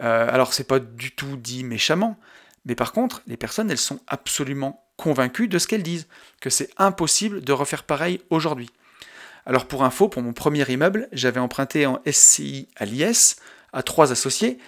Euh, 0.00 0.28
alors 0.32 0.54
c'est 0.54 0.64
pas 0.66 0.78
du 0.78 1.10
tout 1.10 1.36
dit 1.36 1.62
méchamment, 1.62 2.18
mais 2.64 2.74
par 2.74 2.92
contre, 2.92 3.22
les 3.26 3.36
personnes, 3.36 3.70
elles 3.70 3.78
sont 3.78 4.00
absolument 4.06 4.82
convaincues 4.96 5.48
de 5.48 5.58
ce 5.58 5.66
qu'elles 5.66 5.82
disent, 5.82 6.08
que 6.40 6.48
c'est 6.48 6.70
impossible 6.78 7.42
de 7.42 7.52
refaire 7.52 7.84
pareil 7.84 8.22
aujourd'hui. 8.30 8.70
Alors 9.44 9.66
pour 9.66 9.84
info, 9.84 10.08
pour 10.08 10.22
mon 10.22 10.32
premier 10.32 10.64
immeuble, 10.70 11.08
j'avais 11.12 11.40
emprunté 11.40 11.84
en 11.84 12.00
SCI 12.10 12.68
à 12.76 12.86
l'IS 12.86 13.36
à 13.72 13.82
trois 13.82 14.12
associés, 14.12 14.58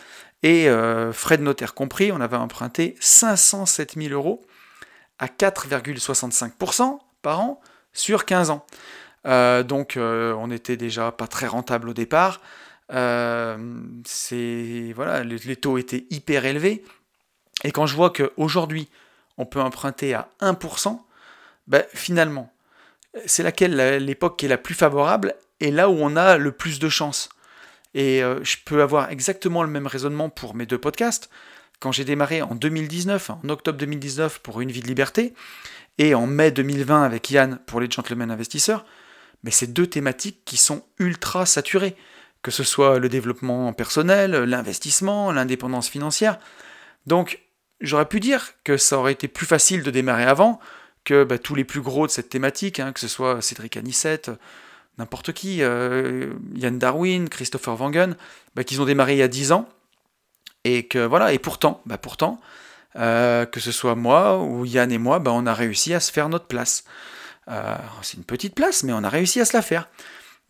et 0.44 0.68
euh, 0.68 1.12
frais 1.12 1.38
de 1.38 1.42
notaire 1.42 1.72
compris, 1.72 2.12
on 2.12 2.20
avait 2.20 2.36
emprunté 2.36 2.96
507 3.00 3.94
000 3.96 4.12
euros 4.12 4.46
à 5.18 5.26
4,65% 5.26 6.98
par 7.22 7.40
an 7.40 7.62
sur 7.94 8.26
15 8.26 8.50
ans. 8.50 8.66
Euh, 9.26 9.62
donc 9.62 9.96
euh, 9.96 10.34
on 10.34 10.48
n'était 10.48 10.76
déjà 10.76 11.10
pas 11.12 11.26
très 11.28 11.46
rentable 11.46 11.88
au 11.88 11.94
départ. 11.94 12.42
Voilà, 12.90 13.56
les, 15.24 15.56
taux 15.56 15.78
étaient 15.78 16.04
hyper 16.10 16.44
élevés. 16.44 16.84
Et 17.64 17.72
quand 17.72 17.86
je 17.86 17.96
vois 17.96 18.10
qu'aujourd'hui 18.10 18.90
on 19.38 19.46
peut 19.46 19.62
emprunter 19.62 20.12
à 20.12 20.28
1%, 20.42 21.00
ben, 21.68 21.82
finalement, 21.94 22.52
c'est 23.24 23.42
laquelle 23.42 23.96
l'époque 24.04 24.38
qui 24.38 24.44
est 24.44 24.50
la 24.50 24.58
plus 24.58 24.74
favorable 24.74 25.36
et 25.60 25.70
là 25.70 25.88
où 25.88 25.96
on 25.98 26.16
a 26.16 26.36
le 26.36 26.52
plus 26.52 26.78
de 26.78 26.90
chance. 26.90 27.30
Et 27.94 28.22
euh, 28.22 28.42
je 28.42 28.56
peux 28.64 28.82
avoir 28.82 29.10
exactement 29.10 29.62
le 29.62 29.68
même 29.68 29.86
raisonnement 29.86 30.28
pour 30.28 30.54
mes 30.54 30.66
deux 30.66 30.78
podcasts. 30.78 31.30
Quand 31.80 31.92
j'ai 31.92 32.04
démarré 32.04 32.42
en 32.42 32.54
2019, 32.54 33.30
en 33.30 33.48
octobre 33.48 33.78
2019 33.78 34.40
pour 34.40 34.60
Une 34.60 34.72
vie 34.72 34.80
de 34.80 34.86
liberté, 34.86 35.34
et 35.98 36.14
en 36.14 36.26
mai 36.26 36.50
2020 36.50 37.04
avec 37.04 37.30
Yann 37.30 37.58
pour 37.66 37.80
les 37.80 37.90
gentlemen 37.90 38.30
investisseurs, 38.30 38.84
mais 39.42 39.50
c'est 39.50 39.72
deux 39.72 39.86
thématiques 39.86 40.40
qui 40.44 40.56
sont 40.56 40.84
ultra 40.98 41.46
saturées, 41.46 41.96
que 42.42 42.50
ce 42.50 42.64
soit 42.64 42.98
le 42.98 43.08
développement 43.08 43.72
personnel, 43.72 44.32
l'investissement, 44.32 45.30
l'indépendance 45.30 45.88
financière. 45.88 46.38
Donc 47.06 47.40
j'aurais 47.80 48.08
pu 48.08 48.20
dire 48.20 48.54
que 48.64 48.76
ça 48.76 48.98
aurait 48.98 49.12
été 49.12 49.28
plus 49.28 49.46
facile 49.46 49.82
de 49.82 49.90
démarrer 49.90 50.24
avant, 50.24 50.58
que 51.04 51.24
bah, 51.24 51.38
tous 51.38 51.54
les 51.54 51.64
plus 51.64 51.82
gros 51.82 52.06
de 52.06 52.12
cette 52.12 52.30
thématique, 52.30 52.80
hein, 52.80 52.92
que 52.92 53.00
ce 53.00 53.08
soit 53.08 53.42
Cédric 53.42 53.76
Anissette, 53.76 54.30
n'importe 54.98 55.32
qui, 55.32 55.62
euh, 55.62 56.32
Yann 56.54 56.78
Darwin, 56.78 57.28
Christopher 57.28 57.80
Wangen, 57.80 58.16
bah, 58.54 58.64
qu'ils 58.64 58.80
ont 58.80 58.84
démarré 58.84 59.14
il 59.14 59.18
y 59.18 59.22
a 59.22 59.28
10 59.28 59.52
ans. 59.52 59.68
Et 60.64 60.86
que 60.86 61.04
voilà, 61.04 61.32
et 61.32 61.38
pourtant, 61.38 61.82
bah, 61.84 61.98
pourtant, 61.98 62.40
euh, 62.96 63.44
que 63.44 63.60
ce 63.60 63.72
soit 63.72 63.94
moi 63.94 64.38
ou 64.38 64.64
Yann 64.64 64.90
et 64.92 64.98
moi, 64.98 65.18
bah, 65.18 65.32
on 65.34 65.46
a 65.46 65.54
réussi 65.54 65.92
à 65.94 66.00
se 66.00 66.12
faire 66.12 66.28
notre 66.28 66.46
place. 66.46 66.84
Euh, 67.48 67.76
c'est 68.02 68.16
une 68.16 68.24
petite 68.24 68.54
place, 68.54 68.82
mais 68.84 68.92
on 68.92 69.04
a 69.04 69.08
réussi 69.08 69.40
à 69.40 69.44
se 69.44 69.54
la 69.56 69.62
faire. 69.62 69.88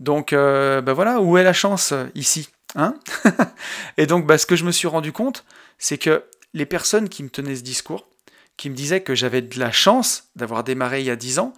Donc 0.00 0.32
bah, 0.32 0.92
voilà, 0.92 1.20
où 1.20 1.38
est 1.38 1.44
la 1.44 1.52
chance 1.52 1.94
ici 2.16 2.50
hein 2.74 2.96
Et 3.96 4.06
donc 4.06 4.30
ce 4.30 4.44
que 4.44 4.56
je 4.56 4.64
me 4.64 4.72
suis 4.72 4.88
rendu 4.88 5.12
compte, 5.12 5.44
c'est 5.78 5.98
que 5.98 6.24
les 6.52 6.66
personnes 6.66 7.08
qui 7.08 7.22
me 7.22 7.28
tenaient 7.28 7.54
ce 7.54 7.62
discours, 7.62 8.08
qui 8.56 8.70
me 8.70 8.74
disaient 8.74 9.02
que 9.02 9.14
j'avais 9.14 9.40
de 9.40 9.58
la 9.58 9.70
chance 9.70 10.30
d'avoir 10.34 10.64
démarré 10.64 11.00
il 11.00 11.06
y 11.06 11.10
a 11.10 11.16
10 11.16 11.38
ans, 11.38 11.52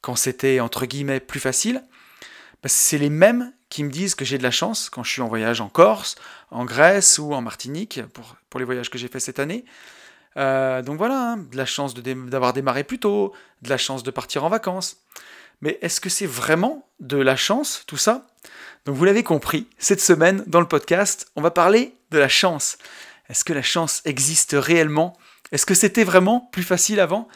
quand 0.00 0.16
c'était 0.16 0.60
entre 0.60 0.86
guillemets 0.86 1.20
plus 1.20 1.40
facile, 1.40 1.82
bah, 2.62 2.68
c'est 2.68 2.98
les 2.98 3.10
mêmes 3.10 3.52
qui 3.68 3.84
me 3.84 3.90
disent 3.90 4.14
que 4.14 4.24
j'ai 4.24 4.38
de 4.38 4.42
la 4.42 4.50
chance 4.50 4.90
quand 4.90 5.02
je 5.02 5.10
suis 5.10 5.22
en 5.22 5.28
voyage 5.28 5.60
en 5.60 5.68
Corse, 5.68 6.16
en 6.50 6.64
Grèce 6.64 7.18
ou 7.18 7.32
en 7.34 7.40
Martinique, 7.40 8.00
pour, 8.12 8.36
pour 8.50 8.60
les 8.60 8.66
voyages 8.66 8.90
que 8.90 8.98
j'ai 8.98 9.08
fait 9.08 9.20
cette 9.20 9.38
année. 9.38 9.64
Euh, 10.36 10.82
donc 10.82 10.98
voilà, 10.98 11.32
hein, 11.32 11.36
de 11.38 11.56
la 11.56 11.66
chance 11.66 11.94
d'avoir 11.94 12.52
démarré 12.52 12.84
plus 12.84 12.98
tôt, 12.98 13.32
de 13.62 13.68
la 13.68 13.78
chance 13.78 14.02
de 14.02 14.10
partir 14.10 14.44
en 14.44 14.48
vacances. 14.48 14.98
Mais 15.60 15.78
est-ce 15.82 16.00
que 16.00 16.08
c'est 16.08 16.26
vraiment 16.26 16.88
de 17.00 17.16
la 17.16 17.36
chance, 17.36 17.84
tout 17.86 17.96
ça? 17.96 18.26
Donc 18.86 18.96
vous 18.96 19.04
l'avez 19.04 19.22
compris, 19.22 19.68
cette 19.78 20.00
semaine, 20.00 20.42
dans 20.46 20.60
le 20.60 20.68
podcast, 20.68 21.30
on 21.36 21.42
va 21.42 21.50
parler 21.50 21.94
de 22.10 22.18
la 22.18 22.28
chance. 22.28 22.78
Est-ce 23.28 23.44
que 23.44 23.52
la 23.52 23.62
chance 23.62 24.00
existe 24.04 24.56
réellement? 24.58 25.16
Est-ce 25.52 25.66
que 25.66 25.74
c'était 25.74 26.04
vraiment 26.04 26.48
plus 26.52 26.62
facile 26.62 26.98
avant? 26.98 27.28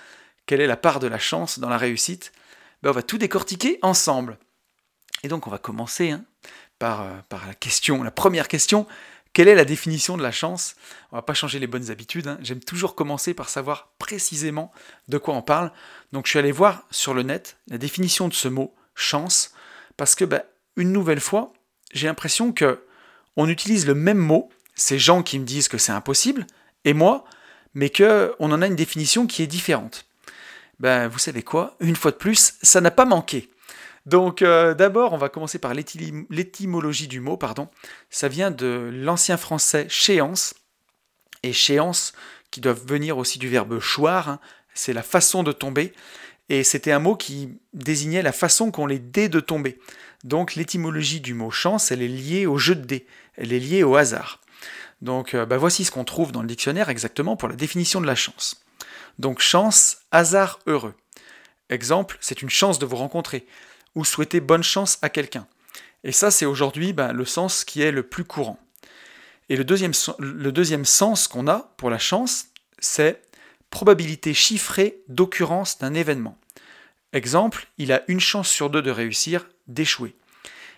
Quelle 0.47 0.61
est 0.61 0.67
la 0.67 0.77
part 0.77 1.01
de 1.01 1.07
la 1.07 1.19
chance 1.19 1.59
dans 1.59 1.69
la 1.69 1.79
réussite? 1.79 2.33
Ben, 2.83 2.91
On 2.91 2.93
va 2.93 3.03
tout 3.03 3.19
décortiquer 3.19 3.79
ensemble. 3.83 4.39
Et 5.23 5.29
donc 5.29 5.47
on 5.47 5.51
va 5.51 5.59
commencer 5.59 6.11
hein, 6.11 6.25
par, 6.79 7.03
euh, 7.03 7.13
par, 7.29 7.47
la 7.47 7.55
question, 7.55 8.03
la 8.03 8.11
première 8.11 8.49
question. 8.49 8.87
Quelle 9.33 9.49
est 9.49 9.55
la 9.55 9.65
définition 9.65 10.17
de 10.17 10.23
la 10.23 10.31
chance? 10.31 10.77
On 11.11 11.17
va 11.17 11.23
pas 11.23 11.35
changer 11.35 11.59
les 11.59 11.67
bonnes 11.67 11.91
habitudes. 11.91 12.29
Hein. 12.29 12.39
J'aime 12.41 12.61
toujours 12.61 12.95
commencer 12.95 13.35
par 13.35 13.49
savoir 13.49 13.93
précisément 13.99 14.71
de 15.09 15.19
quoi 15.19 15.35
on 15.35 15.43
parle. 15.43 15.73
Donc 16.13 16.27
je 16.27 16.31
suis 16.31 16.39
allé 16.39 16.53
voir 16.53 16.85
sur 16.91 17.15
le 17.15 17.23
net 17.23 17.57
la 17.69 17.79
définition 17.79 18.29
de 18.29 18.35
ce 18.35 18.49
mot 18.49 18.75
chance 18.95 19.53
parce 19.97 20.15
que 20.15 20.25
ben, 20.25 20.43
une 20.77 20.93
nouvelle 20.93 21.21
fois, 21.21 21.53
j'ai 21.93 22.07
l'impression 22.07 22.53
que 22.53 22.85
on 23.37 23.49
utilise 23.49 23.87
le 23.87 23.95
même 23.95 24.19
mot. 24.19 24.51
Ces 24.77 24.99
gens 24.99 25.23
qui 25.23 25.39
me 25.39 25.45
disent 25.45 25.69
que 25.69 25.79
c'est 25.79 25.93
impossible 25.93 26.47
et 26.85 26.95
moi, 26.95 27.25
mais 27.75 27.91
qu'on 27.91 28.35
en 28.39 28.63
a 28.63 28.67
une 28.67 28.77
définition 28.77 29.27
qui 29.27 29.43
est 29.43 29.47
différente. 29.47 30.07
Ben, 30.81 31.09
vous 31.09 31.19
savez 31.19 31.43
quoi? 31.43 31.77
Une 31.81 31.97
fois 31.97 32.11
de 32.11 32.17
plus, 32.17 32.55
ça 32.63 32.81
n'a 32.81 32.91
pas 32.91 33.05
manqué. 33.05 33.51
Donc 34.07 34.43
euh, 34.43 34.75
d'abord, 34.75 35.13
on 35.13 35.19
va 35.19 35.29
commencer 35.29 35.59
par 35.59 35.75
l'étymologie 35.75 37.09
du 37.09 37.21
mot. 37.21 37.37
Pardon. 37.37 37.69
Ça 38.11 38.29
vient 38.29 38.51
de 38.51 38.91
l'ancien 38.93 39.37
français 39.37 39.87
chéance, 39.89 40.55
et 41.45 41.53
chéance 41.53 42.13
qui 42.51 42.61
doivent 42.61 42.85
venir 42.87 43.19
aussi 43.19 43.39
du 43.39 43.49
verbe 43.49 43.79
choir, 43.81 44.29
hein. 44.29 44.41
c'est 44.75 44.93
la 44.93 45.03
façon 45.03 45.43
de 45.43 45.53
tomber, 45.53 45.93
et 46.49 46.65
c'était 46.65 46.93
un 46.93 46.99
mot 46.99 47.17
qui 47.17 47.59
désignait 47.73 48.23
la 48.23 48.33
façon 48.33 48.71
qu'ont 48.71 48.87
les 48.87 48.99
dés 48.99 49.29
de 49.29 49.41
tomber. 49.41 49.79
Donc 50.25 50.55
l'étymologie 50.55 51.21
du 51.21 51.35
mot 51.35 51.51
chance, 51.51 51.91
elle 51.91 52.03
est 52.03 52.09
liée 52.09 52.47
au 52.47 52.59
jeu 52.59 52.75
de 52.75 52.85
dés, 52.85 53.07
elle 53.37 53.53
est 53.53 53.59
liée 53.59 53.83
au 53.83 53.97
hasard. 53.97 54.41
Donc 55.03 55.35
euh, 55.35 55.45
bah, 55.45 55.59
voici 55.59 55.85
ce 55.85 55.91
qu'on 55.91 56.05
trouve 56.05 56.33
dans 56.33 56.43
le 56.43 56.49
dictionnaire 56.49 56.89
exactement 56.89 57.37
pour 57.37 57.49
la 57.49 57.57
définition 57.57 58.01
de 58.01 58.07
la 58.07 58.15
chance. 58.15 58.65
Donc 59.19 59.41
chance, 59.41 59.99
hasard 60.11 60.59
heureux. 60.67 60.95
Exemple, 61.71 62.19
c'est 62.21 62.43
une 62.43 62.51
chance 62.51 62.79
de 62.79 62.87
vous 62.87 62.97
rencontrer, 62.97 63.47
ou 63.95 64.05
souhaiter 64.05 64.41
bonne 64.41 64.63
chance 64.63 64.99
à 65.03 65.09
quelqu'un. 65.09 65.47
Et 66.03 66.13
ça, 66.13 66.31
c'est 66.31 66.47
aujourd'hui 66.47 66.93
bah, 66.93 67.13
le 67.13 67.25
sens 67.25 67.65
qui 67.65 67.83
est 67.83 67.91
le 67.91 68.03
plus 68.03 68.25
courant. 68.25 68.59
Et 69.49 69.57
le 69.57 69.65
deuxième, 69.65 70.85
sens 70.85 71.29
qu'on 71.29 71.49
a 71.49 71.75
pour 71.77 71.91
la 71.91 71.99
chance, 71.99 72.47
c'est 72.79 73.23
probabilité 73.71 74.35
chiffrée 74.35 75.01
d'occurrence 75.09 75.79
d'un 75.79 75.95
événement. 75.95 76.39
Exemple, 77.13 77.69
il 77.79 77.93
a 77.93 78.03
une 78.09 78.21
chance 78.21 78.49
sur 78.49 78.71
deux 78.71 78.83
de 78.83 78.91
réussir, 78.91 79.49
d'échouer. 79.67 80.15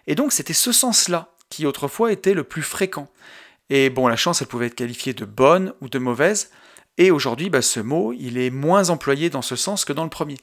Et 0.06 0.14
donc 0.14 0.32
c'était 0.32 0.52
ce 0.52 0.72
sens-là 0.72 1.32
qui 1.48 1.66
autrefois 1.66 2.12
était 2.12 2.34
le 2.34 2.44
plus 2.44 2.62
fréquent. 2.62 3.08
Et 3.70 3.90
bon, 3.90 4.06
la 4.06 4.16
chance, 4.16 4.42
elle 4.42 4.48
pouvait 4.48 4.66
être 4.66 4.74
qualifiée 4.74 5.12
de 5.12 5.24
bonne 5.24 5.72
ou 5.80 5.88
de 5.88 5.98
mauvaise. 5.98 6.50
Et 6.98 7.10
aujourd'hui, 7.10 7.50
bah, 7.50 7.62
ce 7.62 7.80
mot, 7.80 8.12
il 8.12 8.38
est 8.38 8.50
moins 8.50 8.90
employé 8.90 9.28
dans 9.30 9.42
ce 9.42 9.56
sens 9.56 9.84
que 9.84 9.92
dans 9.92 10.04
le 10.04 10.10
premier. 10.10 10.36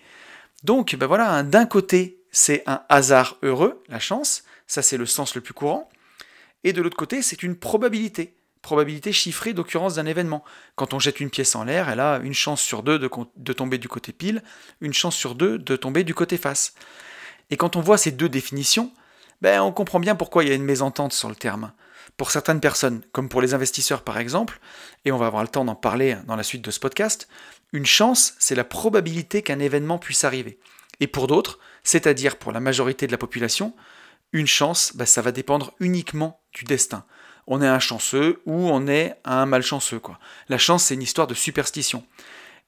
Donc, 0.63 0.95
bah, 0.95 1.07
voilà, 1.07 1.31
hein, 1.31 1.43
d'un 1.43 1.65
côté, 1.65 2.22
c'est 2.33 2.63
un 2.65 2.81
hasard 2.89 3.37
heureux, 3.43 3.81
la 3.87 3.99
chance, 3.99 4.43
ça 4.67 4.81
c'est 4.81 4.97
le 4.97 5.05
sens 5.05 5.35
le 5.35 5.41
plus 5.41 5.53
courant. 5.53 5.89
Et 6.65 6.73
de 6.73 6.81
l'autre 6.81 6.97
côté, 6.97 7.21
c'est 7.21 7.43
une 7.43 7.55
probabilité, 7.55 8.35
probabilité 8.61 9.13
chiffrée 9.13 9.53
d'occurrence 9.53 9.95
d'un 9.95 10.05
événement. 10.05 10.43
Quand 10.75 10.93
on 10.93 10.99
jette 10.99 11.19
une 11.19 11.29
pièce 11.29 11.55
en 11.55 11.63
l'air, 11.63 11.89
elle 11.89 11.99
a 11.99 12.19
une 12.23 12.33
chance 12.33 12.61
sur 12.61 12.81
deux 12.81 12.97
de, 12.97 13.53
tomber 13.53 13.77
du 13.77 13.87
côté 13.87 14.11
pile, 14.11 14.41
une 14.81 14.93
chance 14.93 15.15
sur 15.15 15.35
deux 15.35 15.59
de 15.59 15.75
tomber 15.75 16.03
du 16.03 16.15
côté 16.15 16.37
face. 16.37 16.73
Et 17.51 17.57
quand 17.57 17.75
on 17.75 17.81
voit 17.81 17.97
ces 17.97 18.11
deux 18.11 18.29
définitions, 18.29 18.91
ben, 19.41 19.61
on 19.61 19.71
comprend 19.71 19.99
bien 19.99 20.15
pourquoi 20.15 20.43
il 20.43 20.49
y 20.49 20.51
a 20.51 20.55
une 20.55 20.63
mésentente 20.63 21.13
sur 21.13 21.29
le 21.29 21.35
terme 21.35 21.71
pour 22.17 22.31
certaines 22.31 22.59
personnes, 22.59 23.01
comme 23.11 23.29
pour 23.29 23.41
les 23.41 23.53
investisseurs 23.53 24.03
par 24.03 24.17
exemple, 24.17 24.59
et 25.05 25.11
on 25.11 25.17
va 25.17 25.27
avoir 25.27 25.41
le 25.41 25.49
temps 25.49 25.65
d'en 25.65 25.75
parler 25.75 26.15
dans 26.27 26.35
la 26.35 26.43
suite 26.43 26.61
de 26.61 26.71
ce 26.71 26.79
podcast, 26.79 27.27
une 27.71 27.85
chance, 27.85 28.35
c'est 28.37 28.55
la 28.55 28.63
probabilité 28.63 29.41
qu'un 29.41 29.59
événement 29.59 29.97
puisse 29.97 30.23
arriver. 30.23 30.59
Et 30.99 31.07
pour 31.07 31.27
d'autres, 31.27 31.59
c'est-à-dire 31.83 32.37
pour 32.37 32.51
la 32.51 32.59
majorité 32.59 33.07
de 33.07 33.11
la 33.11 33.17
population, 33.17 33.73
une 34.31 34.47
chance, 34.47 34.93
bah, 34.95 35.05
ça 35.05 35.21
va 35.21 35.31
dépendre 35.31 35.73
uniquement 35.79 36.41
du 36.53 36.63
destin. 36.63 37.05
On 37.45 37.61
est 37.61 37.67
un 37.67 37.79
chanceux 37.79 38.41
ou 38.45 38.53
on 38.53 38.87
est 38.87 39.15
un 39.25 39.45
malchanceux. 39.45 40.01
La 40.49 40.57
chance, 40.57 40.85
c'est 40.85 40.95
une 40.95 41.01
histoire 41.01 41.27
de 41.27 41.33
superstition. 41.33 42.05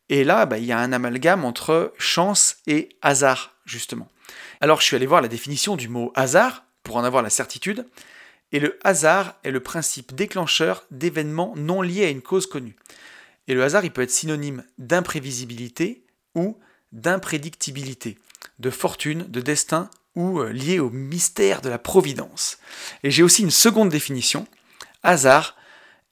Et 0.09 0.23
là, 0.23 0.45
bah, 0.45 0.57
il 0.57 0.65
y 0.65 0.71
a 0.71 0.79
un 0.79 0.91
amalgame 0.91 1.45
entre 1.45 1.93
chance 1.97 2.57
et 2.67 2.89
hasard, 3.01 3.55
justement. 3.65 4.07
Alors 4.61 4.79
je 4.79 4.85
suis 4.85 4.95
allé 4.95 5.05
voir 5.05 5.21
la 5.21 5.27
définition 5.27 5.75
du 5.75 5.89
mot 5.89 6.11
hasard, 6.15 6.63
pour 6.83 6.97
en 6.97 7.03
avoir 7.03 7.23
la 7.23 7.29
certitude, 7.29 7.87
et 8.51 8.59
le 8.59 8.77
hasard 8.83 9.35
est 9.43 9.51
le 9.51 9.59
principe 9.59 10.13
déclencheur 10.13 10.83
d'événements 10.91 11.53
non 11.55 11.81
liés 11.81 12.05
à 12.05 12.09
une 12.09 12.21
cause 12.21 12.47
connue. 12.47 12.75
Et 13.47 13.53
le 13.53 13.63
hasard, 13.63 13.85
il 13.85 13.91
peut 13.91 14.01
être 14.01 14.11
synonyme 14.11 14.63
d'imprévisibilité 14.77 16.05
ou 16.35 16.57
d'imprédictibilité, 16.91 18.17
de 18.59 18.69
fortune, 18.69 19.25
de 19.27 19.41
destin 19.41 19.89
ou 20.15 20.39
euh, 20.39 20.51
lié 20.51 20.79
au 20.79 20.89
mystère 20.89 21.61
de 21.61 21.69
la 21.69 21.77
providence. 21.77 22.57
Et 23.03 23.11
j'ai 23.11 23.23
aussi 23.23 23.43
une 23.43 23.51
seconde 23.51 23.89
définition. 23.89 24.47
Hasard, 25.03 25.55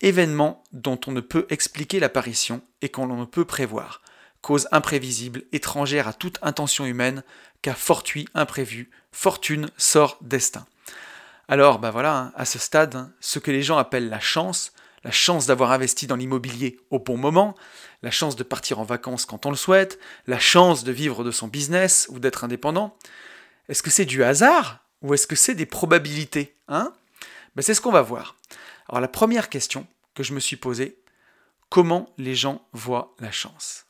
événement 0.02 0.64
dont 0.72 1.00
on 1.08 1.12
ne 1.12 1.22
peut 1.22 1.48
expliquer 1.50 2.00
l'apparition 2.00 2.62
et 2.82 2.90
qu'on 2.90 3.08
ne 3.08 3.26
peut 3.26 3.46
prévoir. 3.46 4.02
Cause 4.42 4.68
imprévisible, 4.72 5.44
étrangère 5.54 6.08
à 6.08 6.14
toute 6.14 6.38
intention 6.42 6.86
humaine, 6.86 7.24
qu'à 7.62 7.74
fortuit 7.74 8.28
imprévu, 8.34 8.92
fortune, 9.14 9.70
sort, 9.78 10.18
destin. 10.22 10.66
Alors, 11.48 11.80
bah 11.80 11.92
voilà, 11.92 12.18
hein, 12.18 12.34
à 12.36 12.46
ce 12.46 12.60
stade, 12.60 12.96
hein, 12.96 13.12
ce 13.22 13.40
que 13.40 13.52
les 13.52 13.64
gens 13.64 13.78
appellent 13.78 14.10
la 14.10 14.20
chance, 14.20 14.74
la 15.04 15.12
chance 15.12 15.46
d'avoir 15.46 15.72
investi 15.72 16.08
dans 16.08 16.16
l'immobilier 16.16 16.80
au 16.90 17.00
bon 17.00 17.18
moment, 17.18 17.56
la 18.02 18.12
chance 18.12 18.36
de 18.36 18.44
partir 18.44 18.80
en 18.80 18.84
vacances 18.84 19.26
quand 19.26 19.46
on 19.46 19.50
le 19.50 19.56
souhaite, 19.56 20.00
la 20.28 20.40
chance 20.40 20.84
de 20.84 20.92
vivre 20.92 21.24
de 21.24 21.32
son 21.32 21.48
business 21.48 22.08
ou 22.10 22.20
d'être 22.20 22.44
indépendant, 22.44 22.96
est-ce 23.70 23.84
que 23.84 23.90
c'est 23.90 24.06
du 24.06 24.24
hasard 24.24 24.80
ou 25.02 25.14
est-ce 25.14 25.28
que 25.28 25.36
c'est 25.36 25.56
des 25.56 25.66
probabilités 25.66 26.56
hein? 26.68 26.94
Ben, 27.56 27.62
C'est 27.62 27.74
ce 27.74 27.82
qu'on 27.82 27.92
va 27.92 28.02
voir. 28.02 28.38
Alors 28.88 29.02
la 29.02 29.08
première 29.08 29.50
question 29.50 29.88
que 30.16 30.24
je 30.24 30.34
me 30.34 30.40
suis 30.40 30.56
posée, 30.56 30.98
comment 31.70 32.10
les 32.18 32.36
gens 32.36 32.66
voient 32.72 33.16
la 33.20 33.32
chance? 33.32 33.86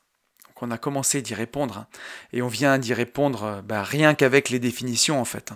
Donc 0.46 0.62
on 0.62 0.70
a 0.70 0.78
commencé 0.78 1.22
d'y 1.22 1.34
répondre, 1.34 1.78
hein, 1.78 1.86
et 2.32 2.42
on 2.42 2.48
vient 2.48 2.78
d'y 2.78 2.94
répondre 2.94 3.44
euh, 3.44 3.62
bah, 3.62 3.82
rien 3.82 4.14
qu'avec 4.14 4.50
les 4.50 4.58
définitions 4.58 5.20
en 5.20 5.24
fait. 5.24 5.52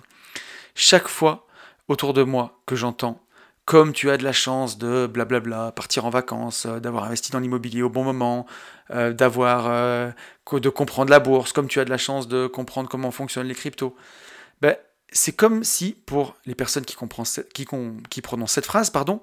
Chaque 0.74 1.09
fois 1.09 1.47
autour 1.89 2.12
de 2.12 2.22
moi 2.22 2.61
que 2.66 2.76
j'entends, 2.76 3.20
comme 3.69 3.93
tu 3.93 4.11
as 4.11 4.16
de 4.16 4.25
la 4.25 4.33
chance 4.33 4.79
de 4.79 5.07
blablabla, 5.07 5.73
partir 5.73 6.07
en 6.07 6.09
vacances, 6.09 6.64
euh, 6.64 6.81
d'avoir 6.81 7.05
investi 7.05 7.33
dans 7.33 7.39
l'immobilier 7.39 7.83
au 7.83 7.91
bon 7.91 8.03
moment, 8.03 8.47
euh, 8.93 9.12
d'avoir 9.12 9.66
euh, 9.66 10.11
de 10.51 10.71
comprendre 10.71 11.11
la 11.11 11.21
bourse, 11.21 11.53
comme 11.53 11.69
tu 11.69 11.79
as 11.79 11.85
de 11.85 11.91
la 11.91 11.99
chance 11.99 12.29
de 12.29 12.47
comprendre 12.47 12.89
comment 12.89 13.11
fonctionnent 13.11 13.47
les 13.47 13.55
cryptos. 13.55 13.95
Ben, 14.62 14.75
c'est 15.12 15.37
comme 15.37 15.64
si, 15.64 15.93
pour 15.93 16.35
les 16.47 16.55
personnes 16.55 16.87
qui, 16.87 16.97
prononcent 18.23 18.53
cette 18.53 18.64
phrase, 18.64 18.89
pardon, 18.89 19.21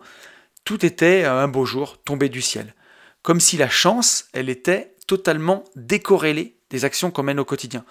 tout 0.64 0.86
était 0.86 1.24
un 1.24 1.48
beau 1.48 1.66
jour 1.66 1.98
tombé 2.04 2.30
du 2.30 2.44
ciel. 2.44 2.76
Comme 3.24 3.40
si 3.40 3.58
la 3.58 3.68
chance, 3.70 4.26
elle 4.32 4.50
était 4.50 4.94
totalement 5.08 5.64
décorrélée 5.76 6.56
des 6.70 6.86
actions 6.86 7.10
qu'on 7.10 7.24
mène 7.24 7.40
au 7.40 7.46
quotidien. 7.46 7.84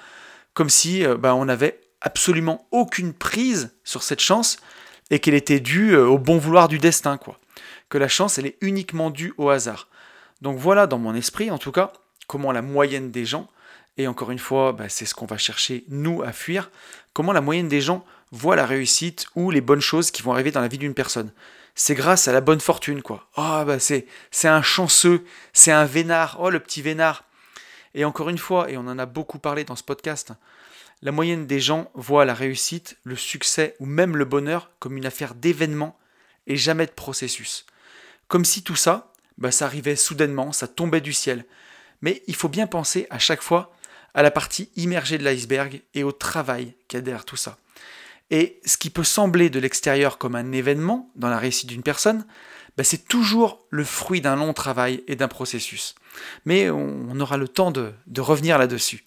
Comme 0.53 0.71
si 0.71 1.05
bah, 1.19 1.35
on 1.35 1.47
n'avait 1.47 1.81
absolument 2.01 2.69
aucune 2.71 3.13
prise 3.13 3.75
sur 3.83 4.05
cette 4.05 4.21
chance 4.21 4.59
et 5.11 5.19
qu'elle 5.19 5.35
était 5.35 5.61
due 5.61 5.93
euh, 5.93 6.07
au 6.07 6.19
bon 6.19 6.39
vouloir 6.39 6.69
du 6.69 6.79
destin, 6.79 7.17
quoi. 7.17 7.39
Que 7.89 7.99
la 7.99 8.09
chance, 8.09 8.39
elle 8.39 8.47
est 8.47 8.57
uniquement 8.61 9.11
due 9.11 9.35
au 9.39 9.51
hasard. 9.51 9.89
Donc 10.41 10.59
voilà, 10.59 10.87
dans 10.87 10.99
mon 10.99 11.15
esprit, 11.15 11.51
en 11.51 11.59
tout 11.59 11.73
cas, 11.73 11.93
comment 12.27 12.53
la 12.53 12.63
moyenne 12.63 13.11
des 13.11 13.25
gens, 13.25 13.49
et 13.97 14.09
encore 14.09 14.31
une 14.31 14.39
fois, 14.39 14.73
bah, 14.73 14.89
c'est 14.89 15.07
ce 15.07 15.15
qu'on 15.15 15.27
va 15.27 15.39
chercher, 15.39 15.85
nous, 15.89 16.23
à 16.23 16.33
fuir, 16.33 16.71
comment 17.13 17.33
la 17.33 17.41
moyenne 17.41 17.69
des 17.69 17.81
gens 17.81 18.05
voit 18.33 18.57
la 18.57 18.67
réussite 18.67 19.27
ou 19.37 19.51
les 19.51 19.61
bonnes 19.61 19.81
choses 19.81 20.11
qui 20.11 20.23
vont 20.23 20.33
arriver 20.33 20.51
dans 20.51 20.61
la 20.61 20.69
vie 20.69 20.79
d'une 20.79 20.95
personne. 20.95 21.33
C'est 21.77 21.95
grâce 21.95 22.29
à 22.29 22.33
la 22.33 22.41
bonne 22.41 22.61
fortune, 22.61 23.03
quoi. 23.03 23.29
Oh, 23.37 23.63
bah 23.67 23.79
c'est, 23.79 24.07
c'est 24.31 24.49
un 24.49 24.63
chanceux, 24.63 25.25
c'est 25.53 25.73
un 25.73 25.85
vénard, 25.85 26.37
oh 26.41 26.51
le 26.51 26.61
petit 26.61 26.83
vénard. 26.83 27.25
Et 27.95 28.05
encore 28.05 28.29
une 28.29 28.39
fois, 28.39 28.71
et 28.71 28.77
on 28.77 28.87
en 28.89 28.99
a 28.99 29.07
beaucoup 29.07 29.39
parlé 29.39 29.65
dans 29.65 29.77
ce 29.77 29.83
podcast, 29.83 30.33
la 31.05 31.13
moyenne 31.13 31.47
des 31.47 31.61
gens 31.61 31.91
voit 31.95 32.25
la 32.25 32.35
réussite, 32.35 32.97
le 33.05 33.15
succès 33.15 33.77
ou 33.79 33.87
même 33.87 34.17
le 34.17 34.25
bonheur 34.25 34.71
comme 34.81 34.97
une 34.97 35.07
affaire 35.07 35.35
d'événement 35.35 35.97
et 36.47 36.57
jamais 36.57 36.87
de 36.87 36.91
processus. 36.91 37.67
Comme 38.27 38.47
si 38.47 38.63
tout 38.63 38.75
ça, 38.75 39.13
bah, 39.37 39.51
ça 39.51 39.67
arrivait 39.67 39.97
soudainement, 39.97 40.51
ça 40.53 40.67
tombait 40.67 41.03
du 41.03 41.13
ciel. 41.13 41.45
Mais 42.01 42.23
il 42.27 42.35
faut 42.35 42.49
bien 42.49 42.67
penser 42.67 43.07
à 43.11 43.19
chaque 43.19 43.43
fois 43.43 43.73
à 44.15 44.23
la 44.23 44.31
partie 44.31 44.71
immergée 44.77 45.19
de 45.19 45.25
l'iceberg 45.25 45.83
et 45.93 46.05
au 46.05 46.13
travail 46.13 46.75
qu'il 46.89 46.97
y 46.97 47.01
a 47.01 47.03
derrière 47.03 47.27
tout 47.27 47.37
ça. 47.37 47.59
Et 48.31 48.61
ce 48.65 48.79
qui 48.79 48.89
peut 48.89 49.05
sembler 49.05 49.51
de 49.51 49.61
l'extérieur 49.61 50.17
comme 50.17 50.35
un 50.35 50.53
événement 50.53 51.11
dans 51.17 51.29
la 51.29 51.39
réussite 51.39 51.69
d'une 51.69 51.83
personne, 51.83 52.25
bah, 52.79 52.85
c'est 52.85 53.07
toujours 53.07 53.67
le 53.69 53.85
fruit 53.85 54.23
d'un 54.23 54.37
long 54.37 54.55
travail 54.55 55.05
et 55.07 55.17
d'un 55.17 55.29
processus. 55.29 55.95
Mais 56.47 56.71
on 56.71 57.21
aura 57.21 57.37
le 57.37 57.49
temps 57.49 57.71
de, 57.71 57.93
revenir 58.19 58.57
là-dessus. 58.59 59.05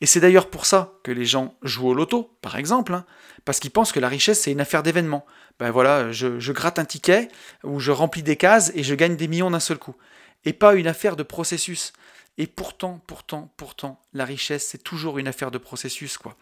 Et 0.00 0.06
c'est 0.06 0.20
d'ailleurs 0.20 0.48
pour 0.48 0.66
ça 0.66 0.94
que 1.02 1.10
les 1.10 1.24
gens 1.24 1.56
jouent 1.62 1.88
au 1.88 1.94
loto, 1.94 2.36
par 2.40 2.56
exemple, 2.56 2.94
hein, 2.94 3.04
parce 3.44 3.58
qu'ils 3.58 3.70
pensent 3.70 3.92
que 3.92 4.00
la 4.00 4.08
richesse, 4.08 4.42
c'est 4.42 4.52
une 4.52 4.60
affaire 4.60 4.82
d'événement. 4.82 5.26
Ben 5.58 5.70
voilà, 5.70 6.12
je, 6.12 6.38
je, 6.38 6.52
gratte 6.52 6.78
un 6.78 6.84
ticket, 6.84 7.28
ou 7.64 7.80
je 7.80 7.90
remplis 7.90 8.22
des 8.22 8.36
cases, 8.36 8.70
et 8.74 8.84
je 8.84 8.94
gagne 8.94 9.16
des 9.16 9.26
millions 9.26 9.50
d'un 9.50 9.60
seul 9.60 9.78
coup. 9.78 9.96
Et 10.44 10.52
pas 10.52 10.74
une 10.74 10.86
affaire 10.86 11.16
de 11.16 11.24
processus. 11.24 11.92
Et 12.36 12.46
pourtant, 12.46 13.02
pourtant, 13.08 13.52
pourtant, 13.56 14.00
la 14.14 14.24
richesse, 14.24 14.68
c'est 14.68 14.82
toujours 14.84 15.18
une 15.18 15.26
affaire 15.26 15.50
de 15.50 15.58
processus, 15.58 16.16
quoi. 16.16 16.36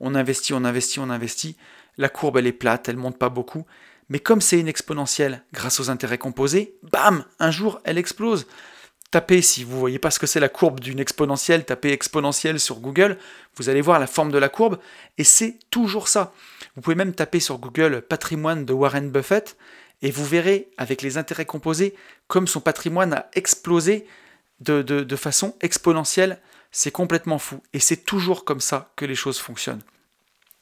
On 0.00 0.14
investit, 0.14 0.54
on 0.54 0.64
investit, 0.64 0.98
on 0.98 1.10
investit. 1.10 1.58
La 1.98 2.08
courbe, 2.08 2.38
elle 2.38 2.46
est 2.46 2.52
plate, 2.52 2.88
elle 2.88 2.96
monte 2.96 3.18
pas 3.18 3.28
beaucoup. 3.28 3.66
Mais 4.08 4.18
comme 4.18 4.40
c'est 4.40 4.58
une 4.58 4.68
exponentielle, 4.68 5.44
grâce 5.52 5.78
aux 5.78 5.90
intérêts 5.90 6.16
composés, 6.16 6.78
bam, 6.90 7.24
un 7.38 7.50
jour, 7.50 7.80
elle 7.84 7.98
explose. 7.98 8.46
Tapez, 9.12 9.42
si 9.42 9.62
vous 9.62 9.74
ne 9.74 9.78
voyez 9.78 9.98
pas 9.98 10.10
ce 10.10 10.18
que 10.18 10.26
c'est 10.26 10.40
la 10.40 10.48
courbe 10.48 10.80
d'une 10.80 10.98
exponentielle, 10.98 11.66
tapez 11.66 11.92
exponentielle 11.92 12.58
sur 12.58 12.80
Google, 12.80 13.18
vous 13.56 13.68
allez 13.68 13.82
voir 13.82 13.98
la 13.98 14.06
forme 14.06 14.32
de 14.32 14.38
la 14.38 14.48
courbe, 14.48 14.78
et 15.18 15.24
c'est 15.24 15.58
toujours 15.68 16.08
ça. 16.08 16.32
Vous 16.74 16.80
pouvez 16.80 16.96
même 16.96 17.12
taper 17.12 17.38
sur 17.38 17.58
Google 17.58 18.00
patrimoine 18.00 18.64
de 18.64 18.72
Warren 18.72 19.10
Buffett, 19.10 19.58
et 20.00 20.10
vous 20.10 20.24
verrez, 20.24 20.70
avec 20.78 21.02
les 21.02 21.18
intérêts 21.18 21.44
composés, 21.44 21.94
comme 22.26 22.46
son 22.46 22.62
patrimoine 22.62 23.12
a 23.12 23.28
explosé 23.34 24.06
de, 24.60 25.16
façon 25.16 25.56
exponentielle. 25.60 26.40
C'est 26.70 26.90
complètement 26.90 27.38
fou. 27.38 27.62
Et 27.74 27.80
c'est 27.80 28.06
toujours 28.06 28.46
comme 28.46 28.60
ça 28.60 28.92
que 28.96 29.04
les 29.04 29.14
choses 29.14 29.38
fonctionnent. 29.38 29.82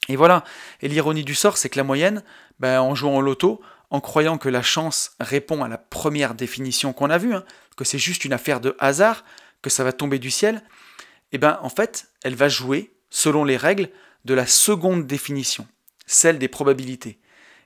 Et 0.09 0.17
voilà. 0.17 0.43
Et 0.83 0.89
l'ironie 0.89 1.23
du 1.23 1.37
sort, 1.37 1.57
c'est 1.57 1.69
que 1.69 1.79
la 1.79 1.85
moyenne, 1.85 2.25
ben, 2.59 2.81
en 2.81 2.97
jouant 2.97 3.17
au 3.17 3.23
loto, 3.23 3.61
en 3.91 4.01
croyant 4.01 4.39
que 4.39 4.49
la 4.49 4.63
chance 4.63 5.13
répond 5.21 5.63
à 5.63 5.69
la 5.69 5.79
première 5.79 6.35
définition 6.35 6.93
qu'on 6.93 7.11
a 7.11 7.19
vue, 7.19 7.35
hein, 7.35 7.45
que 7.81 7.87
c'est 7.87 7.99
juste 7.99 8.27
une 8.27 8.35
affaire 8.35 8.61
de 8.61 8.77
hasard, 8.79 9.25
que 9.63 9.71
ça 9.71 9.85
va 9.85 9.95
tomber 9.95 10.19
du 10.19 10.31
ciel, 10.31 10.63
eh 11.33 11.39
ben 11.39 11.59
en 11.63 11.71
fait, 11.71 12.09
elle 12.23 12.35
va 12.35 12.51
jouer 12.51 12.93
selon 13.09 13.43
les 13.43 13.57
règles 13.57 13.89
de 14.27 14.35
la 14.35 14.47
seconde 14.47 15.07
définition, 15.07 15.67
celle 16.05 16.39
des 16.39 16.47
probabilités. 16.47 17.19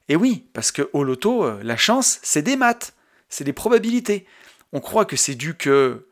Et 0.08 0.14
oui, 0.14 0.46
parce 0.52 0.70
que 0.70 0.88
au 0.92 1.02
loto, 1.02 1.44
euh, 1.44 1.60
la 1.64 1.76
chance, 1.76 2.20
c'est 2.22 2.42
des 2.42 2.54
maths, 2.54 2.94
c'est 3.28 3.42
des 3.42 3.52
probabilités. 3.52 4.24
On 4.72 4.78
croit 4.78 5.04
que 5.04 5.16
c'est 5.16 5.34
dû 5.34 5.56
que 5.56 6.06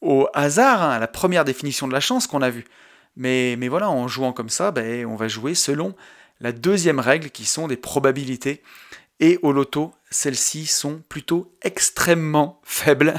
au 0.00 0.26
hasard, 0.34 0.82
hein, 0.82 0.90
à 0.90 0.98
la 0.98 1.06
première 1.06 1.44
définition 1.44 1.86
de 1.86 1.92
la 1.92 2.00
chance 2.00 2.26
qu'on 2.26 2.42
a 2.42 2.50
vue. 2.50 2.64
Mais, 3.14 3.54
mais 3.56 3.68
voilà, 3.68 3.88
en 3.88 4.08
jouant 4.08 4.32
comme 4.32 4.48
ça, 4.48 4.72
ben, 4.72 5.06
on 5.06 5.14
va 5.14 5.28
jouer 5.28 5.54
selon 5.54 5.94
la 6.40 6.50
deuxième 6.50 6.98
règle 6.98 7.30
qui 7.30 7.44
sont 7.44 7.68
des 7.68 7.76
probabilités. 7.76 8.64
Et 9.20 9.38
au 9.42 9.52
loto, 9.52 9.92
celles-ci 10.10 10.66
sont 10.66 11.02
plutôt 11.08 11.52
extrêmement 11.62 12.60
faibles. 12.64 13.14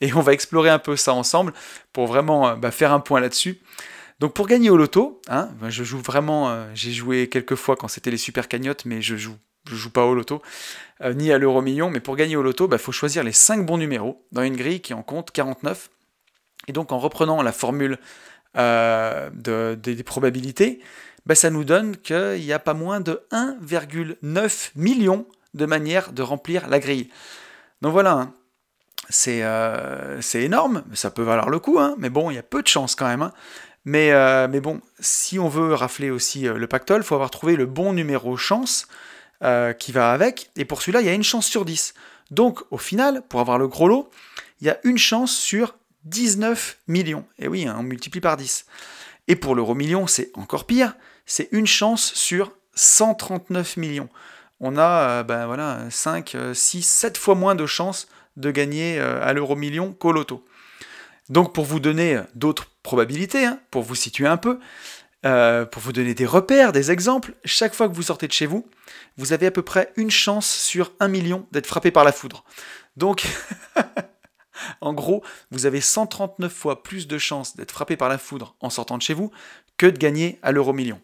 Et 0.00 0.12
on 0.14 0.20
va 0.20 0.32
explorer 0.32 0.70
un 0.70 0.78
peu 0.78 0.96
ça 0.96 1.12
ensemble 1.14 1.52
pour 1.92 2.06
vraiment 2.06 2.48
euh, 2.48 2.54
bah, 2.56 2.70
faire 2.70 2.92
un 2.92 3.00
point 3.00 3.20
là-dessus. 3.20 3.60
Donc 4.18 4.34
pour 4.34 4.46
gagner 4.46 4.70
au 4.70 4.76
loto, 4.76 5.20
hein, 5.28 5.50
bah, 5.60 5.68
je 5.68 5.84
joue 5.84 5.98
vraiment, 5.98 6.50
euh, 6.50 6.66
j'ai 6.74 6.92
joué 6.92 7.28
quelques 7.28 7.56
fois 7.56 7.76
quand 7.76 7.88
c'était 7.88 8.10
les 8.10 8.16
super 8.16 8.48
cagnottes, 8.48 8.84
mais 8.84 9.02
je 9.02 9.16
joue, 9.16 9.36
je 9.68 9.76
joue 9.76 9.90
pas 9.90 10.04
au 10.06 10.14
loto, 10.14 10.42
euh, 11.02 11.12
ni 11.12 11.32
à 11.32 11.38
l'euro 11.38 11.60
million. 11.60 11.90
Mais 11.90 12.00
pour 12.00 12.16
gagner 12.16 12.36
au 12.36 12.42
loto, 12.42 12.66
il 12.66 12.70
bah, 12.70 12.78
faut 12.78 12.92
choisir 12.92 13.22
les 13.22 13.32
5 13.32 13.66
bons 13.66 13.78
numéros 13.78 14.24
dans 14.32 14.42
une 14.42 14.56
grille 14.56 14.80
qui 14.80 14.94
en 14.94 15.02
compte 15.02 15.32
49. 15.32 15.90
Et 16.68 16.72
donc 16.72 16.92
en 16.92 16.98
reprenant 16.98 17.42
la 17.42 17.52
formule 17.52 17.98
des 18.54 20.02
probabilités, 20.04 20.80
ça 21.34 21.50
nous 21.50 21.64
donne 21.64 21.96
qu'il 21.96 22.40
n'y 22.40 22.52
a 22.52 22.58
pas 22.58 22.74
moins 22.74 23.00
de 23.00 23.22
1,9 23.32 24.70
million 24.76 25.26
de 25.54 25.66
manière 25.66 26.12
de 26.12 26.22
remplir 26.22 26.68
la 26.68 26.78
grille. 26.78 27.08
Donc 27.82 27.92
voilà, 27.92 28.12
hein. 28.12 28.34
euh, 29.28 30.18
c'est 30.20 30.42
énorme, 30.42 30.84
ça 30.94 31.10
peut 31.10 31.22
valoir 31.22 31.50
le 31.50 31.58
coup, 31.58 31.78
hein. 31.78 31.94
mais 31.98 32.10
bon, 32.10 32.30
il 32.30 32.34
y 32.34 32.38
a 32.38 32.42
peu 32.42 32.62
de 32.62 32.68
chance 32.68 32.94
quand 32.94 33.08
même. 33.08 33.22
Hein. 33.22 33.32
Mais, 33.84 34.12
euh, 34.12 34.46
mais, 34.48 34.60
bon, 34.60 34.80
si 35.00 35.40
on 35.40 35.48
veut 35.48 35.74
rafler 35.74 36.10
aussi 36.10 36.46
euh, 36.46 36.56
le 36.56 36.66
pactole, 36.68 37.00
il 37.00 37.04
faut 37.04 37.16
avoir 37.16 37.30
trouvé 37.30 37.56
le 37.56 37.66
bon 37.66 37.92
numéro 37.92 38.36
chance 38.36 38.86
qui 39.80 39.90
va 39.90 40.12
avec, 40.12 40.50
et 40.54 40.64
pour 40.64 40.80
celui-là, 40.82 41.00
il 41.00 41.06
y 41.08 41.10
a 41.10 41.14
une 41.14 41.24
chance 41.24 41.46
sur 41.46 41.64
10. 41.64 41.94
Donc 42.30 42.62
au 42.70 42.78
final, 42.78 43.24
pour 43.28 43.40
avoir 43.40 43.58
le 43.58 43.66
gros 43.66 43.88
lot, 43.88 44.08
il 44.60 44.68
y 44.68 44.70
a 44.70 44.78
une 44.84 44.98
chance 44.98 45.34
sur 45.34 45.74
19 46.04 46.78
millions. 46.86 47.26
Et 47.40 47.48
oui, 47.48 47.66
on 47.68 47.82
multiplie 47.82 48.20
par 48.20 48.36
10. 48.36 48.66
Et 49.26 49.34
pour 49.34 49.56
l'euro 49.56 49.74
million, 49.74 50.06
c'est 50.06 50.30
encore 50.34 50.64
pire, 50.64 50.94
c'est 51.26 51.48
une 51.50 51.66
chance 51.66 52.14
sur 52.14 52.52
139 52.76 53.76
millions 53.78 54.08
on 54.62 54.76
a 54.78 55.08
euh, 55.08 55.22
ben 55.24 55.46
voilà, 55.46 55.80
5, 55.90 56.36
6, 56.54 56.82
7 56.82 57.18
fois 57.18 57.34
moins 57.34 57.54
de 57.54 57.66
chances 57.66 58.08
de 58.36 58.50
gagner 58.50 58.98
euh, 58.98 59.22
à 59.22 59.34
l'euro 59.34 59.56
million 59.56 59.92
qu'au 59.92 60.12
loto. 60.12 60.46
Donc 61.28 61.52
pour 61.52 61.64
vous 61.64 61.80
donner 61.80 62.20
d'autres 62.34 62.68
probabilités, 62.82 63.44
hein, 63.44 63.58
pour 63.70 63.82
vous 63.82 63.94
situer 63.94 64.26
un 64.26 64.36
peu, 64.36 64.58
euh, 65.26 65.64
pour 65.64 65.82
vous 65.82 65.92
donner 65.92 66.14
des 66.14 66.26
repères, 66.26 66.72
des 66.72 66.90
exemples, 66.90 67.34
chaque 67.44 67.74
fois 67.74 67.88
que 67.88 67.94
vous 67.94 68.02
sortez 68.02 68.26
de 68.26 68.32
chez 68.32 68.46
vous, 68.46 68.68
vous 69.16 69.32
avez 69.32 69.46
à 69.46 69.50
peu 69.50 69.62
près 69.62 69.92
une 69.96 70.10
chance 70.10 70.48
sur 70.48 70.92
un 71.00 71.08
million 71.08 71.46
d'être 71.52 71.66
frappé 71.66 71.90
par 71.90 72.04
la 72.04 72.12
foudre. 72.12 72.44
Donc, 72.96 73.26
en 74.80 74.92
gros, 74.92 75.22
vous 75.50 75.66
avez 75.66 75.80
139 75.80 76.52
fois 76.52 76.82
plus 76.82 77.06
de 77.06 77.18
chances 77.18 77.56
d'être 77.56 77.72
frappé 77.72 77.96
par 77.96 78.08
la 78.08 78.18
foudre 78.18 78.56
en 78.60 78.70
sortant 78.70 78.96
de 78.96 79.02
chez 79.02 79.14
vous 79.14 79.30
que 79.76 79.86
de 79.86 79.98
gagner 79.98 80.38
à 80.42 80.52
l'euro 80.52 80.72
million. 80.72 81.00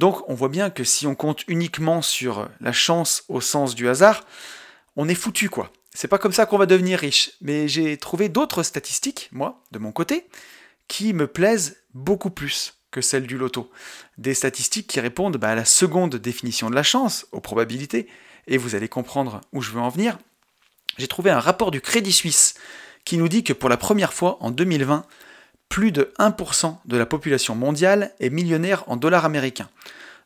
Donc 0.00 0.26
on 0.30 0.34
voit 0.34 0.48
bien 0.48 0.70
que 0.70 0.82
si 0.82 1.06
on 1.06 1.14
compte 1.14 1.44
uniquement 1.46 2.00
sur 2.00 2.48
la 2.62 2.72
chance 2.72 3.24
au 3.28 3.42
sens 3.42 3.74
du 3.74 3.86
hasard, 3.86 4.24
on 4.96 5.10
est 5.10 5.14
foutu 5.14 5.50
quoi. 5.50 5.70
C'est 5.92 6.08
pas 6.08 6.16
comme 6.16 6.32
ça 6.32 6.46
qu'on 6.46 6.56
va 6.56 6.64
devenir 6.64 6.98
riche. 6.98 7.32
Mais 7.42 7.68
j'ai 7.68 7.98
trouvé 7.98 8.30
d'autres 8.30 8.62
statistiques, 8.62 9.28
moi, 9.30 9.62
de 9.72 9.78
mon 9.78 9.92
côté, 9.92 10.26
qui 10.88 11.12
me 11.12 11.26
plaisent 11.26 11.82
beaucoup 11.92 12.30
plus 12.30 12.78
que 12.90 13.02
celles 13.02 13.26
du 13.26 13.36
loto. 13.36 13.70
Des 14.16 14.32
statistiques 14.32 14.86
qui 14.86 15.00
répondent 15.00 15.36
bah, 15.36 15.50
à 15.50 15.54
la 15.54 15.66
seconde 15.66 16.16
définition 16.16 16.70
de 16.70 16.74
la 16.74 16.82
chance, 16.82 17.26
aux 17.32 17.40
probabilités, 17.40 18.08
et 18.46 18.56
vous 18.56 18.74
allez 18.74 18.88
comprendre 18.88 19.42
où 19.52 19.60
je 19.60 19.70
veux 19.70 19.80
en 19.80 19.90
venir. 19.90 20.16
J'ai 20.96 21.08
trouvé 21.08 21.30
un 21.30 21.40
rapport 21.40 21.70
du 21.70 21.82
Crédit 21.82 22.12
Suisse 22.12 22.54
qui 23.04 23.18
nous 23.18 23.28
dit 23.28 23.44
que 23.44 23.52
pour 23.52 23.68
la 23.68 23.76
première 23.76 24.14
fois 24.14 24.38
en 24.40 24.50
2020, 24.50 25.04
plus 25.70 25.92
de 25.92 26.12
1% 26.18 26.76
de 26.84 26.96
la 26.98 27.06
population 27.06 27.54
mondiale 27.54 28.12
est 28.20 28.28
millionnaire 28.28 28.84
en 28.88 28.96
dollars 28.96 29.24
américains. 29.24 29.70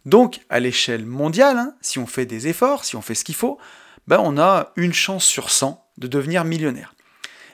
Donc, 0.07 0.41
à 0.49 0.59
l'échelle 0.59 1.05
mondiale, 1.05 1.59
hein, 1.59 1.75
si 1.81 1.99
on 1.99 2.07
fait 2.07 2.27
des 2.27 2.49
efforts, 2.49 2.85
si 2.85 2.97
on 2.97 3.03
fait 3.03 3.15
ce 3.15 3.25
qu'il 3.25 3.35
faut, 3.35 3.59
ben 4.09 4.19
on 4.21 4.39
a 4.39 4.73
une 4.77 4.93
chance 4.93 5.25
sur 5.25 5.51
100 5.51 5.87
de 5.99 6.09
devenir 6.09 6.45
millionnaire. 6.45 6.95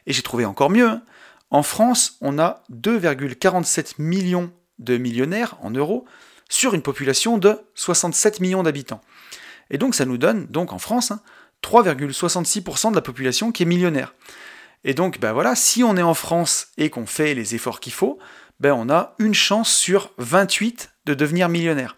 Et 0.07 0.13
j'ai 0.13 0.23
trouvé 0.23 0.45
encore 0.45 0.71
mieux. 0.71 0.89
Hein. 0.89 1.03
En 1.51 1.63
France, 1.63 2.17
on 2.21 2.39
a 2.39 2.63
2,47 2.73 3.95
millions 3.99 4.53
de 4.79 4.97
millionnaires 4.97 5.57
en 5.61 5.71
euros 5.71 6.07
sur 6.49 6.75
une 6.75 6.83
population 6.83 7.39
de 7.39 7.59
67 7.75 8.41
millions 8.41 8.63
d'habitants. 8.63 9.01
Et 9.71 9.79
donc 9.79 9.95
ça 9.95 10.05
nous 10.05 10.19
donne, 10.19 10.47
donc 10.47 10.73
en 10.73 10.79
France, 10.79 11.13
3,66% 11.63 12.87
hein, 12.87 12.91
de 12.91 12.97
la 12.97 13.03
population 13.03 13.53
qui 13.53 13.65
est 13.65 13.67
millionnaire. 13.67 14.15
Et 14.85 14.95
donc, 14.95 15.21
ben 15.21 15.33
voilà, 15.33 15.55
si 15.55 15.85
on 15.85 15.97
est 15.97 16.03
en 16.03 16.15
France 16.15 16.69
et 16.79 16.91
qu'on 16.91 17.07
fait 17.07 17.35
les 17.35 17.55
efforts 17.55 17.81
qu'il 17.81 17.93
faut, 17.93 18.19
ben 18.61 18.73
on 18.73 18.91
a 18.91 19.15
une 19.19 19.35
chance 19.35 19.73
sur 19.73 20.13
28 20.19 20.91
de 21.07 21.15
devenir 21.15 21.49
millionnaire. 21.49 21.97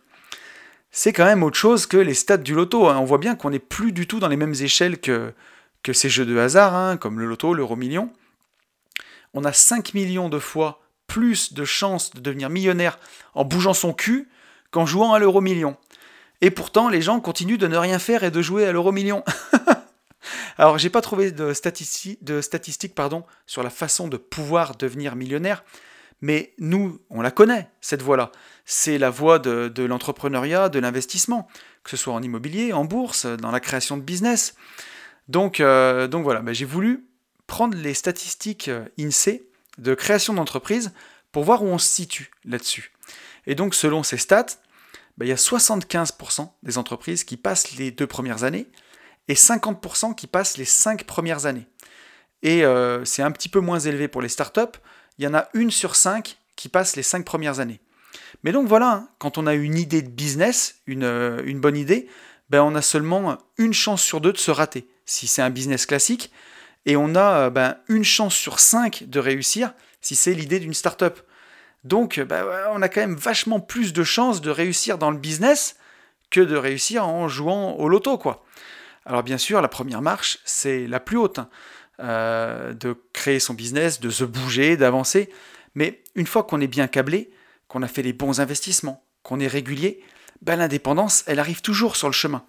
c'est 0.90 1.12
quand 1.12 1.24
même 1.24 1.42
autre 1.42 1.56
chose 1.56 1.86
que 1.86 1.96
les 1.96 2.14
stats 2.14 2.36
du 2.36 2.54
loto. 2.54 2.88
Hein. 2.88 2.98
On 2.98 3.04
voit 3.04 3.18
bien 3.18 3.34
qu'on 3.34 3.50
n'est 3.50 3.58
plus 3.58 3.92
du 3.92 4.06
tout 4.06 4.20
dans 4.20 4.28
les 4.28 4.36
mêmes 4.36 4.54
échelles 4.60 5.00
que, 5.00 5.32
que 5.82 5.92
ces 5.92 6.08
jeux 6.08 6.26
de 6.26 6.36
hasard, 6.38 6.74
hein, 6.74 6.96
comme 6.96 7.18
le 7.18 7.26
loto, 7.26 7.54
l'euro 7.54 7.76
million. 7.76 8.12
On 9.34 9.44
a 9.44 9.52
5 9.52 9.94
millions 9.94 10.28
de 10.28 10.38
fois 10.38 10.82
plus 11.06 11.52
de 11.52 11.64
chances 11.64 12.12
de 12.12 12.20
devenir 12.20 12.50
millionnaire 12.50 12.98
en 13.34 13.44
bougeant 13.44 13.74
son 13.74 13.92
cul 13.92 14.28
qu'en 14.70 14.86
jouant 14.86 15.12
à 15.12 15.18
l'euro 15.18 15.40
million. 15.40 15.76
Et 16.40 16.50
pourtant, 16.50 16.88
les 16.88 17.02
gens 17.02 17.20
continuent 17.20 17.58
de 17.58 17.68
ne 17.68 17.76
rien 17.76 17.98
faire 17.98 18.24
et 18.24 18.30
de 18.30 18.42
jouer 18.42 18.66
à 18.66 18.72
l'euro 18.72 18.92
million. 18.92 19.24
Alors, 20.58 20.78
j'ai 20.78 20.90
pas 20.90 21.00
trouvé 21.00 21.32
de, 21.32 21.52
statistiques, 21.52 22.20
sur 23.46 23.62
la 23.62 23.70
façon 23.70 24.08
de 24.08 24.16
pouvoir 24.16 24.76
devenir 24.76 25.16
millionnaire, 25.16 25.64
mais 26.20 26.54
nous, 26.58 27.00
on 27.10 27.20
la 27.20 27.30
connaît, 27.30 27.68
cette 27.80 28.02
voie-là. 28.02 28.30
C'est 28.64 28.98
la 28.98 29.10
voie 29.10 29.38
de, 29.38 29.82
l'entrepreneuriat, 29.82 30.68
de 30.68 30.78
l'investissement, 30.78 31.48
que 31.82 31.90
ce 31.90 31.96
soit 31.96 32.14
en 32.14 32.22
immobilier, 32.22 32.72
en 32.72 32.84
bourse, 32.84 33.26
dans 33.26 33.50
la 33.50 33.60
création 33.60 33.96
de 33.96 34.02
business. 34.02 34.54
Donc, 35.28 35.60
euh, 35.60 36.06
donc 36.06 36.22
voilà, 36.22 36.40
ben, 36.40 36.54
j'ai 36.54 36.64
voulu 36.64 37.06
prendre 37.46 37.76
les 37.76 37.94
statistiques 37.94 38.68
euh, 38.68 38.84
INSEE 38.98 39.42
de 39.78 39.94
création 39.94 40.34
d'entreprise 40.34 40.92
pour 41.32 41.44
voir 41.44 41.62
où 41.62 41.66
on 41.66 41.78
se 41.78 41.88
situe 41.88 42.30
là-dessus. 42.44 42.92
Et 43.46 43.54
donc, 43.54 43.74
selon 43.74 44.02
ces 44.02 44.16
stats, 44.16 44.46
ben, 45.18 45.26
il 45.26 45.28
y 45.28 45.32
a 45.32 45.36
75% 45.36 46.50
des 46.62 46.78
entreprises 46.78 47.24
qui 47.24 47.36
passent 47.36 47.76
les 47.76 47.90
deux 47.90 48.06
premières 48.06 48.44
années 48.44 48.66
et 49.28 49.34
50% 49.34 50.14
qui 50.14 50.26
passent 50.26 50.56
les 50.56 50.64
cinq 50.64 51.04
premières 51.04 51.46
années. 51.46 51.66
Et 52.42 52.64
euh, 52.64 53.04
c'est 53.04 53.22
un 53.22 53.30
petit 53.30 53.48
peu 53.48 53.60
moins 53.60 53.78
élevé 53.78 54.08
pour 54.08 54.22
les 54.22 54.28
startups, 54.28 54.78
il 55.18 55.24
y 55.24 55.28
en 55.28 55.34
a 55.34 55.48
une 55.54 55.70
sur 55.70 55.94
cinq 55.94 56.38
qui 56.56 56.68
passe 56.68 56.96
les 56.96 57.02
cinq 57.02 57.24
premières 57.24 57.60
années. 57.60 57.80
Mais 58.42 58.52
donc 58.52 58.66
voilà, 58.66 58.90
hein, 58.90 59.08
quand 59.18 59.38
on 59.38 59.46
a 59.46 59.54
une 59.54 59.76
idée 59.76 60.02
de 60.02 60.10
business, 60.10 60.76
une, 60.86 61.04
euh, 61.04 61.42
une 61.44 61.60
bonne 61.60 61.76
idée, 61.76 62.08
ben 62.50 62.62
on 62.62 62.74
a 62.74 62.82
seulement 62.82 63.38
une 63.58 63.72
chance 63.72 64.02
sur 64.02 64.20
deux 64.20 64.32
de 64.32 64.38
se 64.38 64.50
rater, 64.50 64.88
si 65.06 65.26
c'est 65.26 65.42
un 65.42 65.50
business 65.50 65.86
classique, 65.86 66.32
et 66.84 66.96
on 66.96 67.14
a 67.14 67.46
euh, 67.46 67.50
ben, 67.50 67.76
une 67.88 68.04
chance 68.04 68.34
sur 68.34 68.58
cinq 68.58 69.04
de 69.08 69.20
réussir 69.20 69.72
si 70.00 70.16
c'est 70.16 70.34
l'idée 70.34 70.58
d'une 70.58 70.74
startup. 70.74 71.20
Donc 71.84 72.20
ben, 72.20 72.44
on 72.72 72.82
a 72.82 72.88
quand 72.88 73.00
même 73.00 73.14
vachement 73.14 73.60
plus 73.60 73.92
de 73.92 74.02
chances 74.02 74.40
de 74.40 74.50
réussir 74.50 74.98
dans 74.98 75.10
le 75.10 75.18
business 75.18 75.76
que 76.30 76.40
de 76.40 76.56
réussir 76.56 77.06
en 77.06 77.28
jouant 77.28 77.74
au 77.76 77.88
loto, 77.88 78.18
quoi. 78.18 78.44
Alors 79.05 79.22
bien 79.22 79.38
sûr, 79.38 79.61
la 79.61 79.68
première 79.68 80.03
marche, 80.03 80.38
c'est 80.44 80.86
la 80.86 81.00
plus 81.00 81.16
haute. 81.16 81.38
Hein. 81.38 81.48
Euh, 82.00 82.72
de 82.72 82.96
créer 83.12 83.38
son 83.38 83.55
business, 83.55 84.00
de 84.00 84.11
se 84.11 84.24
bouger, 84.24 84.76
d'avancer. 84.76 85.30
Mais 85.76 86.03
une 86.14 86.26
fois 86.26 86.42
qu'on 86.42 86.61
est 86.61 86.66
bien 86.66 86.88
câblé, 86.88 87.30
qu'on 87.68 87.82
a 87.82 87.86
fait 87.86 88.03
les 88.03 88.12
bons 88.12 88.40
investissements, 88.40 89.05
qu'on 89.22 89.38
est 89.38 89.46
régulier, 89.46 90.03
ben 90.40 90.57
l'indépendance, 90.57 91.22
elle 91.26 91.38
arrive 91.38 91.61
toujours 91.61 91.94
sur 91.94 92.09
le 92.09 92.12
chemin. 92.12 92.44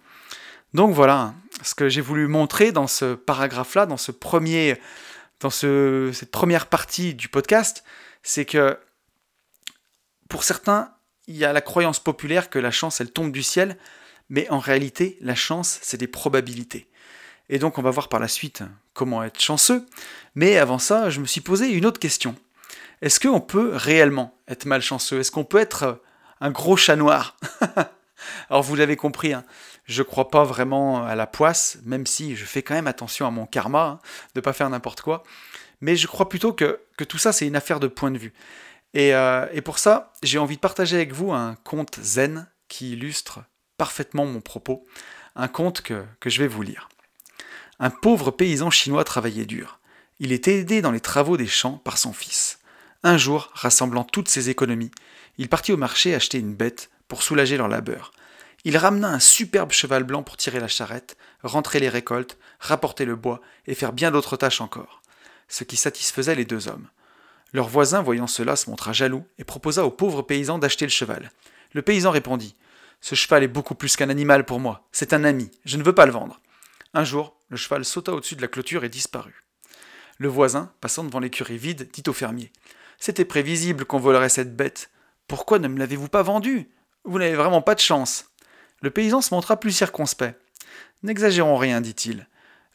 Donc 0.72 0.92
voilà 0.92 1.18
hein, 1.18 1.34
ce 1.62 1.76
que 1.76 1.88
j'ai 1.88 2.00
voulu 2.00 2.26
montrer 2.26 2.72
dans 2.72 2.88
ce 2.88 3.14
paragraphe-là, 3.14 3.86
dans 3.86 3.96
ce 3.96 4.10
premier, 4.10 4.80
dans 5.38 5.50
ce, 5.50 6.10
cette 6.12 6.32
première 6.32 6.66
partie 6.66 7.14
du 7.14 7.28
podcast, 7.28 7.84
c'est 8.24 8.46
que 8.46 8.76
pour 10.28 10.42
certains, 10.42 10.90
il 11.28 11.36
y 11.36 11.44
a 11.44 11.52
la 11.52 11.60
croyance 11.60 12.00
populaire 12.00 12.50
que 12.50 12.58
la 12.58 12.72
chance, 12.72 13.00
elle 13.00 13.12
tombe 13.12 13.30
du 13.30 13.42
ciel, 13.42 13.78
mais 14.28 14.48
en 14.50 14.58
réalité, 14.58 15.18
la 15.20 15.34
chance, 15.34 15.78
c'est 15.82 15.96
des 15.96 16.06
probabilités. 16.06 16.88
Et 17.48 17.58
donc 17.58 17.78
on 17.78 17.82
va 17.82 17.90
voir 17.90 18.08
par 18.08 18.20
la 18.20 18.28
suite 18.28 18.62
comment 18.94 19.22
être 19.22 19.40
chanceux. 19.40 19.86
Mais 20.34 20.58
avant 20.58 20.78
ça, 20.78 21.10
je 21.10 21.20
me 21.20 21.26
suis 21.26 21.40
posé 21.40 21.70
une 21.70 21.86
autre 21.86 22.00
question. 22.00 22.34
Est-ce 23.02 23.20
qu'on 23.20 23.40
peut 23.40 23.72
réellement 23.74 24.38
être 24.48 24.64
malchanceux? 24.64 25.20
Est-ce 25.20 25.30
qu'on 25.30 25.44
peut 25.44 25.58
être 25.58 26.00
un 26.40 26.50
gros 26.50 26.76
chat 26.76 26.96
noir? 26.96 27.36
Alors 28.48 28.62
vous 28.62 28.76
l'avez 28.76 28.96
compris, 28.96 29.34
hein, 29.34 29.44
je 29.84 30.00
ne 30.00 30.06
crois 30.06 30.30
pas 30.30 30.44
vraiment 30.44 31.04
à 31.04 31.14
la 31.14 31.26
poisse, 31.26 31.78
même 31.84 32.06
si 32.06 32.36
je 32.36 32.44
fais 32.44 32.62
quand 32.62 32.74
même 32.74 32.86
attention 32.86 33.26
à 33.26 33.30
mon 33.30 33.44
karma, 33.44 33.84
hein, 33.84 33.98
de 34.34 34.40
ne 34.40 34.42
pas 34.42 34.52
faire 34.52 34.70
n'importe 34.70 35.02
quoi. 35.02 35.22
Mais 35.80 35.96
je 35.96 36.06
crois 36.06 36.28
plutôt 36.28 36.52
que, 36.52 36.80
tout 37.06 37.18
ça, 37.18 37.32
c'est 37.32 37.46
une 37.46 37.56
affaire 37.56 37.80
de 37.80 37.88
point 37.88 38.10
de 38.10 38.18
vue. 38.18 38.32
Euh, 38.96 39.46
et 39.52 39.60
pour 39.60 39.78
ça, 39.78 40.12
j'ai 40.22 40.38
envie 40.38 40.56
de 40.56 40.60
partager 40.60 40.96
avec 40.96 41.12
vous 41.12 41.32
un 41.32 41.56
conte 41.64 41.98
zen 42.00 42.46
qui 42.68 42.92
illustre 42.92 43.40
parfaitement 43.76 44.26
mon 44.26 44.40
propos, 44.40 44.84
un 45.36 45.48
conte 45.48 45.80
que, 45.80 46.04
que 46.20 46.30
je 46.30 46.40
vais 46.40 46.48
vous 46.48 46.62
lire. 46.62 46.88
Un 47.80 47.90
pauvre 47.90 48.30
paysan 48.30 48.70
chinois 48.70 49.04
travaillait 49.04 49.46
dur. 49.46 49.78
Il 50.20 50.32
était 50.32 50.58
aidé 50.58 50.80
dans 50.80 50.92
les 50.92 51.00
travaux 51.00 51.36
des 51.36 51.46
champs 51.46 51.78
par 51.78 51.98
son 51.98 52.12
fils. 52.12 52.60
Un 53.02 53.18
jour, 53.18 53.50
rassemblant 53.52 54.04
toutes 54.04 54.28
ses 54.28 54.48
économies, 54.48 54.92
il 55.38 55.48
partit 55.48 55.72
au 55.72 55.76
marché 55.76 56.14
acheter 56.14 56.38
une 56.38 56.54
bête 56.54 56.90
pour 57.08 57.22
soulager 57.22 57.56
leur 57.56 57.68
labeur. 57.68 58.12
Il 58.64 58.76
ramena 58.78 59.08
un 59.08 59.18
superbe 59.18 59.72
cheval 59.72 60.04
blanc 60.04 60.22
pour 60.22 60.36
tirer 60.36 60.60
la 60.60 60.68
charrette, 60.68 61.16
rentrer 61.42 61.80
les 61.80 61.88
récoltes, 61.88 62.38
rapporter 62.60 63.04
le 63.04 63.16
bois 63.16 63.40
et 63.66 63.74
faire 63.74 63.92
bien 63.92 64.10
d'autres 64.10 64.36
tâches 64.36 64.60
encore, 64.60 65.02
ce 65.48 65.64
qui 65.64 65.76
satisfaisait 65.76 66.34
les 66.34 66.46
deux 66.46 66.68
hommes. 66.68 66.88
Leur 67.52 67.68
voisin, 67.68 68.02
voyant 68.02 68.26
cela, 68.26 68.56
se 68.56 68.70
montra 68.70 68.92
jaloux 68.92 69.24
et 69.38 69.44
proposa 69.44 69.84
au 69.84 69.90
pauvre 69.90 70.22
paysan 70.22 70.58
d'acheter 70.58 70.86
le 70.86 70.90
cheval. 70.90 71.30
Le 71.72 71.82
paysan 71.82 72.10
répondit 72.10 72.54
Ce 73.04 73.14
cheval 73.14 73.42
est 73.42 73.48
beaucoup 73.48 73.74
plus 73.74 73.96
qu'un 73.96 74.08
animal 74.08 74.46
pour 74.46 74.60
moi, 74.60 74.88
c'est 74.90 75.12
un 75.12 75.24
ami, 75.24 75.50
je 75.66 75.76
ne 75.76 75.82
veux 75.82 75.94
pas 75.94 76.06
le 76.06 76.12
vendre. 76.12 76.40
Un 76.94 77.04
jour, 77.04 77.36
le 77.50 77.58
cheval 77.58 77.84
sauta 77.84 78.14
au-dessus 78.14 78.34
de 78.34 78.40
la 78.40 78.48
clôture 78.48 78.82
et 78.82 78.88
disparut. 78.88 79.44
Le 80.16 80.28
voisin, 80.28 80.72
passant 80.80 81.04
devant 81.04 81.20
l'écurie 81.20 81.58
vide, 81.58 81.90
dit 81.92 82.02
au 82.06 82.14
fermier 82.14 82.50
C'était 82.98 83.26
prévisible 83.26 83.84
qu'on 83.84 83.98
volerait 83.98 84.30
cette 84.30 84.56
bête. 84.56 84.88
Pourquoi 85.28 85.58
ne 85.58 85.68
me 85.68 85.78
l'avez-vous 85.78 86.08
pas 86.08 86.22
vendue? 86.22 86.70
Vous 87.04 87.18
n'avez 87.18 87.34
vraiment 87.34 87.60
pas 87.60 87.74
de 87.74 87.80
chance. 87.80 88.30
Le 88.80 88.88
paysan 88.88 89.20
se 89.20 89.34
montra 89.34 89.60
plus 89.60 89.72
circonspect. 89.72 90.40
N'exagérons 91.02 91.58
rien, 91.58 91.82
dit-il. 91.82 92.26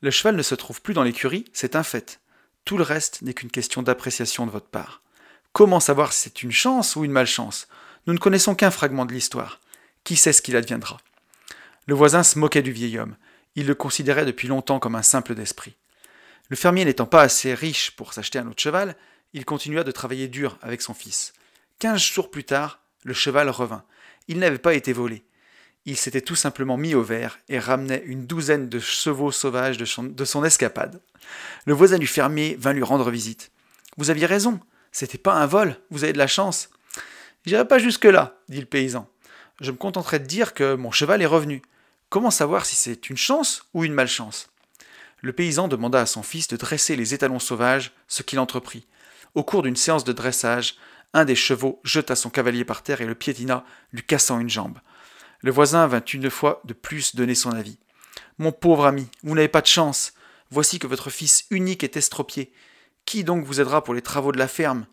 Le 0.04 0.12
cheval 0.12 0.36
ne 0.36 0.44
se 0.44 0.54
trouve 0.54 0.80
plus 0.84 0.94
dans 0.94 1.02
l'écurie, 1.02 1.46
c'est 1.54 1.76
un 1.76 1.82
fait. 1.82 2.20
Tout 2.66 2.78
le 2.78 2.84
reste 2.84 3.24
n'est 3.24 3.34
qu'une 3.34 3.50
question 3.50 3.82
d'appréciation 3.82 4.46
de 4.46 4.52
votre 4.52 4.70
part. 4.70 5.02
Comment 5.54 5.80
savoir 5.80 6.14
si 6.14 6.26
c'est 6.26 6.44
une 6.44 6.52
chance 6.52 6.96
ou 6.96 7.04
une 7.04 7.12
malchance? 7.12 7.68
Nous 8.06 8.14
ne 8.14 8.20
connaissons 8.20 8.54
qu'un 8.54 8.70
fragment 8.70 9.08
de 9.08 9.14
l'histoire. 9.14 9.60
Qui 10.10 10.16
sait 10.16 10.34
ce 10.34 10.42
qu'il 10.42 10.56
adviendra? 10.56 10.98
Le 11.86 11.94
voisin 11.94 12.24
se 12.24 12.40
moquait 12.40 12.64
du 12.64 12.72
vieil 12.72 12.98
homme. 12.98 13.16
Il 13.54 13.68
le 13.68 13.76
considérait 13.76 14.26
depuis 14.26 14.48
longtemps 14.48 14.80
comme 14.80 14.96
un 14.96 15.04
simple 15.04 15.36
d'esprit. 15.36 15.76
Le 16.48 16.56
fermier 16.56 16.84
n'étant 16.84 17.06
pas 17.06 17.22
assez 17.22 17.54
riche 17.54 17.92
pour 17.92 18.12
s'acheter 18.12 18.40
un 18.40 18.48
autre 18.48 18.60
cheval, 18.60 18.96
il 19.34 19.46
continua 19.46 19.84
de 19.84 19.92
travailler 19.92 20.28
dur 20.28 20.58
avec 20.64 20.82
son 20.82 20.96
fils. 20.96 21.34
Quinze 21.78 22.02
jours 22.02 22.32
plus 22.32 22.44
tard, 22.44 22.80
le 23.04 23.14
cheval 23.14 23.52
revint. 23.52 23.84
Il 24.28 24.40
n'avait 24.40 24.58
pas 24.58 24.74
été 24.74 24.94
volé. 24.94 25.24
Il 25.86 25.96
s'était 25.96 26.22
tout 26.22 26.36
simplement 26.36 26.76
mis 26.76 26.96
au 26.96 27.04
vert 27.04 27.38
et 27.48 27.60
ramenait 27.60 28.02
une 28.04 28.26
douzaine 28.26 28.68
de 28.68 28.80
chevaux 28.80 29.32
sauvages 29.32 29.78
de 29.78 29.86
son, 29.86 30.02
de 30.02 30.26
son 30.26 30.44
escapade. 30.44 31.04
Le 31.68 31.76
voisin 31.76 32.00
du 32.00 32.08
fermier 32.08 32.58
vint 32.60 32.74
lui 32.74 32.82
rendre 32.82 33.12
visite. 33.12 33.52
Vous 33.98 34.10
aviez 34.10 34.26
raison, 34.26 34.60
c'était 34.92 35.20
pas 35.20 35.36
un 35.36 35.46
vol, 35.46 35.76
vous 35.92 36.04
avez 36.04 36.14
de 36.14 36.18
la 36.18 36.26
chance. 36.26 36.72
J'irai 37.46 37.68
pas 37.68 37.78
jusque-là, 37.78 38.40
dit 38.50 38.60
le 38.60 38.66
paysan. 38.66 39.08
Je 39.62 39.72
me 39.72 39.78
contenterai 39.78 40.20
de 40.20 40.26
dire 40.26 40.54
que 40.54 40.76
mon 40.76 40.92
cheval 40.92 41.22
est 41.22 41.28
revenu. 41.28 41.62
Comment 42.10 42.32
savoir 42.32 42.66
si 42.66 42.76
c'est 42.76 43.10
une 43.10 43.18
chance 43.18 43.66
ou 43.74 43.84
une 43.84 43.94
malchance? 43.94 44.50
Le 45.22 45.34
paysan 45.34 45.68
demanda 45.68 46.00
à 46.00 46.06
son 46.06 46.24
fils 46.24 46.48
de 46.48 46.56
dresser 46.56 46.96
les 46.96 47.14
étalons 47.14 47.40
sauvages, 47.40 47.92
ce 48.08 48.24
qu'il 48.24 48.40
entreprit. 48.40 48.88
Au 49.36 49.44
cours 49.44 49.64
d'une 49.64 49.76
séance 49.76 50.06
de 50.06 50.14
dressage, 50.14 50.76
un 51.14 51.26
des 51.26 51.36
chevaux 51.36 51.82
jeta 51.84 52.16
son 52.16 52.30
cavalier 52.30 52.64
par 52.64 52.84
terre 52.84 53.02
et 53.02 53.06
le 53.06 53.16
piétina, 53.16 53.66
lui 53.92 54.04
cassant 54.04 54.40
une 54.40 54.50
jambe. 54.50 54.80
Le 55.42 55.52
voisin 55.52 55.88
vint 55.88 56.04
une 56.04 56.30
fois 56.30 56.62
de 56.64 56.74
plus 56.74 57.16
donner 57.16 57.36
son 57.36 57.52
avis. 57.52 57.80
Mon 58.38 58.52
pauvre 58.52 58.86
ami, 58.86 59.08
vous 59.24 59.36
n'avez 59.36 59.50
pas 59.50 59.62
de 59.62 59.68
chance. 59.68 60.14
Voici 60.52 60.80
que 60.80 60.88
votre 60.88 61.10
fils 61.10 61.46
unique 61.50 61.84
est 61.84 61.98
estropié. 61.98 62.54
Qui 63.06 63.24
donc 63.24 63.44
vous 63.44 63.60
aidera 63.60 63.84
pour 63.84 63.94
les 63.94 64.02
travaux 64.02 64.32
de 64.32 64.38
la 64.38 64.48
ferme? 64.48 64.86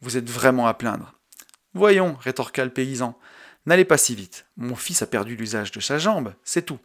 Vous 0.00 0.16
êtes 0.16 0.28
vraiment 0.28 0.66
à 0.66 0.74
plaindre. 0.74 1.14
Voyons, 1.74 2.16
rétorqua 2.20 2.64
le 2.64 2.72
paysan, 2.72 3.18
N'allez 3.66 3.84
pas 3.84 3.98
si 3.98 4.14
vite. 4.14 4.46
Mon 4.56 4.76
fils 4.76 5.02
a 5.02 5.06
perdu 5.06 5.36
l'usage 5.36 5.72
de 5.72 5.80
sa 5.80 5.98
jambe, 5.98 6.34
c'est 6.44 6.66
tout. 6.66 6.78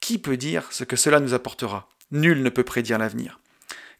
Qui 0.00 0.18
peut 0.18 0.36
dire 0.36 0.66
ce 0.70 0.84
que 0.84 0.96
cela 0.96 1.20
nous 1.20 1.34
apportera? 1.34 1.88
Nul 2.10 2.42
ne 2.42 2.50
peut 2.50 2.64
prédire 2.64 2.98
l'avenir. 2.98 3.40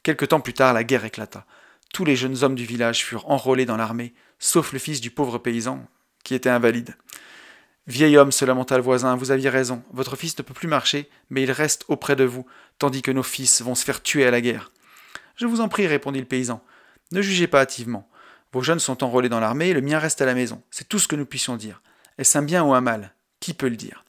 Quelque 0.02 0.24
temps 0.24 0.40
plus 0.40 0.54
tard, 0.54 0.74
la 0.74 0.84
guerre 0.84 1.04
éclata. 1.04 1.46
Tous 1.92 2.04
les 2.04 2.16
jeunes 2.16 2.42
hommes 2.42 2.54
du 2.54 2.64
village 2.64 3.04
furent 3.04 3.28
enrôlés 3.30 3.66
dans 3.66 3.76
l'armée, 3.76 4.14
sauf 4.38 4.72
le 4.72 4.78
fils 4.78 5.00
du 5.00 5.10
pauvre 5.10 5.38
paysan, 5.38 5.86
qui 6.24 6.34
était 6.34 6.48
invalide. 6.48 6.96
Vieil 7.86 8.16
homme, 8.16 8.32
se 8.32 8.44
lamenta 8.44 8.76
le 8.76 8.82
voisin, 8.82 9.16
vous 9.16 9.30
aviez 9.30 9.48
raison, 9.48 9.82
votre 9.92 10.16
fils 10.16 10.36
ne 10.38 10.42
peut 10.42 10.54
plus 10.54 10.68
marcher, 10.68 11.10
mais 11.28 11.42
il 11.42 11.50
reste 11.50 11.84
auprès 11.88 12.16
de 12.16 12.24
vous, 12.24 12.46
tandis 12.78 13.02
que 13.02 13.10
nos 13.10 13.22
fils 13.22 13.62
vont 13.62 13.74
se 13.74 13.84
faire 13.84 14.02
tuer 14.02 14.26
à 14.26 14.30
la 14.30 14.40
guerre. 14.40 14.70
Je 15.36 15.46
vous 15.46 15.60
en 15.60 15.68
prie, 15.68 15.86
répondit 15.86 16.20
le 16.20 16.26
paysan. 16.26 16.62
Ne 17.12 17.22
jugez 17.22 17.46
pas 17.46 17.60
hâtivement. 17.60 18.08
Vos 18.52 18.62
jeunes 18.62 18.78
sont 18.78 19.02
enrôlés 19.02 19.28
dans 19.28 19.40
l'armée, 19.40 19.72
le 19.72 19.80
mien 19.80 19.98
reste 19.98 20.22
à 20.22 20.26
la 20.26 20.34
maison. 20.34 20.62
C'est 20.70 20.88
tout 20.88 20.98
ce 20.98 21.08
que 21.08 21.16
nous 21.16 21.26
puissions 21.26 21.56
dire. 21.56 21.82
Est-ce 22.20 22.36
un 22.36 22.42
bien 22.42 22.62
ou 22.62 22.74
un 22.74 22.82
mal 22.82 23.14
Qui 23.40 23.54
peut 23.54 23.70
le 23.70 23.76
dire? 23.76 24.04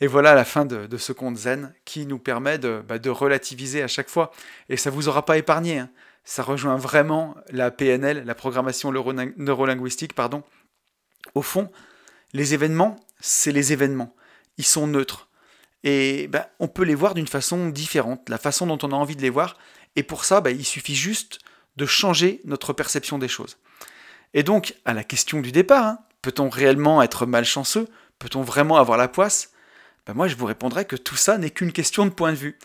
Et 0.00 0.08
voilà 0.08 0.34
la 0.34 0.44
fin 0.44 0.66
de, 0.66 0.96
ce 0.96 1.12
conte 1.12 1.36
zen 1.36 1.72
qui 1.84 2.04
nous 2.04 2.18
permet 2.18 2.58
bah, 2.58 2.98
de, 2.98 3.10
relativiser 3.10 3.80
à 3.80 3.86
chaque 3.86 4.10
fois. 4.10 4.32
Et 4.68 4.76
ça 4.76 4.90
ne 4.90 4.96
vous 4.96 5.06
aura 5.06 5.24
pas 5.24 5.38
épargné. 5.38 5.78
Hein. 5.78 5.88
Ça 6.24 6.42
rejoint 6.42 6.76
vraiment 6.76 7.36
la 7.50 7.70
PNL, 7.70 8.24
la 8.24 8.34
programmation 8.34 8.90
neurolinguistique. 8.90 10.14
Pardon. 10.14 10.42
Au 11.36 11.42
fond, 11.42 11.70
les 12.32 12.54
événements, 12.54 12.96
c'est 13.20 13.52
les 13.52 13.72
événements. 13.72 14.12
Ils 14.58 14.66
sont 14.66 14.88
neutres. 14.88 15.28
Et 15.84 16.26
ben, 16.26 16.44
on 16.58 16.66
peut 16.66 16.82
les 16.82 16.96
voir 16.96 17.14
d'une 17.14 17.28
façon 17.28 17.68
différente, 17.68 18.28
la 18.28 18.38
façon 18.38 18.66
dont 18.66 18.78
on 18.82 18.90
a 18.90 18.96
envie 18.96 19.14
de 19.14 19.22
les 19.22 19.30
voir. 19.30 19.56
Et 19.94 20.02
pour 20.02 20.24
ça, 20.24 20.40
ben, 20.40 20.50
il 20.50 20.64
suffit 20.64 20.96
juste 20.96 21.38
de 21.76 21.86
changer 21.86 22.40
notre 22.44 22.72
perception 22.72 23.16
des 23.16 23.28
choses. 23.28 23.58
Et 24.34 24.42
donc, 24.42 24.74
à 24.84 24.92
la 24.92 25.04
question 25.04 25.40
du 25.40 25.52
départ, 25.52 25.84
hein, 25.84 25.98
peut-on 26.26 26.48
réellement 26.48 27.02
être 27.04 27.24
malchanceux? 27.24 27.86
Peut-on 28.18 28.42
vraiment 28.42 28.78
avoir 28.78 28.98
la 28.98 29.06
poisse? 29.06 29.52
Ben 30.06 30.14
Moi, 30.14 30.26
je 30.26 30.34
vous 30.34 30.46
répondrai 30.46 30.84
que 30.84 30.96
tout 30.96 31.14
ça 31.14 31.38
n'est 31.38 31.50
qu'une 31.50 31.70
question 31.70 32.04
de 32.04 32.10
point 32.10 32.32
de 32.32 32.36
vue. 32.36 32.58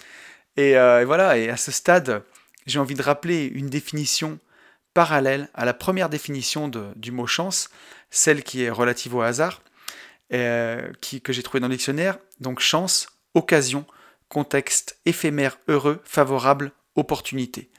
Et, 0.58 0.76
euh, 0.76 1.02
et 1.02 1.06
voilà, 1.06 1.38
et 1.38 1.48
à 1.48 1.58
ce 1.58 1.72
stade, 1.72 2.24
j'ai 2.66 2.80
envie 2.80 2.96
de 2.96 3.04
rappeler 3.04 3.46
une 3.46 3.70
définition 3.70 4.40
parallèle 4.96 5.48
à 5.54 5.64
la 5.64 5.76
première 5.76 6.10
définition 6.10 6.72
du 6.96 7.12
mot 7.12 7.28
chance, 7.28 7.70
celle 8.10 8.44
qui 8.44 8.64
est 8.64 8.72
relative 8.72 9.14
au 9.14 9.22
hasard, 9.22 9.62
euh, 10.34 10.92
qui, 11.00 11.22
que 11.22 11.32
j'ai 11.32 11.44
trouvé 11.44 11.60
dans 11.60 11.68
le 11.68 11.76
dictionnaire. 11.76 12.18
Donc 12.40 12.62
chance, 12.62 13.10
occasion, 13.36 13.86
contexte 14.28 14.98
éphémère, 15.06 15.60
heureux, 15.68 16.02
favorable, 16.04 16.72
opportunité. 16.96 17.70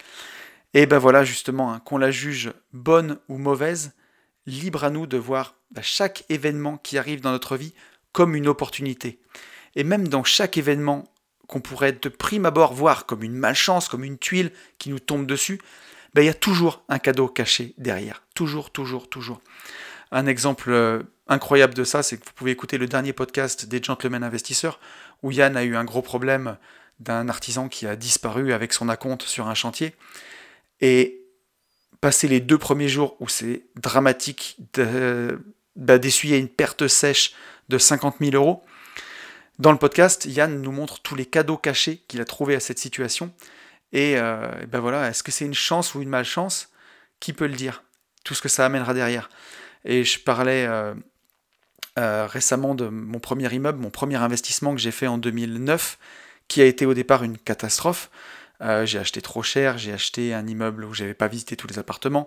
Et 0.74 0.86
ben 0.86 0.98
voilà 0.98 1.24
justement, 1.24 1.72
hein, 1.72 1.80
qu'on 1.80 1.98
la 1.98 2.12
juge 2.12 2.52
bonne 2.72 3.18
ou 3.28 3.36
mauvaise, 3.36 3.90
libre 4.46 4.84
à 4.84 4.90
nous 4.90 5.08
de 5.08 5.16
voir 5.16 5.56
bah, 5.72 5.82
chaque 5.82 6.24
événement 6.28 6.78
qui 6.78 6.98
arrive 6.98 7.20
dans 7.20 7.32
notre 7.32 7.56
vie 7.56 7.74
comme 8.12 8.34
une 8.34 8.48
opportunité. 8.48 9.18
Et 9.74 9.84
même 9.84 10.08
dans 10.08 10.24
chaque 10.24 10.58
événement 10.58 11.04
qu'on 11.46 11.60
pourrait 11.60 11.92
de 11.92 12.08
prime 12.08 12.46
abord 12.46 12.74
voir 12.74 13.06
comme 13.06 13.22
une 13.22 13.34
malchance, 13.34 13.88
comme 13.88 14.04
une 14.04 14.18
tuile 14.18 14.52
qui 14.78 14.90
nous 14.90 14.98
tombe 14.98 15.26
dessus, 15.26 15.60
ben, 16.14 16.22
il 16.22 16.26
y 16.26 16.30
a 16.30 16.34
toujours 16.34 16.84
un 16.88 16.98
cadeau 16.98 17.28
caché 17.28 17.74
derrière. 17.78 18.22
Toujours, 18.34 18.70
toujours, 18.70 19.08
toujours. 19.08 19.40
Un 20.10 20.26
exemple 20.26 20.70
euh, 20.70 21.02
incroyable 21.26 21.72
de 21.74 21.84
ça, 21.84 22.02
c'est 22.02 22.18
que 22.18 22.26
vous 22.26 22.32
pouvez 22.34 22.50
écouter 22.50 22.76
le 22.76 22.86
dernier 22.86 23.14
podcast 23.14 23.66
des 23.66 23.82
Gentlemen 23.82 24.22
Investisseurs, 24.22 24.78
où 25.22 25.30
Yann 25.30 25.56
a 25.56 25.64
eu 25.64 25.74
un 25.74 25.84
gros 25.84 26.02
problème 26.02 26.58
d'un 27.00 27.28
artisan 27.28 27.68
qui 27.68 27.86
a 27.86 27.96
disparu 27.96 28.52
avec 28.52 28.74
son 28.74 28.90
acompte 28.90 29.22
sur 29.22 29.46
un 29.46 29.54
chantier. 29.54 29.94
Et 30.80 31.22
passer 32.02 32.28
les 32.28 32.40
deux 32.40 32.58
premiers 32.58 32.88
jours 32.88 33.16
où 33.20 33.28
c'est 33.28 33.64
dramatique 33.76 34.56
bah, 35.76 35.98
d'essuyer 35.98 36.38
une 36.38 36.48
perte 36.48 36.88
sèche 36.88 37.34
de 37.68 37.78
50 37.78 38.16
000 38.20 38.34
euros, 38.34 38.64
dans 39.58 39.70
le 39.70 39.78
podcast, 39.78 40.24
Yann 40.24 40.60
nous 40.60 40.72
montre 40.72 41.00
tous 41.02 41.14
les 41.14 41.26
cadeaux 41.26 41.56
cachés 41.56 42.02
qu'il 42.08 42.20
a 42.20 42.24
trouvés 42.24 42.56
à 42.56 42.60
cette 42.60 42.78
situation. 42.78 43.32
Et, 43.92 44.14
euh, 44.16 44.48
ben 44.66 44.80
voilà, 44.80 45.08
est-ce 45.08 45.22
que 45.22 45.30
c'est 45.30 45.44
une 45.44 45.54
chance 45.54 45.94
ou 45.94 46.02
une 46.02 46.08
malchance? 46.08 46.70
Qui 47.20 47.32
peut 47.32 47.46
le 47.46 47.54
dire? 47.54 47.84
Tout 48.24 48.34
ce 48.34 48.42
que 48.42 48.48
ça 48.48 48.64
amènera 48.64 48.94
derrière. 48.94 49.30
Et 49.84 50.04
je 50.04 50.18
parlais 50.18 50.66
euh, 50.66 50.94
euh, 51.98 52.26
récemment 52.26 52.74
de 52.74 52.88
mon 52.88 53.20
premier 53.20 53.52
immeuble, 53.54 53.78
mon 53.78 53.90
premier 53.90 54.16
investissement 54.16 54.74
que 54.74 54.80
j'ai 54.80 54.90
fait 54.90 55.06
en 55.06 55.18
2009, 55.18 55.98
qui 56.48 56.62
a 56.62 56.64
été 56.64 56.86
au 56.86 56.94
départ 56.94 57.22
une 57.22 57.38
catastrophe. 57.38 58.10
j'ai 58.60 58.98
acheté 58.98 59.20
trop 59.22 59.42
cher, 59.42 59.78
j'ai 59.78 59.92
acheté 59.92 60.34
un 60.34 60.46
immeuble 60.46 60.84
où 60.84 60.94
j'avais 60.94 61.14
pas 61.14 61.28
visité 61.28 61.56
tous 61.56 61.68
les 61.68 61.78
appartements. 61.78 62.26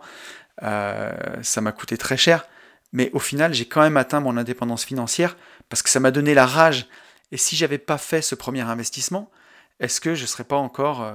ça 0.61 1.61
m'a 1.61 1.71
coûté 1.71 1.97
très 1.97 2.17
cher. 2.17 2.45
Mais 2.95 3.11
au 3.13 3.19
final, 3.19 3.53
j'ai 3.53 3.65
quand 3.65 3.81
même 3.81 3.97
atteint 3.97 4.19
mon 4.19 4.37
indépendance 4.37 4.85
financière 4.85 5.37
parce 5.69 5.83
que 5.83 5.89
ça 5.89 5.99
m'a 5.99 6.11
donné 6.11 6.33
la 6.33 6.45
rage. 6.47 6.87
Et 7.31 7.37
si 7.37 7.55
j'avais 7.55 7.77
pas 7.77 7.97
fait 7.97 8.21
ce 8.21 8.33
premier 8.33 8.61
investissement, 8.61 9.29
est-ce 9.79 10.01
que 10.01 10.15
je 10.15 10.23
ne 10.23 10.27
serais 10.27 10.45
pas 10.45 10.55
encore 10.55 11.13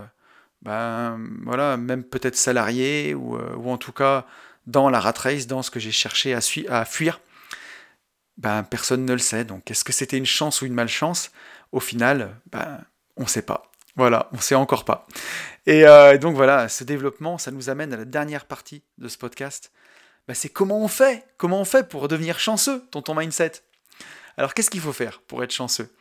ben, 0.63 1.19
voilà, 1.45 1.77
même 1.77 2.05
peut-être 2.05 2.37
salarié 2.37 3.15
ou, 3.15 3.37
euh, 3.37 3.55
ou, 3.57 3.71
en 3.71 3.79
tout 3.79 3.93
cas 3.93 4.27
dans 4.67 4.91
la 4.91 5.01
rat 5.01 5.15
race, 5.17 5.47
dans 5.47 5.63
ce 5.63 5.71
que 5.71 5.81
j'ai 5.81 5.91
cherché 5.91 6.35
à, 6.35 6.85
fuir, 6.85 7.21
ben, 8.37 8.63
personne 8.63 9.05
ne 9.05 9.13
le 9.13 9.19
sait. 9.19 9.45
Donc 9.45 9.71
est-ce 9.71 9.85
que 9.85 9.93
c'était 9.93 10.19
une 10.19 10.27
chance 10.27 10.63
ou 10.63 10.67
une 10.67 10.75
malchance? 10.75 11.31
Au 11.73 11.81
final, 11.81 12.37
ben, 12.53 12.81
on 13.17 13.23
ne 13.23 13.29
sait 13.29 13.43
pas. 13.43 13.71
Voilà, 13.97 14.29
on 14.33 14.37
ne 14.37 14.43
sait 14.43 14.55
encore 14.55 14.85
pas. 14.85 15.07
Et 15.67 15.87
euh, 15.87 16.19
donc 16.19 16.37
voilà, 16.37 16.69
ce 16.69 16.85
développement, 16.85 17.39
ça 17.39 17.51
nous 17.51 17.71
amène 17.71 17.93
à 17.93 17.97
la 17.97 18.05
dernière 18.05 18.45
partie 18.45 18.83
de 18.99 19.09
ce 19.09 19.19
podcast. 19.19 19.73
Ben, 20.31 20.35
c'est 20.35 20.49
comment 20.49 20.79
on 20.79 20.87
fait 20.87 21.27
Comment 21.39 21.61
on 21.61 21.65
fait 21.65 21.89
pour 21.89 22.07
devenir 22.07 22.39
chanceux 22.39 22.85
dans 22.93 23.03
ton 23.03 23.17
mindset? 23.17 23.51
Alors 24.37 24.55
qu'est-ce 24.55 24.71
qu'il 24.71 24.81
faut 24.81 24.93
faire 24.93 25.23
pour 25.23 25.43
être 25.43 25.51
chanceux? 25.51 25.93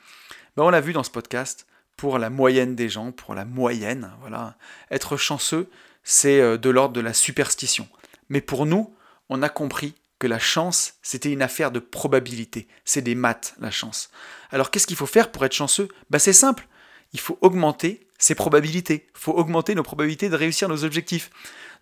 Ben, 0.56 0.62
On 0.62 0.70
l'a 0.70 0.82
vu 0.82 0.94
dans 0.94 1.02
ce 1.02 1.10
podcast, 1.10 1.66
pour 1.98 2.20
la 2.20 2.30
moyenne 2.30 2.76
des 2.76 2.90
gens, 2.90 3.12
pour 3.12 3.34
la 3.34 3.44
moyenne. 3.44 4.14
Voilà. 4.22 4.56
Être 4.92 5.18
chanceux, 5.18 5.68
c'est 6.04 6.40
euh, 6.40 6.58
de 6.58 6.70
l'ordre 6.70 6.94
de 6.94 7.02
la 7.02 7.16
superstition. 7.16 7.90
Mais 8.30 8.40
pour 8.40 8.68
nous, 8.68 8.96
on 9.30 9.42
a 9.42 9.50
compris 9.50 9.96
que 10.20 10.28
la 10.28 10.38
chance, 10.38 11.00
c'était 11.02 11.32
une 11.32 11.42
affaire 11.42 11.72
de 11.72 11.80
probabilité. 11.80 12.68
C'est 12.86 13.02
des 13.02 13.16
maths, 13.16 13.56
la 13.60 13.72
chance. 13.72 14.12
Alors 14.52 14.70
qu'est-ce 14.70 14.86
qu'il 14.86 14.96
faut 14.96 15.08
faire 15.08 15.32
pour 15.32 15.44
être 15.44 15.54
chanceux? 15.54 15.88
Bah, 16.12 16.20
C'est 16.20 16.34
simple. 16.34 16.68
Il 17.14 17.20
faut 17.20 17.40
augmenter 17.42 18.08
ses 18.20 18.36
probabilités. 18.36 19.08
Il 19.16 19.20
faut 19.20 19.34
augmenter 19.34 19.74
nos 19.74 19.82
probabilités 19.82 20.30
de 20.30 20.36
réussir 20.36 20.70
nos 20.70 20.84
objectifs. 20.84 21.32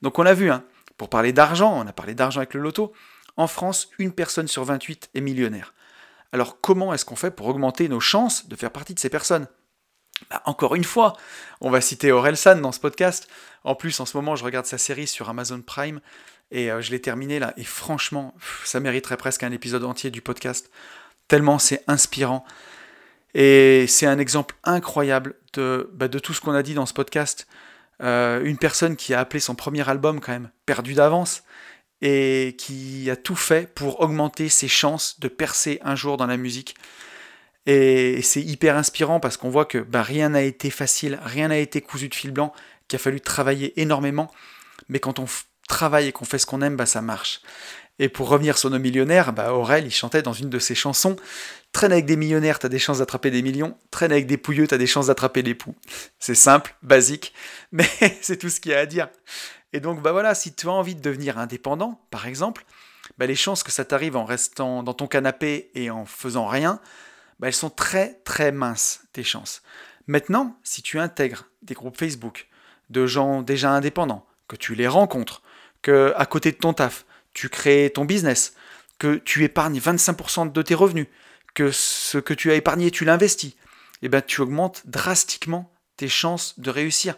Donc 0.02 0.18
on 0.18 0.24
l'a 0.24 0.34
vu, 0.34 0.50
hein. 0.50 0.64
Pour 0.98 1.10
parler 1.10 1.34
d'argent, 1.34 1.74
on 1.74 1.88
a 1.88 1.94
parlé 1.94 2.16
d'argent 2.16 2.40
avec 2.40 2.54
le 2.54 2.62
loto. 2.62 2.94
En 3.36 3.48
France, 3.48 3.90
une 4.00 4.12
personne 4.12 4.48
sur 4.48 4.64
28 4.64 5.12
est 5.14 5.22
millionnaire. 5.22 5.74
Alors 6.32 6.60
comment 6.60 6.94
est-ce 6.94 7.06
qu'on 7.06 7.16
fait 7.16 7.32
pour 7.32 7.48
augmenter 7.48 7.88
nos 7.88 8.00
chances 8.00 8.48
de 8.48 8.56
faire 8.56 8.72
partie 8.72 8.94
de 8.94 9.00
ces 9.00 9.10
personnes? 9.10 9.48
Bah, 10.30 10.42
encore 10.46 10.76
une 10.76 10.84
fois, 10.84 11.14
on 11.62 11.70
va 11.70 11.82
citer 11.82 12.12
San 12.36 12.62
dans 12.62 12.72
ce 12.72 12.80
podcast. 12.80 13.28
En 13.64 13.76
plus, 13.76 14.00
en 14.00 14.06
ce 14.06 14.18
moment, 14.18 14.36
je 14.36 14.44
regarde 14.44 14.66
sa 14.66 14.78
série 14.78 15.08
sur 15.08 15.30
Amazon 15.30 15.62
Prime 15.62 16.02
et 16.52 16.72
euh, 16.72 16.82
je 16.82 16.92
l'ai 16.92 17.02
terminée 17.02 17.40
là. 17.40 17.54
Et 17.58 17.64
franchement, 17.64 18.34
ça 18.64 18.80
mériterait 18.80 19.18
presque 19.18 19.44
un 19.44 19.52
épisode 19.52 19.84
entier 19.84 20.10
du 20.10 20.22
podcast, 20.22 20.72
tellement 21.28 21.60
c'est 21.60 21.84
inspirant. 21.88 22.44
Et 23.34 23.86
c'est 23.88 24.08
un 24.08 24.18
exemple 24.18 24.56
incroyable 24.64 25.36
de, 25.54 25.90
bah, 25.94 26.08
de 26.08 26.18
tout 26.18 26.34
ce 26.34 26.42
qu'on 26.42 26.54
a 26.54 26.64
dit 26.64 26.74
dans 26.74 26.86
ce 26.86 26.94
podcast. 26.94 27.48
Euh, 28.04 28.44
une 28.44 28.58
personne 28.58 28.96
qui 28.96 29.14
a 29.14 29.20
appelé 29.20 29.40
son 29.40 29.56
premier 29.56 29.88
album 29.90 30.20
quand 30.20 30.32
même 30.32 30.52
perdu 30.66 30.94
d'avance 30.94 31.44
et 32.02 32.56
qui 32.60 33.10
a 33.10 33.16
tout 33.16 33.36
fait 33.36 33.74
pour 33.74 34.02
augmenter 34.02 34.50
ses 34.50 34.68
chances 34.68 35.20
de 35.20 35.28
percer 35.28 35.80
un 35.84 35.96
jour 35.96 36.18
dans 36.18 36.28
la 36.28 36.38
musique. 36.38 36.76
Et 37.66 38.22
c'est 38.22 38.42
hyper 38.42 38.78
inspirant 38.78 39.20
parce 39.20 39.36
qu'on 39.36 39.50
voit 39.50 39.66
que 39.66 39.80
bah, 39.80 40.04
rien 40.04 40.30
n'a 40.30 40.44
été 40.44 40.70
facile, 40.70 41.20
rien 41.24 41.50
n'a 41.50 41.58
été 41.58 41.82
cousu 41.82 42.08
de 42.08 42.16
fil 42.16 42.32
blanc, 42.32 42.54
qu'il 42.88 42.98
a 42.98 43.00
fallu 43.00 43.20
travailler 43.20 43.80
énormément. 43.82 44.32
Mais 44.90 45.00
quand 45.00 45.20
on 45.20 45.26
travaille 45.68 46.08
et 46.08 46.12
qu'on 46.12 46.26
fait 46.26 46.40
ce 46.40 46.46
qu'on 46.46 46.62
aime, 46.62 46.78
bah, 46.78 46.86
ça 46.86 47.02
marche. 47.02 47.42
Et 48.00 48.10
pour 48.10 48.30
revenir 48.30 48.58
sur 48.58 48.70
nos 48.70 48.80
millionnaires, 48.80 49.34
bah, 49.34 49.54
Aurel, 49.54 49.86
il 49.86 49.92
chantait 49.92 50.22
dans 50.22 50.34
une 50.34 50.50
de 50.50 50.60
ses 50.60 50.76
chansons 50.76 51.16
Traîne 51.72 51.92
avec 51.92 52.06
des 52.06 52.16
millionnaires, 52.16 52.60
t'as 52.60 52.70
des 52.70 52.80
chances 52.80 53.00
d'attraper 53.00 53.30
des 53.30 53.42
millions. 53.42 53.78
Traîne 53.92 54.12
avec 54.12 54.26
des 54.26 54.38
pouilleux, 54.38 54.68
t'as 54.68 54.78
des 54.78 54.88
chances 54.88 55.08
d'attraper 55.08 55.44
des 55.44 55.54
poux. 55.54 55.76
C'est 56.18 56.36
simple, 56.36 56.76
basique, 56.82 57.34
mais 57.72 57.88
c'est 58.22 58.38
tout 58.38 58.50
ce 58.50 58.60
qu'il 58.60 58.72
y 58.72 58.76
a 58.76 58.80
à 58.80 58.86
dire. 58.86 59.10
Et 59.74 59.80
donc, 59.80 60.02
bah 60.02 60.12
voilà, 60.12 60.34
si 60.34 60.54
tu 60.54 60.68
as 60.68 60.72
envie 60.72 60.96
de 60.96 61.02
devenir 61.02 61.38
indépendant, 61.38 62.02
par 62.10 62.26
exemple, 62.26 62.66
bah, 63.18 63.26
les 63.26 63.36
chances 63.36 63.64
que 63.64 63.72
ça 63.72 63.86
t'arrive 63.86 64.16
en 64.16 64.26
restant 64.26 64.82
dans 64.82 64.94
ton 64.94 65.08
canapé 65.08 65.70
et 65.76 65.90
en 65.90 66.06
faisant 66.06 66.48
rien, 66.48 66.80
bah, 67.40 67.48
elles 67.48 67.54
sont 67.54 67.70
très 67.70 68.16
très 68.24 68.52
minces, 68.52 69.02
tes 69.14 69.24
chances. 69.24 69.62
Maintenant, 70.08 70.58
si 70.64 70.82
tu 70.82 71.00
intègres 71.00 71.50
des 71.62 71.74
groupes 71.74 71.98
Facebook 71.98 72.48
de 72.90 73.06
gens 73.06 73.42
déjà 73.42 73.72
indépendants, 73.72 74.26
que 74.48 74.56
tu 74.56 74.74
les 74.74 74.88
rencontres, 74.88 75.42
que 75.82 76.14
à 76.16 76.26
côté 76.26 76.52
de 76.52 76.58
ton 76.58 76.74
taf, 76.74 77.06
tu 77.38 77.50
crées 77.50 77.92
ton 77.94 78.06
business, 78.06 78.54
que 79.00 79.16
tu 79.16 79.44
épargnes 79.44 79.80
25% 79.80 80.52
de 80.52 80.62
tes 80.62 80.76
revenus, 80.76 81.08
que 81.54 81.72
ce 81.72 82.18
que 82.18 82.34
tu 82.34 82.52
as 82.52 82.56
épargné, 82.56 82.92
tu 82.92 83.06
l'investis, 83.06 83.56
eh 84.02 84.10
ben, 84.10 84.22
tu 84.22 84.42
augmentes 84.42 84.84
drastiquement 84.86 85.72
tes 85.98 86.10
chances 86.10 86.60
de 86.60 86.70
réussir. 86.70 87.16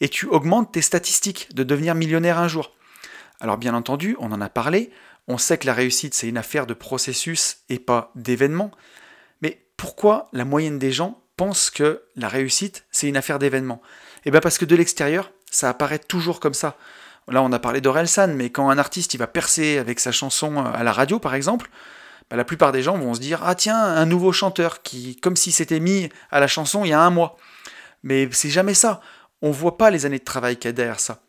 Et 0.00 0.08
tu 0.08 0.26
augmentes 0.26 0.72
tes 0.72 0.82
statistiques 0.82 1.54
de 1.54 1.62
devenir 1.62 1.94
millionnaire 1.94 2.38
un 2.38 2.48
jour. 2.48 2.72
Alors 3.40 3.56
bien 3.56 3.74
entendu, 3.74 4.16
on 4.18 4.32
en 4.32 4.40
a 4.40 4.48
parlé, 4.48 4.90
on 5.28 5.38
sait 5.38 5.58
que 5.58 5.66
la 5.66 5.74
réussite, 5.74 6.14
c'est 6.14 6.28
une 6.28 6.38
affaire 6.38 6.66
de 6.66 6.74
processus 6.74 7.58
et 7.68 7.78
pas 7.78 8.12
d'événements 8.14 8.72
pourquoi 9.76 10.28
la 10.32 10.44
moyenne 10.44 10.78
des 10.78 10.92
gens 10.92 11.22
pense 11.36 11.70
que 11.70 12.02
la 12.16 12.28
réussite, 12.28 12.86
c'est 12.90 13.08
une 13.08 13.16
affaire 13.16 13.38
d'événement 13.38 13.82
Eh 14.24 14.30
bien 14.30 14.40
parce 14.40 14.58
que 14.58 14.64
de 14.64 14.74
l'extérieur, 14.74 15.30
ça 15.50 15.68
apparaît 15.68 15.98
toujours 15.98 16.40
comme 16.40 16.54
ça. 16.54 16.76
Là, 17.28 17.42
on 17.42 17.52
a 17.52 17.58
parlé 17.58 17.80
d'Orelsan, 17.80 18.28
mais 18.28 18.50
quand 18.50 18.70
un 18.70 18.78
artiste 18.78 19.14
il 19.14 19.18
va 19.18 19.26
percer 19.26 19.78
avec 19.78 19.98
sa 19.98 20.12
chanson 20.12 20.64
à 20.64 20.84
la 20.84 20.92
radio, 20.92 21.18
par 21.18 21.34
exemple, 21.34 21.70
bah, 22.30 22.36
la 22.36 22.44
plupart 22.44 22.72
des 22.72 22.82
gens 22.82 22.96
vont 22.98 23.14
se 23.14 23.20
dire 23.20 23.40
Ah 23.44 23.54
tiens, 23.54 23.78
un 23.78 24.06
nouveau 24.06 24.32
chanteur 24.32 24.82
qui, 24.82 25.16
comme 25.16 25.36
si 25.36 25.52
c'était 25.52 25.80
mis 25.80 26.08
à 26.30 26.40
la 26.40 26.46
chanson 26.46 26.84
il 26.84 26.88
y 26.88 26.92
a 26.92 27.00
un 27.00 27.10
mois. 27.10 27.36
Mais 28.02 28.28
c'est 28.30 28.50
jamais 28.50 28.74
ça. 28.74 29.00
On 29.42 29.50
voit 29.50 29.76
pas 29.76 29.90
les 29.90 30.06
années 30.06 30.18
de 30.18 30.24
travail 30.24 30.56
qu'il 30.56 30.68
y 30.68 30.70
a 30.70 30.72
derrière 30.72 31.00
ça. 31.00 31.20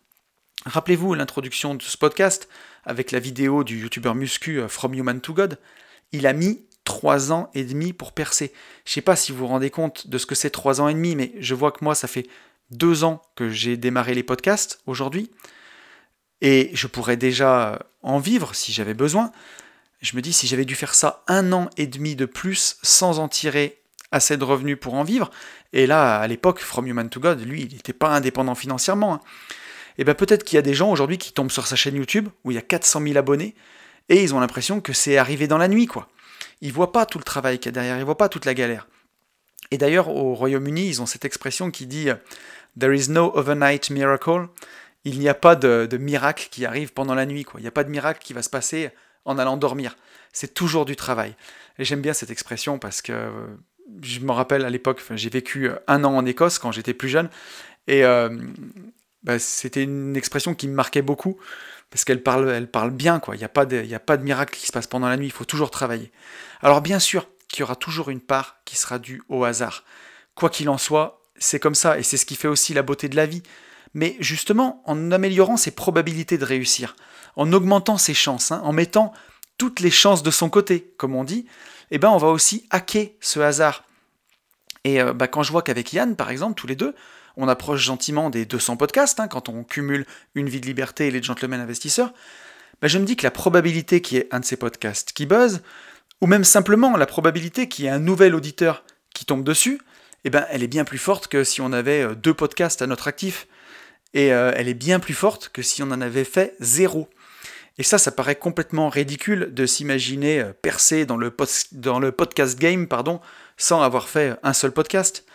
Rappelez-vous 0.65 1.13
l'introduction 1.13 1.75
de 1.75 1.81
ce 1.81 1.97
podcast 1.97 2.47
avec 2.85 3.11
la 3.11 3.19
vidéo 3.19 3.63
du 3.63 3.79
youtubeur 3.79 4.15
muscu 4.15 4.59
euh, 4.59 4.67
From 4.67 4.93
Human 4.93 5.21
to 5.21 5.33
God. 5.33 5.59
Il 6.11 6.27
a 6.27 6.33
mis 6.33 6.65
trois 6.83 7.31
ans 7.31 7.49
et 7.53 7.63
demi 7.63 7.91
pour 7.93 8.13
percer. 8.13 8.53
Je 8.85 8.93
sais 8.93 9.01
pas 9.01 9.15
si 9.15 9.31
vous 9.31 9.39
vous 9.39 9.47
rendez 9.47 9.69
compte 9.69 10.07
de 10.07 10.17
ce 10.17 10.25
que 10.25 10.35
c'est 10.35 10.49
trois 10.49 10.79
ans 10.79 10.87
et 10.87 10.93
demi, 10.93 11.15
mais 11.15 11.33
je 11.39 11.53
vois 11.53 11.71
que 11.71 11.83
moi, 11.83 11.95
ça 11.95 12.07
fait 12.07 12.27
deux 12.71 13.03
ans 13.03 13.21
que 13.35 13.49
j'ai 13.49 13.77
démarré 13.77 14.13
les 14.13 14.23
podcasts 14.23 14.79
aujourd'hui. 14.87 15.29
Et 16.41 16.69
je 16.73 16.87
pourrais 16.87 17.17
déjà 17.17 17.79
en 18.03 18.19
vivre 18.19 18.53
si 18.55 18.71
j'avais 18.71 18.93
besoin. 18.93 19.31
Je 20.01 20.15
me 20.15 20.21
dis, 20.21 20.33
si 20.33 20.47
j'avais 20.47 20.65
dû 20.65 20.75
faire 20.75 20.93
ça 20.93 21.23
un 21.27 21.51
an 21.53 21.69
et 21.77 21.87
demi 21.87 22.15
de 22.15 22.25
plus 22.25 22.77
sans 22.83 23.19
en 23.19 23.27
tirer 23.27 23.79
assez 24.11 24.37
de 24.37 24.43
revenus 24.43 24.77
pour 24.79 24.93
en 24.93 25.03
vivre, 25.03 25.31
et 25.73 25.87
là, 25.87 26.19
à 26.19 26.27
l'époque, 26.27 26.59
From 26.59 26.87
Human 26.87 27.09
to 27.09 27.19
God, 27.19 27.41
lui, 27.41 27.63
il 27.63 27.75
n'était 27.75 27.93
pas 27.93 28.09
indépendant 28.09 28.55
financièrement. 28.55 29.15
Hein. 29.15 29.21
Et 29.97 30.03
bien 30.03 30.13
peut-être 30.13 30.43
qu'il 30.43 30.55
y 30.55 30.59
a 30.59 30.63
des 30.63 30.73
gens 30.73 30.91
aujourd'hui 30.91 31.17
qui 31.17 31.33
tombent 31.33 31.51
sur 31.51 31.67
sa 31.67 31.75
chaîne 31.75 31.95
YouTube, 31.95 32.29
où 32.43 32.51
il 32.51 32.55
y 32.55 32.59
a 32.59 32.61
400 32.61 33.01
000 33.01 33.17
abonnés, 33.17 33.55
et 34.09 34.23
ils 34.23 34.33
ont 34.33 34.39
l'impression 34.39 34.79
que 34.79 34.93
c'est 34.93 35.17
arrivé 35.17 35.47
dans 35.47 35.57
la 35.57 35.67
nuit, 35.67 35.87
quoi. 35.87 36.07
Ils 36.61 36.71
voient 36.71 36.91
pas 36.91 37.05
tout 37.05 37.17
le 37.17 37.23
travail 37.23 37.59
qu'il 37.59 37.67
y 37.67 37.69
a 37.69 37.71
derrière, 37.73 37.97
ils 37.97 38.05
voient 38.05 38.17
pas 38.17 38.29
toute 38.29 38.45
la 38.45 38.53
galère. 38.53 38.87
Et 39.71 39.77
d'ailleurs, 39.77 40.07
au 40.07 40.33
Royaume-Uni, 40.33 40.87
ils 40.87 41.01
ont 41.01 41.05
cette 41.05 41.25
expression 41.25 41.71
qui 41.71 41.87
dit 41.87 42.07
There 42.79 42.95
is 42.95 43.09
no 43.09 43.31
overnight 43.35 43.89
miracle. 43.89 44.47
Il 45.07 45.19
n'y 45.19 45.29
a 45.29 45.33
pas 45.33 45.55
de, 45.55 45.97
miracle 45.97 46.49
qui 46.51 46.65
arrive 46.65 46.91
pendant 46.91 47.15
la 47.15 47.25
nuit. 47.25 47.45
Quoi. 47.45 47.61
Il 47.61 47.63
n'y 47.63 47.69
a 47.69 47.71
pas 47.71 47.85
de 47.85 47.89
miracle 47.89 48.19
qui 48.21 48.33
va 48.33 48.41
se 48.41 48.49
passer 48.49 48.89
en 49.23 49.37
allant 49.37 49.55
dormir. 49.55 49.95
C'est 50.33 50.53
toujours 50.53 50.83
du 50.83 50.97
travail. 50.97 51.33
Et 51.79 51.85
j'aime 51.85 52.01
bien 52.01 52.11
cette 52.11 52.29
expression 52.29 52.77
parce 52.77 53.01
que 53.01 53.13
euh, 53.13 53.47
je 54.01 54.19
me 54.19 54.33
rappelle 54.33 54.65
à 54.65 54.69
l'époque, 54.69 55.01
j'ai 55.15 55.29
vécu 55.29 55.69
un 55.87 56.03
an 56.03 56.13
en 56.13 56.25
Écosse 56.25 56.59
quand 56.59 56.73
j'étais 56.73 56.93
plus 56.93 57.07
jeune. 57.07 57.29
Et 57.87 58.03
euh, 58.03 58.29
bah, 59.23 59.39
c'était 59.39 59.83
une 59.83 60.17
expression 60.17 60.53
qui 60.53 60.67
me 60.67 60.73
marquait 60.73 61.01
beaucoup 61.01 61.37
parce 61.89 62.03
qu'elle 62.03 62.21
parle, 62.21 62.91
bien. 62.91 63.21
Quoi. 63.21 63.35
Il 63.35 63.39
n'y 63.39 63.45
a 63.45 63.49
pas 63.49 63.65
de 63.65 64.23
miracle 64.23 64.53
qui 64.53 64.67
se 64.67 64.73
passe 64.73 64.87
pendant 64.87 65.07
la 65.07 65.15
nuit. 65.15 65.27
Il 65.27 65.31
faut 65.31 65.45
toujours 65.45 65.71
travailler. 65.71 66.11
Alors 66.59 66.81
bien 66.81 66.99
sûr 66.99 67.29
qu'il 67.47 67.61
y 67.61 67.63
aura 67.63 67.77
toujours 67.77 68.09
une 68.09 68.19
part 68.19 68.57
qui 68.65 68.75
sera 68.75 68.99
due 68.99 69.23
au 69.29 69.45
hasard. 69.45 69.85
Quoi 70.35 70.49
qu'il 70.49 70.67
en 70.67 70.77
soit, 70.77 71.21
c'est 71.37 71.61
comme 71.61 71.75
ça, 71.75 71.97
et 71.97 72.03
c'est 72.03 72.17
ce 72.17 72.25
qui 72.25 72.35
fait 72.35 72.49
aussi 72.49 72.73
la 72.73 72.81
beauté 72.81 73.07
de 73.07 73.15
la 73.15 73.25
vie. 73.25 73.41
Mais 73.97 74.15
justement, 74.19 74.83
en 74.85 75.11
améliorant 75.11 75.57
ses 75.57 75.71
probabilités 75.71 76.37
de 76.37 76.45
réussir, 76.45 76.95
en 77.35 77.51
augmentant 77.51 77.97
ses 77.97 78.13
chances, 78.13 78.51
hein, 78.51 78.61
en 78.63 78.71
mettant 78.71 79.11
toutes 79.57 79.79
les 79.79 79.89
chances 79.89 80.21
de 80.21 80.29
son 80.29 80.51
côté, 80.51 80.93
comme 80.97 81.15
on 81.15 81.23
dit, 81.23 81.47
eh 81.89 81.97
ben 81.97 82.11
on 82.11 82.17
va 82.17 82.27
aussi 82.27 82.67
hacker 82.69 83.07
ce 83.21 83.39
hasard. 83.39 83.85
Et 84.83 85.01
euh, 85.01 85.13
bah, 85.13 85.27
quand 85.27 85.41
je 85.41 85.51
vois 85.51 85.63
qu'avec 85.63 85.93
Yann, 85.93 86.15
par 86.15 86.29
exemple, 86.29 86.53
tous 86.53 86.67
les 86.67 86.75
deux, 86.75 86.93
on 87.37 87.47
approche 87.47 87.81
gentiment 87.81 88.29
des 88.29 88.45
200 88.45 88.77
podcasts, 88.77 89.19
hein, 89.19 89.27
quand 89.27 89.49
on 89.49 89.63
cumule 89.63 90.05
Une 90.35 90.47
vie 90.47 90.61
de 90.61 90.67
liberté 90.67 91.07
et 91.07 91.11
les 91.11 91.23
gentlemen 91.23 91.59
investisseurs, 91.59 92.13
bah, 92.83 92.87
je 92.87 92.99
me 92.99 93.03
dis 93.03 93.15
que 93.15 93.23
la 93.23 93.31
probabilité 93.31 94.01
qu'il 94.01 94.19
y 94.19 94.21
ait 94.21 94.27
un 94.29 94.41
de 94.41 94.45
ces 94.45 94.57
podcasts 94.57 95.11
qui 95.11 95.25
buzz, 95.25 95.63
ou 96.21 96.27
même 96.27 96.43
simplement 96.43 96.95
la 96.97 97.07
probabilité 97.07 97.67
qu'il 97.67 97.85
y 97.85 97.87
ait 97.87 97.91
un 97.91 97.97
nouvel 97.97 98.35
auditeur 98.35 98.83
qui 99.15 99.25
tombe 99.25 99.43
dessus, 99.43 99.81
eh 100.23 100.29
ben, 100.29 100.45
elle 100.51 100.61
est 100.61 100.67
bien 100.67 100.85
plus 100.85 100.99
forte 100.99 101.29
que 101.29 101.43
si 101.43 101.61
on 101.61 101.73
avait 101.73 102.03
euh, 102.03 102.13
deux 102.13 102.35
podcasts 102.35 102.83
à 102.83 102.85
notre 102.85 103.07
actif. 103.07 103.47
Et 104.13 104.33
euh, 104.33 104.51
elle 104.55 104.67
est 104.67 104.73
bien 104.73 104.99
plus 104.99 105.13
forte 105.13 105.49
que 105.49 105.61
si 105.61 105.83
on 105.83 105.91
en 105.91 106.01
avait 106.01 106.23
fait 106.23 106.55
zéro. 106.59 107.09
Et 107.77 107.83
ça, 107.83 107.97
ça 107.97 108.11
paraît 108.11 108.35
complètement 108.35 108.89
ridicule 108.89 109.53
de 109.53 109.65
s'imaginer 109.65 110.39
euh, 110.39 110.53
percer 110.53 111.05
dans 111.05 111.17
le, 111.17 111.31
podcast 112.11 112.57
game 112.57 112.87
pardon, 112.87 113.21
sans 113.57 113.81
avoir 113.81 114.09
fait 114.09 114.37
un 114.43 114.53
seul 114.53 114.71
podcast. 114.71 115.25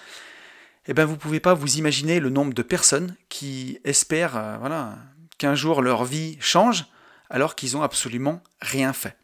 Eh 0.87 0.95
bien, 0.95 1.05
vous 1.05 1.13
ne 1.13 1.19
pouvez 1.19 1.41
pas 1.41 1.55
vous 1.55 1.77
imaginer 1.77 2.19
le 2.19 2.31
nombre 2.31 2.55
de 2.55 2.63
personnes 2.63 3.15
qui 3.29 3.79
espèrent 3.85 4.59
voilà, 4.59 4.99
qu'un 5.39 5.55
jour 5.55 5.81
leur 5.81 6.05
vie 6.05 6.37
change 6.41 6.87
alors 7.31 7.55
qu'ils 7.55 7.73
n'ont 7.73 7.83
absolument 7.83 8.43
rien 8.61 8.93
fait. 8.93 9.17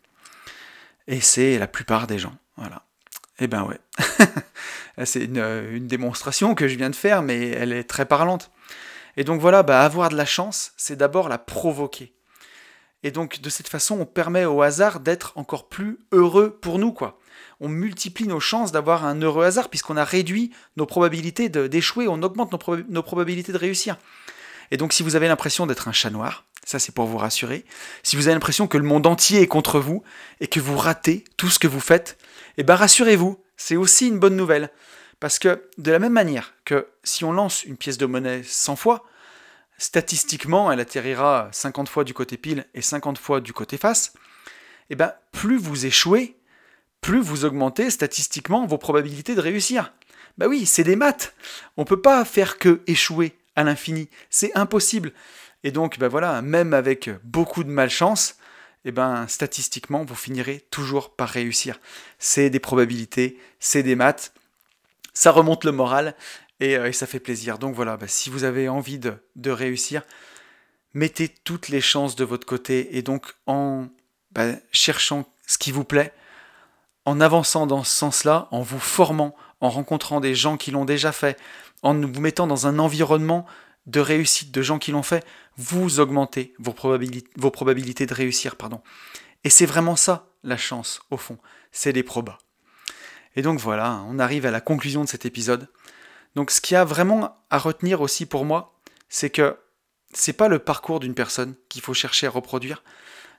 Et 1.08 1.20
c'est 1.20 1.58
la 1.58 1.66
plupart 1.66 2.06
des 2.06 2.18
gens. 2.18 2.36
Voilà. 2.56 2.84
Eh 3.38 3.46
ben 3.46 3.62
ouais. 3.64 3.78
c'est 5.04 5.24
une, 5.24 5.86
démonstration 5.86 6.54
que 6.54 6.68
je 6.68 6.76
viens 6.76 6.90
de 6.90 6.96
faire, 6.96 7.22
mais 7.22 7.48
elle 7.50 7.72
est 7.72 7.84
très 7.84 8.06
parlante. 8.06 8.50
Et 9.18 9.24
donc 9.24 9.40
voilà, 9.40 9.64
bah, 9.64 9.82
avoir 9.82 10.10
de 10.10 10.16
la 10.16 10.24
chance, 10.24 10.72
c'est 10.76 10.94
d'abord 10.94 11.28
la 11.28 11.38
provoquer. 11.38 12.14
Et 13.02 13.10
donc 13.10 13.40
de 13.40 13.50
cette 13.50 13.66
façon, 13.66 13.98
on 14.00 14.06
permet 14.06 14.44
au 14.44 14.62
hasard 14.62 15.00
d'être 15.00 15.32
encore 15.34 15.68
plus 15.68 15.98
heureux 16.12 16.56
pour 16.62 16.78
nous, 16.78 16.92
quoi. 16.92 17.18
On 17.58 17.68
multiplie 17.68 18.28
nos 18.28 18.38
chances 18.38 18.70
d'avoir 18.70 19.04
un 19.04 19.20
heureux 19.20 19.44
hasard 19.44 19.70
puisqu'on 19.70 19.96
a 19.96 20.04
réduit 20.04 20.52
nos 20.76 20.86
probabilités 20.86 21.48
d'échouer, 21.48 22.06
on 22.06 22.22
augmente 22.22 22.52
nos, 22.88 23.02
probabilités 23.02 23.50
de 23.50 23.58
réussir. 23.58 23.96
Et 24.70 24.76
donc 24.76 24.92
si 24.92 25.02
vous 25.02 25.16
avez 25.16 25.26
l'impression 25.26 25.66
d'être 25.66 25.88
un 25.88 25.92
chat 25.92 26.10
noir, 26.10 26.44
ça 26.64 26.78
c'est 26.78 26.94
pour 26.94 27.06
vous 27.06 27.18
rassurer, 27.18 27.64
si 28.04 28.14
vous 28.14 28.28
avez 28.28 28.34
l'impression 28.34 28.68
que 28.68 28.78
le 28.78 28.84
monde 28.84 29.06
entier 29.06 29.40
est 29.40 29.48
contre 29.48 29.80
vous 29.80 30.04
et 30.40 30.46
que 30.46 30.60
vous 30.60 30.76
ratez 30.76 31.24
tout 31.36 31.50
ce 31.50 31.58
que 31.58 31.66
vous 31.66 31.80
faites, 31.80 32.18
eh 32.56 32.62
bien 32.62 32.76
rassurez-vous, 32.76 33.42
c'est 33.56 33.76
aussi 33.76 34.06
une 34.06 34.20
bonne 34.20 34.36
nouvelle. 34.36 34.70
Parce 35.20 35.38
que 35.38 35.68
de 35.78 35.90
la 35.90 35.98
même 35.98 36.12
manière 36.12 36.54
que 36.64 36.86
si 37.02 37.24
on 37.24 37.32
lance 37.32 37.64
une 37.64 37.76
pièce 37.76 37.98
de 37.98 38.06
monnaie 38.06 38.42
100 38.44 38.76
fois, 38.76 39.04
statistiquement 39.78 40.70
elle 40.70 40.80
atterrira 40.80 41.48
50 41.52 41.88
fois 41.88 42.04
du 42.04 42.14
côté 42.14 42.36
pile 42.36 42.66
et 42.74 42.82
50 42.82 43.18
fois 43.18 43.40
du 43.40 43.52
côté 43.52 43.78
face, 43.78 44.12
eh 44.90 44.96
ben, 44.96 45.12
plus 45.32 45.58
vous 45.58 45.86
échouez, 45.86 46.36
plus 47.00 47.20
vous 47.20 47.44
augmentez 47.44 47.90
statistiquement 47.90 48.66
vos 48.66 48.78
probabilités 48.78 49.34
de 49.34 49.40
réussir. 49.40 49.92
Bah 50.38 50.46
oui, 50.46 50.66
c'est 50.66 50.84
des 50.84 50.96
maths. 50.96 51.34
On 51.76 51.82
ne 51.82 51.86
peut 51.86 52.00
pas 52.00 52.24
faire 52.24 52.58
que 52.58 52.80
échouer 52.86 53.36
à 53.56 53.64
l'infini. 53.64 54.08
C'est 54.30 54.56
impossible. 54.56 55.12
Et 55.64 55.72
donc, 55.72 55.98
ben 55.98 56.08
voilà, 56.08 56.40
même 56.42 56.72
avec 56.72 57.10
beaucoup 57.24 57.64
de 57.64 57.70
malchance, 57.70 58.36
eh 58.84 58.92
ben, 58.92 59.26
statistiquement, 59.26 60.04
vous 60.04 60.14
finirez 60.14 60.64
toujours 60.70 61.14
par 61.14 61.28
réussir. 61.28 61.80
C'est 62.18 62.50
des 62.50 62.60
probabilités, 62.60 63.38
c'est 63.58 63.82
des 63.82 63.96
maths, 63.96 64.32
ça 65.18 65.32
remonte 65.32 65.64
le 65.64 65.72
moral 65.72 66.14
et, 66.60 66.76
euh, 66.76 66.92
ça 66.92 67.08
fait 67.08 67.18
plaisir. 67.18 67.58
Donc 67.58 67.74
voilà, 67.74 67.96
bah, 67.96 68.06
si 68.06 68.30
vous 68.30 68.44
avez 68.44 68.68
envie 68.68 69.00
de, 69.00 69.50
réussir, 69.50 70.02
mettez 70.94 71.28
toutes 71.28 71.68
les 71.68 71.80
chances 71.80 72.14
de 72.14 72.24
votre 72.24 72.46
côté 72.46 72.96
et 72.96 73.02
donc 73.02 73.34
en 73.46 73.88
bah, 74.30 74.52
cherchant 74.70 75.28
ce 75.44 75.58
qui 75.58 75.72
vous 75.72 75.82
plaît, 75.82 76.12
en 77.04 77.20
avançant 77.20 77.66
dans 77.66 77.82
ce 77.82 77.90
sens-là, 77.90 78.46
en 78.52 78.62
vous 78.62 78.78
formant, 78.78 79.34
en 79.60 79.70
rencontrant 79.70 80.20
des 80.20 80.36
gens 80.36 80.56
qui 80.56 80.70
l'ont 80.70 80.84
déjà 80.84 81.10
fait, 81.10 81.36
en 81.82 81.94
vous 81.94 82.20
mettant 82.20 82.46
dans 82.46 82.68
un 82.68 82.78
environnement 82.78 83.44
de 83.86 83.98
réussite 83.98 84.52
de 84.52 84.62
gens 84.62 84.78
qui 84.78 84.92
l'ont 84.92 85.02
fait, 85.02 85.26
vous 85.56 85.98
augmentez 85.98 86.54
vos 86.60 86.72
probabilités, 86.72 87.30
vos 87.36 87.50
probabilités 87.50 88.06
de 88.06 88.14
réussir. 88.14 88.54
Pardon. 88.54 88.82
Et 89.42 89.50
c'est 89.50 89.66
vraiment 89.66 89.96
ça, 89.96 90.28
la 90.44 90.56
chance, 90.56 91.00
au 91.10 91.16
fond. 91.16 91.38
C'est 91.72 91.90
les 91.90 92.04
probas. 92.04 92.38
Et 93.38 93.42
donc 93.42 93.60
voilà, 93.60 94.02
on 94.08 94.18
arrive 94.18 94.46
à 94.46 94.50
la 94.50 94.60
conclusion 94.60 95.04
de 95.04 95.08
cet 95.08 95.24
épisode. 95.24 95.68
Donc 96.34 96.50
ce 96.50 96.60
qu'il 96.60 96.74
y 96.74 96.76
a 96.76 96.84
vraiment 96.84 97.40
à 97.50 97.58
retenir 97.58 98.00
aussi 98.00 98.26
pour 98.26 98.44
moi, 98.44 98.74
c'est 99.08 99.30
que 99.30 99.56
c'est 100.12 100.32
pas 100.32 100.48
le 100.48 100.58
parcours 100.58 100.98
d'une 100.98 101.14
personne 101.14 101.54
qu'il 101.68 101.80
faut 101.80 101.94
chercher 101.94 102.26
à 102.26 102.30
reproduire, 102.30 102.82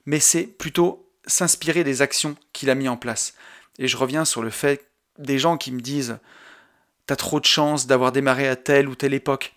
mais 0.05 0.21
c'est 0.21 0.43
plutôt 0.43 1.11
s'inspirer 1.27 1.83
des 1.83 2.01
actions 2.01 2.37
qu'il 2.53 2.69
a 2.69 2.75
mis 2.75 2.87
en 2.87 2.95
place. 2.95 3.33
Et 3.77 3.89
je 3.89 3.97
reviens 3.97 4.23
sur 4.23 4.41
le 4.41 4.51
fait 4.51 4.87
des 5.17 5.37
gens 5.37 5.57
qui 5.57 5.73
me 5.73 5.81
disent 5.81 6.17
T'as 7.05 7.17
trop 7.17 7.41
de 7.41 7.45
chance 7.45 7.85
d'avoir 7.85 8.13
démarré 8.13 8.47
à 8.47 8.55
telle 8.55 8.87
ou 8.87 8.95
telle 8.95 9.13
époque 9.13 9.53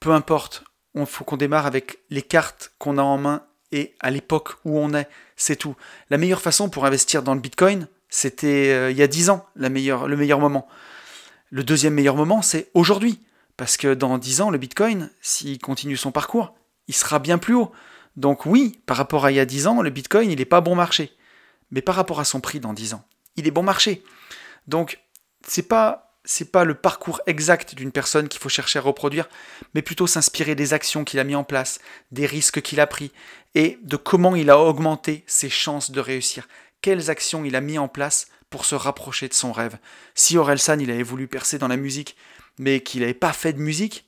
peu 0.00 0.10
importe, 0.10 0.64
il 0.96 1.06
faut 1.06 1.22
qu'on 1.22 1.36
démarre 1.36 1.66
avec 1.66 2.00
les 2.10 2.22
cartes 2.22 2.72
qu'on 2.78 2.98
a 2.98 3.02
en 3.02 3.18
main 3.18 3.44
et 3.70 3.94
à 4.00 4.10
l'époque 4.10 4.54
où 4.64 4.80
on 4.80 4.94
est, 4.94 5.08
c'est 5.36 5.54
tout. 5.54 5.76
La 6.08 6.18
meilleure 6.18 6.42
façon 6.42 6.68
pour 6.68 6.86
investir 6.86 7.22
dans 7.22 7.34
le 7.34 7.40
Bitcoin, 7.40 7.86
c'était 8.10 8.72
euh, 8.72 8.90
il 8.90 8.96
y 8.96 9.02
a 9.02 9.06
10 9.06 9.30
ans, 9.30 9.46
le 9.54 9.68
meilleur 9.70 10.40
moment. 10.40 10.68
Le 11.50 11.64
deuxième 11.64 11.94
meilleur 11.94 12.16
moment, 12.16 12.42
c'est 12.42 12.70
aujourd'hui. 12.74 13.20
Parce 13.56 13.76
que 13.76 13.92
dans 13.92 14.18
10 14.18 14.40
ans, 14.40 14.50
le 14.50 14.58
Bitcoin, 14.58 15.10
s'il 15.20 15.58
continue 15.58 15.96
son 15.96 16.12
parcours, 16.12 16.54
il 16.88 16.94
sera 16.94 17.18
bien 17.18 17.38
plus 17.38 17.54
haut. 17.54 17.72
Donc 18.16 18.46
oui, 18.46 18.80
par 18.86 18.96
rapport 18.96 19.24
à 19.24 19.30
il 19.30 19.36
y 19.36 19.40
a 19.40 19.44
10 19.44 19.66
ans, 19.66 19.82
le 19.82 19.90
Bitcoin, 19.90 20.30
il 20.30 20.38
n'est 20.38 20.44
pas 20.44 20.60
bon 20.60 20.74
marché. 20.74 21.12
Mais 21.70 21.82
par 21.82 21.94
rapport 21.94 22.20
à 22.20 22.24
son 22.24 22.40
prix 22.40 22.58
dans 22.58 22.72
10 22.72 22.94
ans, 22.94 23.04
il 23.36 23.46
est 23.46 23.50
bon 23.50 23.62
marché. 23.62 24.02
Donc, 24.66 25.00
c'est 25.46 25.68
pas 25.68 26.06
c'est 26.24 26.52
pas 26.52 26.64
le 26.64 26.74
parcours 26.74 27.20
exact 27.26 27.74
d'une 27.74 27.92
personne 27.92 28.28
qu'il 28.28 28.40
faut 28.40 28.50
chercher 28.50 28.78
à 28.78 28.82
reproduire, 28.82 29.28
mais 29.74 29.82
plutôt 29.82 30.06
s'inspirer 30.06 30.54
des 30.54 30.74
actions 30.74 31.02
qu'il 31.02 31.18
a 31.18 31.24
mis 31.24 31.34
en 31.34 31.44
place, 31.44 31.80
des 32.12 32.26
risques 32.26 32.60
qu'il 32.60 32.78
a 32.78 32.86
pris, 32.86 33.10
et 33.54 33.78
de 33.82 33.96
comment 33.96 34.36
il 34.36 34.50
a 34.50 34.58
augmenté 34.58 35.24
ses 35.26 35.48
chances 35.48 35.90
de 35.90 35.98
réussir. 35.98 36.46
Quelles 36.82 37.10
actions 37.10 37.44
il 37.44 37.56
a 37.56 37.60
mis 37.60 37.78
en 37.78 37.88
place 37.88 38.28
pour 38.50 38.64
se 38.64 38.74
rapprocher 38.74 39.28
de 39.28 39.34
son 39.34 39.52
rêve. 39.52 39.78
Si 40.14 40.36
Orelsan 40.36 40.78
il 40.80 40.90
avait 40.90 41.04
voulu 41.04 41.28
percer 41.28 41.58
dans 41.58 41.68
la 41.68 41.76
musique, 41.76 42.16
mais 42.58 42.80
qu'il 42.80 43.00
n'avait 43.00 43.14
pas 43.14 43.32
fait 43.32 43.52
de 43.52 43.60
musique, 43.60 44.06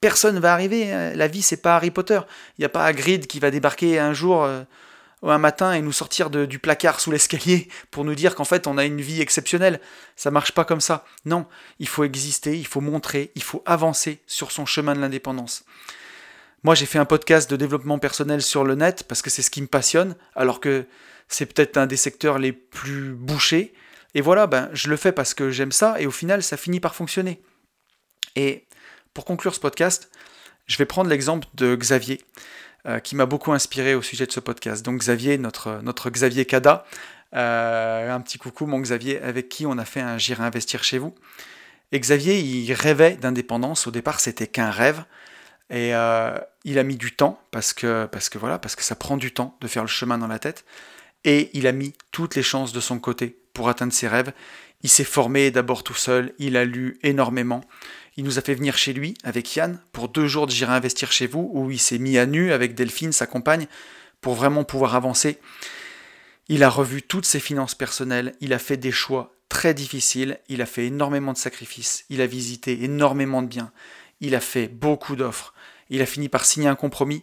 personne 0.00 0.34
ne 0.34 0.40
va 0.40 0.52
arriver. 0.52 0.90
Hein. 0.92 1.12
La 1.14 1.28
vie, 1.28 1.42
c'est 1.42 1.58
pas 1.58 1.76
Harry 1.76 1.90
Potter. 1.90 2.20
Il 2.58 2.62
n'y 2.62 2.64
a 2.64 2.70
pas 2.70 2.84
Hagrid 2.84 3.26
qui 3.26 3.40
va 3.40 3.50
débarquer 3.50 3.98
un 3.98 4.14
jour 4.14 4.42
euh, 4.42 4.62
un 5.30 5.38
matin 5.38 5.72
et 5.72 5.82
nous 5.82 5.92
sortir 5.92 6.30
du 6.30 6.58
placard 6.58 6.98
sous 6.98 7.12
l'escalier 7.12 7.68
pour 7.90 8.04
nous 8.04 8.14
dire 8.14 8.34
qu'en 8.34 8.44
fait 8.44 8.66
on 8.66 8.78
a 8.78 8.84
une 8.84 9.00
vie 9.00 9.20
exceptionnelle. 9.20 9.80
Ça 10.16 10.30
marche 10.30 10.52
pas 10.52 10.64
comme 10.64 10.80
ça. 10.80 11.04
Non, 11.24 11.46
il 11.78 11.88
faut 11.88 12.04
exister, 12.04 12.58
il 12.58 12.66
faut 12.66 12.80
montrer, 12.80 13.30
il 13.36 13.42
faut 13.42 13.62
avancer 13.64 14.20
sur 14.26 14.50
son 14.50 14.66
chemin 14.66 14.94
de 14.94 15.00
l'indépendance. 15.00 15.64
Moi 16.64 16.74
j'ai 16.74 16.86
fait 16.86 16.98
un 16.98 17.04
podcast 17.04 17.48
de 17.50 17.56
développement 17.56 17.98
personnel 17.98 18.42
sur 18.42 18.64
le 18.64 18.74
net 18.74 19.04
parce 19.04 19.22
que 19.22 19.30
c'est 19.30 19.42
ce 19.42 19.50
qui 19.50 19.62
me 19.62 19.68
passionne, 19.68 20.16
alors 20.34 20.58
que 20.58 20.86
c'est 21.34 21.46
peut-être 21.46 21.76
un 21.76 21.86
des 21.86 21.96
secteurs 21.96 22.38
les 22.38 22.52
plus 22.52 23.12
bouchés. 23.14 23.74
Et 24.14 24.20
voilà, 24.20 24.46
ben, 24.46 24.68
je 24.72 24.90
le 24.90 24.96
fais 24.96 25.12
parce 25.12 25.34
que 25.34 25.50
j'aime 25.50 25.72
ça 25.72 26.00
et 26.00 26.06
au 26.06 26.10
final 26.10 26.42
ça 26.42 26.56
finit 26.56 26.80
par 26.80 26.94
fonctionner. 26.94 27.40
Et 28.36 28.66
pour 29.14 29.24
conclure 29.24 29.54
ce 29.54 29.60
podcast, 29.60 30.10
je 30.66 30.76
vais 30.76 30.86
prendre 30.86 31.10
l'exemple 31.10 31.48
de 31.54 31.74
Xavier. 31.76 32.20
euh, 32.84 32.98
qui 32.98 33.14
m'a 33.14 33.26
beaucoup 33.26 33.52
inspiré 33.52 33.94
au 33.94 34.02
sujet 34.02 34.26
de 34.26 34.32
ce 34.32 34.40
podcast. 34.40 34.84
Donc 34.84 34.98
Xavier, 34.98 35.38
notre, 35.38 36.10
Xavier 36.10 36.44
Cada, 36.46 36.84
un 37.32 38.20
petit 38.20 38.38
coucou 38.38 38.66
mon 38.66 38.80
Xavier, 38.80 39.20
avec 39.22 39.48
qui 39.48 39.66
on 39.66 39.78
a 39.78 39.84
fait 39.84 40.00
un 40.00 40.18
J'irai 40.18 40.42
investir 40.42 40.82
chez 40.82 40.98
vous. 40.98 41.14
Et 41.92 42.00
Xavier, 42.00 42.40
il 42.40 42.72
rêvait 42.72 43.16
d'indépendance. 43.16 43.86
Au 43.86 43.92
départ, 43.92 44.18
c'était 44.18 44.48
qu'un 44.48 44.70
rêve. 44.70 45.04
Et 45.70 45.90
il 46.64 46.78
a 46.78 46.82
mis 46.82 46.96
du 46.96 47.14
temps 47.14 47.40
parce 47.52 47.72
que 47.72 48.08
voilà, 48.34 48.58
parce 48.58 48.74
que 48.74 48.82
ça 48.82 48.96
prend 48.96 49.16
du 49.16 49.32
temps 49.32 49.56
de 49.60 49.68
faire 49.68 49.84
le 49.84 49.88
chemin 49.88 50.18
dans 50.18 50.26
la 50.26 50.40
tête. 50.40 50.64
Et 51.24 51.50
il 51.54 51.66
a 51.66 51.72
mis 51.72 51.94
toutes 52.10 52.34
les 52.34 52.42
chances 52.42 52.72
de 52.72 52.80
son 52.80 52.98
côté 52.98 53.36
pour 53.54 53.68
atteindre 53.68 53.92
ses 53.92 54.08
rêves. 54.08 54.32
Il 54.82 54.90
s'est 54.90 55.04
formé 55.04 55.50
d'abord 55.50 55.84
tout 55.84 55.94
seul, 55.94 56.34
il 56.38 56.56
a 56.56 56.64
lu 56.64 56.98
énormément. 57.02 57.62
Il 58.16 58.24
nous 58.24 58.38
a 58.38 58.42
fait 58.42 58.54
venir 58.54 58.76
chez 58.76 58.92
lui 58.92 59.14
avec 59.22 59.54
Yann 59.54 59.80
pour 59.92 60.08
deux 60.08 60.26
jours 60.26 60.46
de 60.46 60.52
J'irai 60.52 60.72
investir 60.72 61.12
chez 61.12 61.26
vous, 61.26 61.50
où 61.52 61.70
il 61.70 61.78
s'est 61.78 61.98
mis 61.98 62.18
à 62.18 62.26
nu 62.26 62.52
avec 62.52 62.74
Delphine, 62.74 63.12
sa 63.12 63.26
compagne, 63.26 63.66
pour 64.20 64.34
vraiment 64.34 64.64
pouvoir 64.64 64.94
avancer. 64.94 65.38
Il 66.48 66.62
a 66.62 66.68
revu 66.68 67.02
toutes 67.02 67.24
ses 67.24 67.40
finances 67.40 67.74
personnelles, 67.74 68.34
il 68.40 68.52
a 68.52 68.58
fait 68.58 68.76
des 68.76 68.92
choix 68.92 69.34
très 69.48 69.74
difficiles, 69.74 70.38
il 70.48 70.60
a 70.62 70.66
fait 70.66 70.86
énormément 70.86 71.32
de 71.32 71.38
sacrifices, 71.38 72.04
il 72.10 72.20
a 72.20 72.26
visité 72.26 72.84
énormément 72.84 73.42
de 73.42 73.48
biens, 73.48 73.72
il 74.20 74.34
a 74.34 74.40
fait 74.40 74.68
beaucoup 74.68 75.14
d'offres, 75.14 75.54
il 75.88 76.02
a 76.02 76.06
fini 76.06 76.28
par 76.28 76.44
signer 76.44 76.68
un 76.68 76.74
compromis 76.74 77.22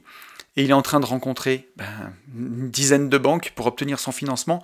et 0.56 0.64
il 0.64 0.70
est 0.70 0.74
en 0.74 0.82
train 0.82 1.00
de 1.00 1.06
rencontrer 1.06 1.70
ben, 1.76 2.14
une 2.36 2.70
dizaine 2.70 3.10
de 3.10 3.18
banques 3.18 3.54
pour 3.56 3.68
obtenir 3.68 4.00
son 4.00 4.12
financement 4.12 4.64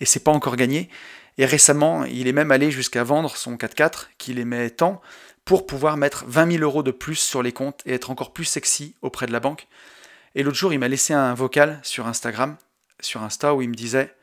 et 0.00 0.04
c'est 0.04 0.24
pas 0.24 0.32
encore 0.32 0.56
gagné. 0.56 0.90
Et 1.38 1.46
récemment, 1.46 2.04
il 2.04 2.28
est 2.28 2.32
même 2.32 2.50
allé 2.50 2.70
jusqu'à 2.70 3.04
vendre 3.04 3.36
son 3.36 3.56
4x4 3.56 4.08
qu'il 4.18 4.38
aimait 4.38 4.70
tant 4.70 5.00
pour 5.44 5.66
pouvoir 5.66 5.96
mettre 5.96 6.24
20 6.26 6.52
000 6.52 6.62
euros 6.62 6.82
de 6.82 6.90
plus 6.90 7.16
sur 7.16 7.42
les 7.42 7.52
comptes 7.52 7.80
et 7.86 7.94
être 7.94 8.10
encore 8.10 8.32
plus 8.32 8.44
sexy 8.44 8.94
auprès 9.02 9.26
de 9.26 9.32
la 9.32 9.40
banque. 9.40 9.66
Et 10.34 10.42
l'autre 10.42 10.56
jour, 10.56 10.72
il 10.72 10.78
m'a 10.78 10.88
laissé 10.88 11.12
un 11.14 11.34
vocal 11.34 11.80
sur 11.82 12.06
Instagram, 12.06 12.56
sur 13.00 13.22
Insta, 13.22 13.54
où 13.54 13.62
il 13.62 13.68
me 13.68 13.74
disait 13.74 14.14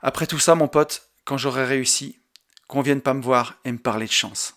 Après 0.00 0.26
tout 0.26 0.38
ça, 0.38 0.54
mon 0.54 0.68
pote, 0.68 1.10
quand 1.24 1.36
j'aurai 1.36 1.64
réussi, 1.64 2.18
qu'on 2.66 2.82
vienne 2.82 3.00
pas 3.00 3.14
me 3.14 3.22
voir 3.22 3.56
et 3.64 3.72
me 3.72 3.78
parler 3.78 4.06
de 4.06 4.12
chance. 4.12 4.56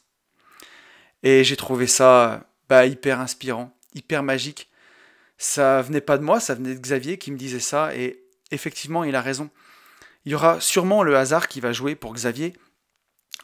Et 1.24 1.44
j'ai 1.44 1.56
trouvé 1.56 1.88
ça 1.88 2.46
bah, 2.70 2.86
hyper 2.86 3.20
inspirant, 3.20 3.76
hyper 3.94 4.24
magique. 4.24 4.71
Ça 5.44 5.82
venait 5.82 6.02
pas 6.02 6.20
de 6.20 6.24
moi, 6.24 6.40
ça 6.40 6.54
venait 6.54 6.76
de 6.76 6.80
Xavier 6.80 7.18
qui 7.18 7.32
me 7.32 7.36
disait 7.36 7.60
ça, 7.60 7.96
et 7.96 8.24
effectivement, 8.52 9.04
il 9.04 9.16
a 9.16 9.22
raison. 9.22 9.50
Il 10.24 10.32
y 10.32 10.36
aura 10.36 10.62
sûrement 10.62 11.02
le 11.02 11.18
hasard 11.18 11.48
qui 11.48 11.60
va 11.60 11.74
jouer 11.74 11.96
pour 11.96 12.14
Xavier, 12.14 12.56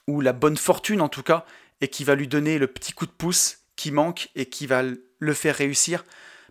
ou 0.06 0.22
la 0.22 0.32
bonne 0.32 0.58
fortune 0.58 1.02
en 1.02 1.10
tout 1.10 1.24
cas, 1.24 1.44
et 1.82 1.88
qui 1.88 2.04
va 2.04 2.14
lui 2.14 2.28
donner 2.28 2.60
le 2.60 2.68
petit 2.68 2.94
coup 2.94 3.08
de 3.08 3.12
pouce 3.12 3.62
qui 3.76 3.90
manque 3.90 4.30
et 4.36 4.46
qui 4.46 4.68
va 4.68 4.84
le 4.84 5.34
faire 5.34 5.56
réussir. 5.56 6.06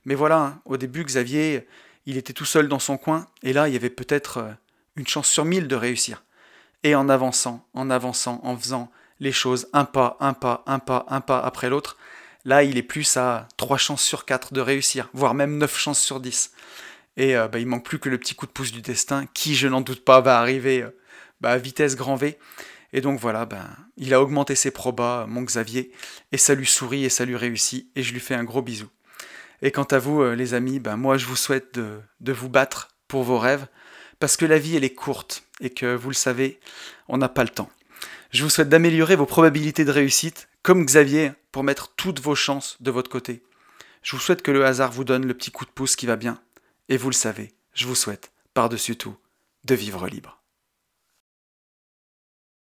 Mais 0.05 0.17
voilà, 0.17 0.39
hein, 0.41 0.63
au 0.65 0.77
début, 0.77 1.05
Xavier, 1.05 1.69
il 2.07 2.17
était 2.17 2.33
tout 2.33 2.45
seul 2.45 2.67
dans 2.67 2.81
son 2.81 2.99
coin, 2.99 3.29
et 3.45 3.53
là, 3.53 3.69
il 3.69 3.73
y 3.73 3.77
avait 3.77 3.89
peut-être 3.89 4.39
euh, 4.39 4.53
une 4.97 5.07
chance 5.07 5.29
sur 5.29 5.45
mille 5.45 5.69
de 5.69 5.77
réussir. 5.77 6.25
Et 6.83 6.97
en 6.97 7.09
avançant, 7.09 7.65
en 7.73 7.89
avançant, 7.89 8.41
en 8.43 8.57
faisant 8.57 8.91
les 9.21 9.31
choses 9.31 9.69
un 9.73 9.85
pas, 9.85 10.17
un 10.19 10.33
pas, 10.33 10.65
un 10.67 10.81
pas, 10.81 11.07
un 11.09 11.21
pas 11.21 11.39
après 11.39 11.71
l'autre, 11.71 11.97
là, 12.47 12.63
il 12.63 12.79
est 12.79 12.83
plus 12.83 13.17
à 13.19 13.49
trois 13.59 13.77
chances 13.77 14.03
sur 14.03 14.25
quatre 14.25 14.55
de 14.55 14.61
réussir, 14.63 15.11
voire 15.13 15.35
même 15.35 15.59
neuf 15.59 15.77
chances 15.77 16.01
sur 16.01 16.21
dix. 16.21 16.53
Et 17.19 17.37
euh, 17.37 17.49
bah, 17.49 17.59
il 17.59 17.67
manque 17.67 17.85
plus 17.85 17.99
que 17.99 18.09
le 18.09 18.19
petit 18.19 18.35
coup 18.35 18.47
de 18.47 18.53
pouce 18.53 18.73
du 18.73 18.81
destin, 18.81 19.27
qui, 19.35 19.55
je 19.55 19.69
n'en 19.69 19.81
doute 19.81 20.05
pas, 20.05 20.21
va 20.21 20.39
arriver 20.39 20.83
euh, 20.83 20.91
bah, 21.41 21.51
à 21.51 21.59
vitesse 21.59 21.97
grand 21.97 22.15
V. 22.15 22.39
Et 22.93 23.01
donc 23.01 23.19
voilà, 23.19 23.45
ben, 23.47 23.67
il 23.97 24.15
a 24.15 24.23
augmenté 24.23 24.55
ses 24.55 24.71
probas, 24.71 25.27
mon 25.27 25.43
Xavier, 25.43 25.91
et 26.31 26.39
ça 26.39 26.55
lui 26.55 26.67
sourit 26.67 27.05
et 27.05 27.11
ça 27.11 27.25
lui 27.25 27.37
réussit, 27.37 27.91
et 27.97 28.03
je 28.03 28.13
lui 28.13 28.21
fais 28.21 28.35
un 28.35 28.45
gros 28.45 28.63
bisou. 28.63 28.89
Et 29.61 29.73
quant 29.73 29.85
à 29.85 29.99
vous, 29.99 30.23
euh, 30.23 30.37
les 30.37 30.55
amis, 30.55 30.79
ben, 30.79 30.97
moi 30.97 31.19
je 31.19 31.27
vous 31.27 31.37
souhaite 31.37 31.75
de, 31.75 32.01
de 32.21 32.33
vous 32.33 32.49
battre 32.49 32.89
pour 33.09 33.25
vos 33.25 33.39
rêves, 33.39 33.67
parce 34.21 34.37
que 34.37 34.47
la 34.47 34.59
vie 34.59 34.77
elle 34.77 34.85
est 34.85 34.95
courte, 34.95 35.43
et 35.61 35.71
que 35.71 35.97
vous 35.97 36.11
le 36.11 36.15
savez, 36.15 36.61
on 37.09 37.19
n'a 37.19 37.29
pas 37.29 37.43
le 37.43 37.51
temps. 37.51 37.71
Je 38.31 38.45
vous 38.45 38.51
souhaite 38.51 38.69
d'améliorer 38.69 39.17
vos 39.17 39.27
probabilités 39.27 39.85
de 39.85 39.91
réussite, 39.91 40.49
comme 40.67 40.85
Xavier, 40.85 41.31
pour 41.53 41.63
mettre 41.63 41.95
toutes 41.95 42.19
vos 42.19 42.35
chances 42.35 42.77
de 42.81 42.91
votre 42.91 43.09
côté. 43.09 43.45
Je 44.03 44.17
vous 44.17 44.21
souhaite 44.21 44.43
que 44.43 44.51
le 44.51 44.67
hasard 44.67 44.91
vous 44.91 45.05
donne 45.05 45.25
le 45.25 45.33
petit 45.33 45.53
coup 45.53 45.65
de 45.65 45.71
pouce 45.71 45.95
qui 45.95 46.07
va 46.07 46.17
bien, 46.17 46.43
et 46.89 46.97
vous 46.97 47.09
le 47.09 47.15
savez, 47.15 47.55
je 47.73 47.87
vous 47.87 47.95
souhaite, 47.95 48.33
par-dessus 48.53 48.97
tout, 48.97 49.17
de 49.63 49.77
vivre 49.77 50.09
libre. 50.09 50.43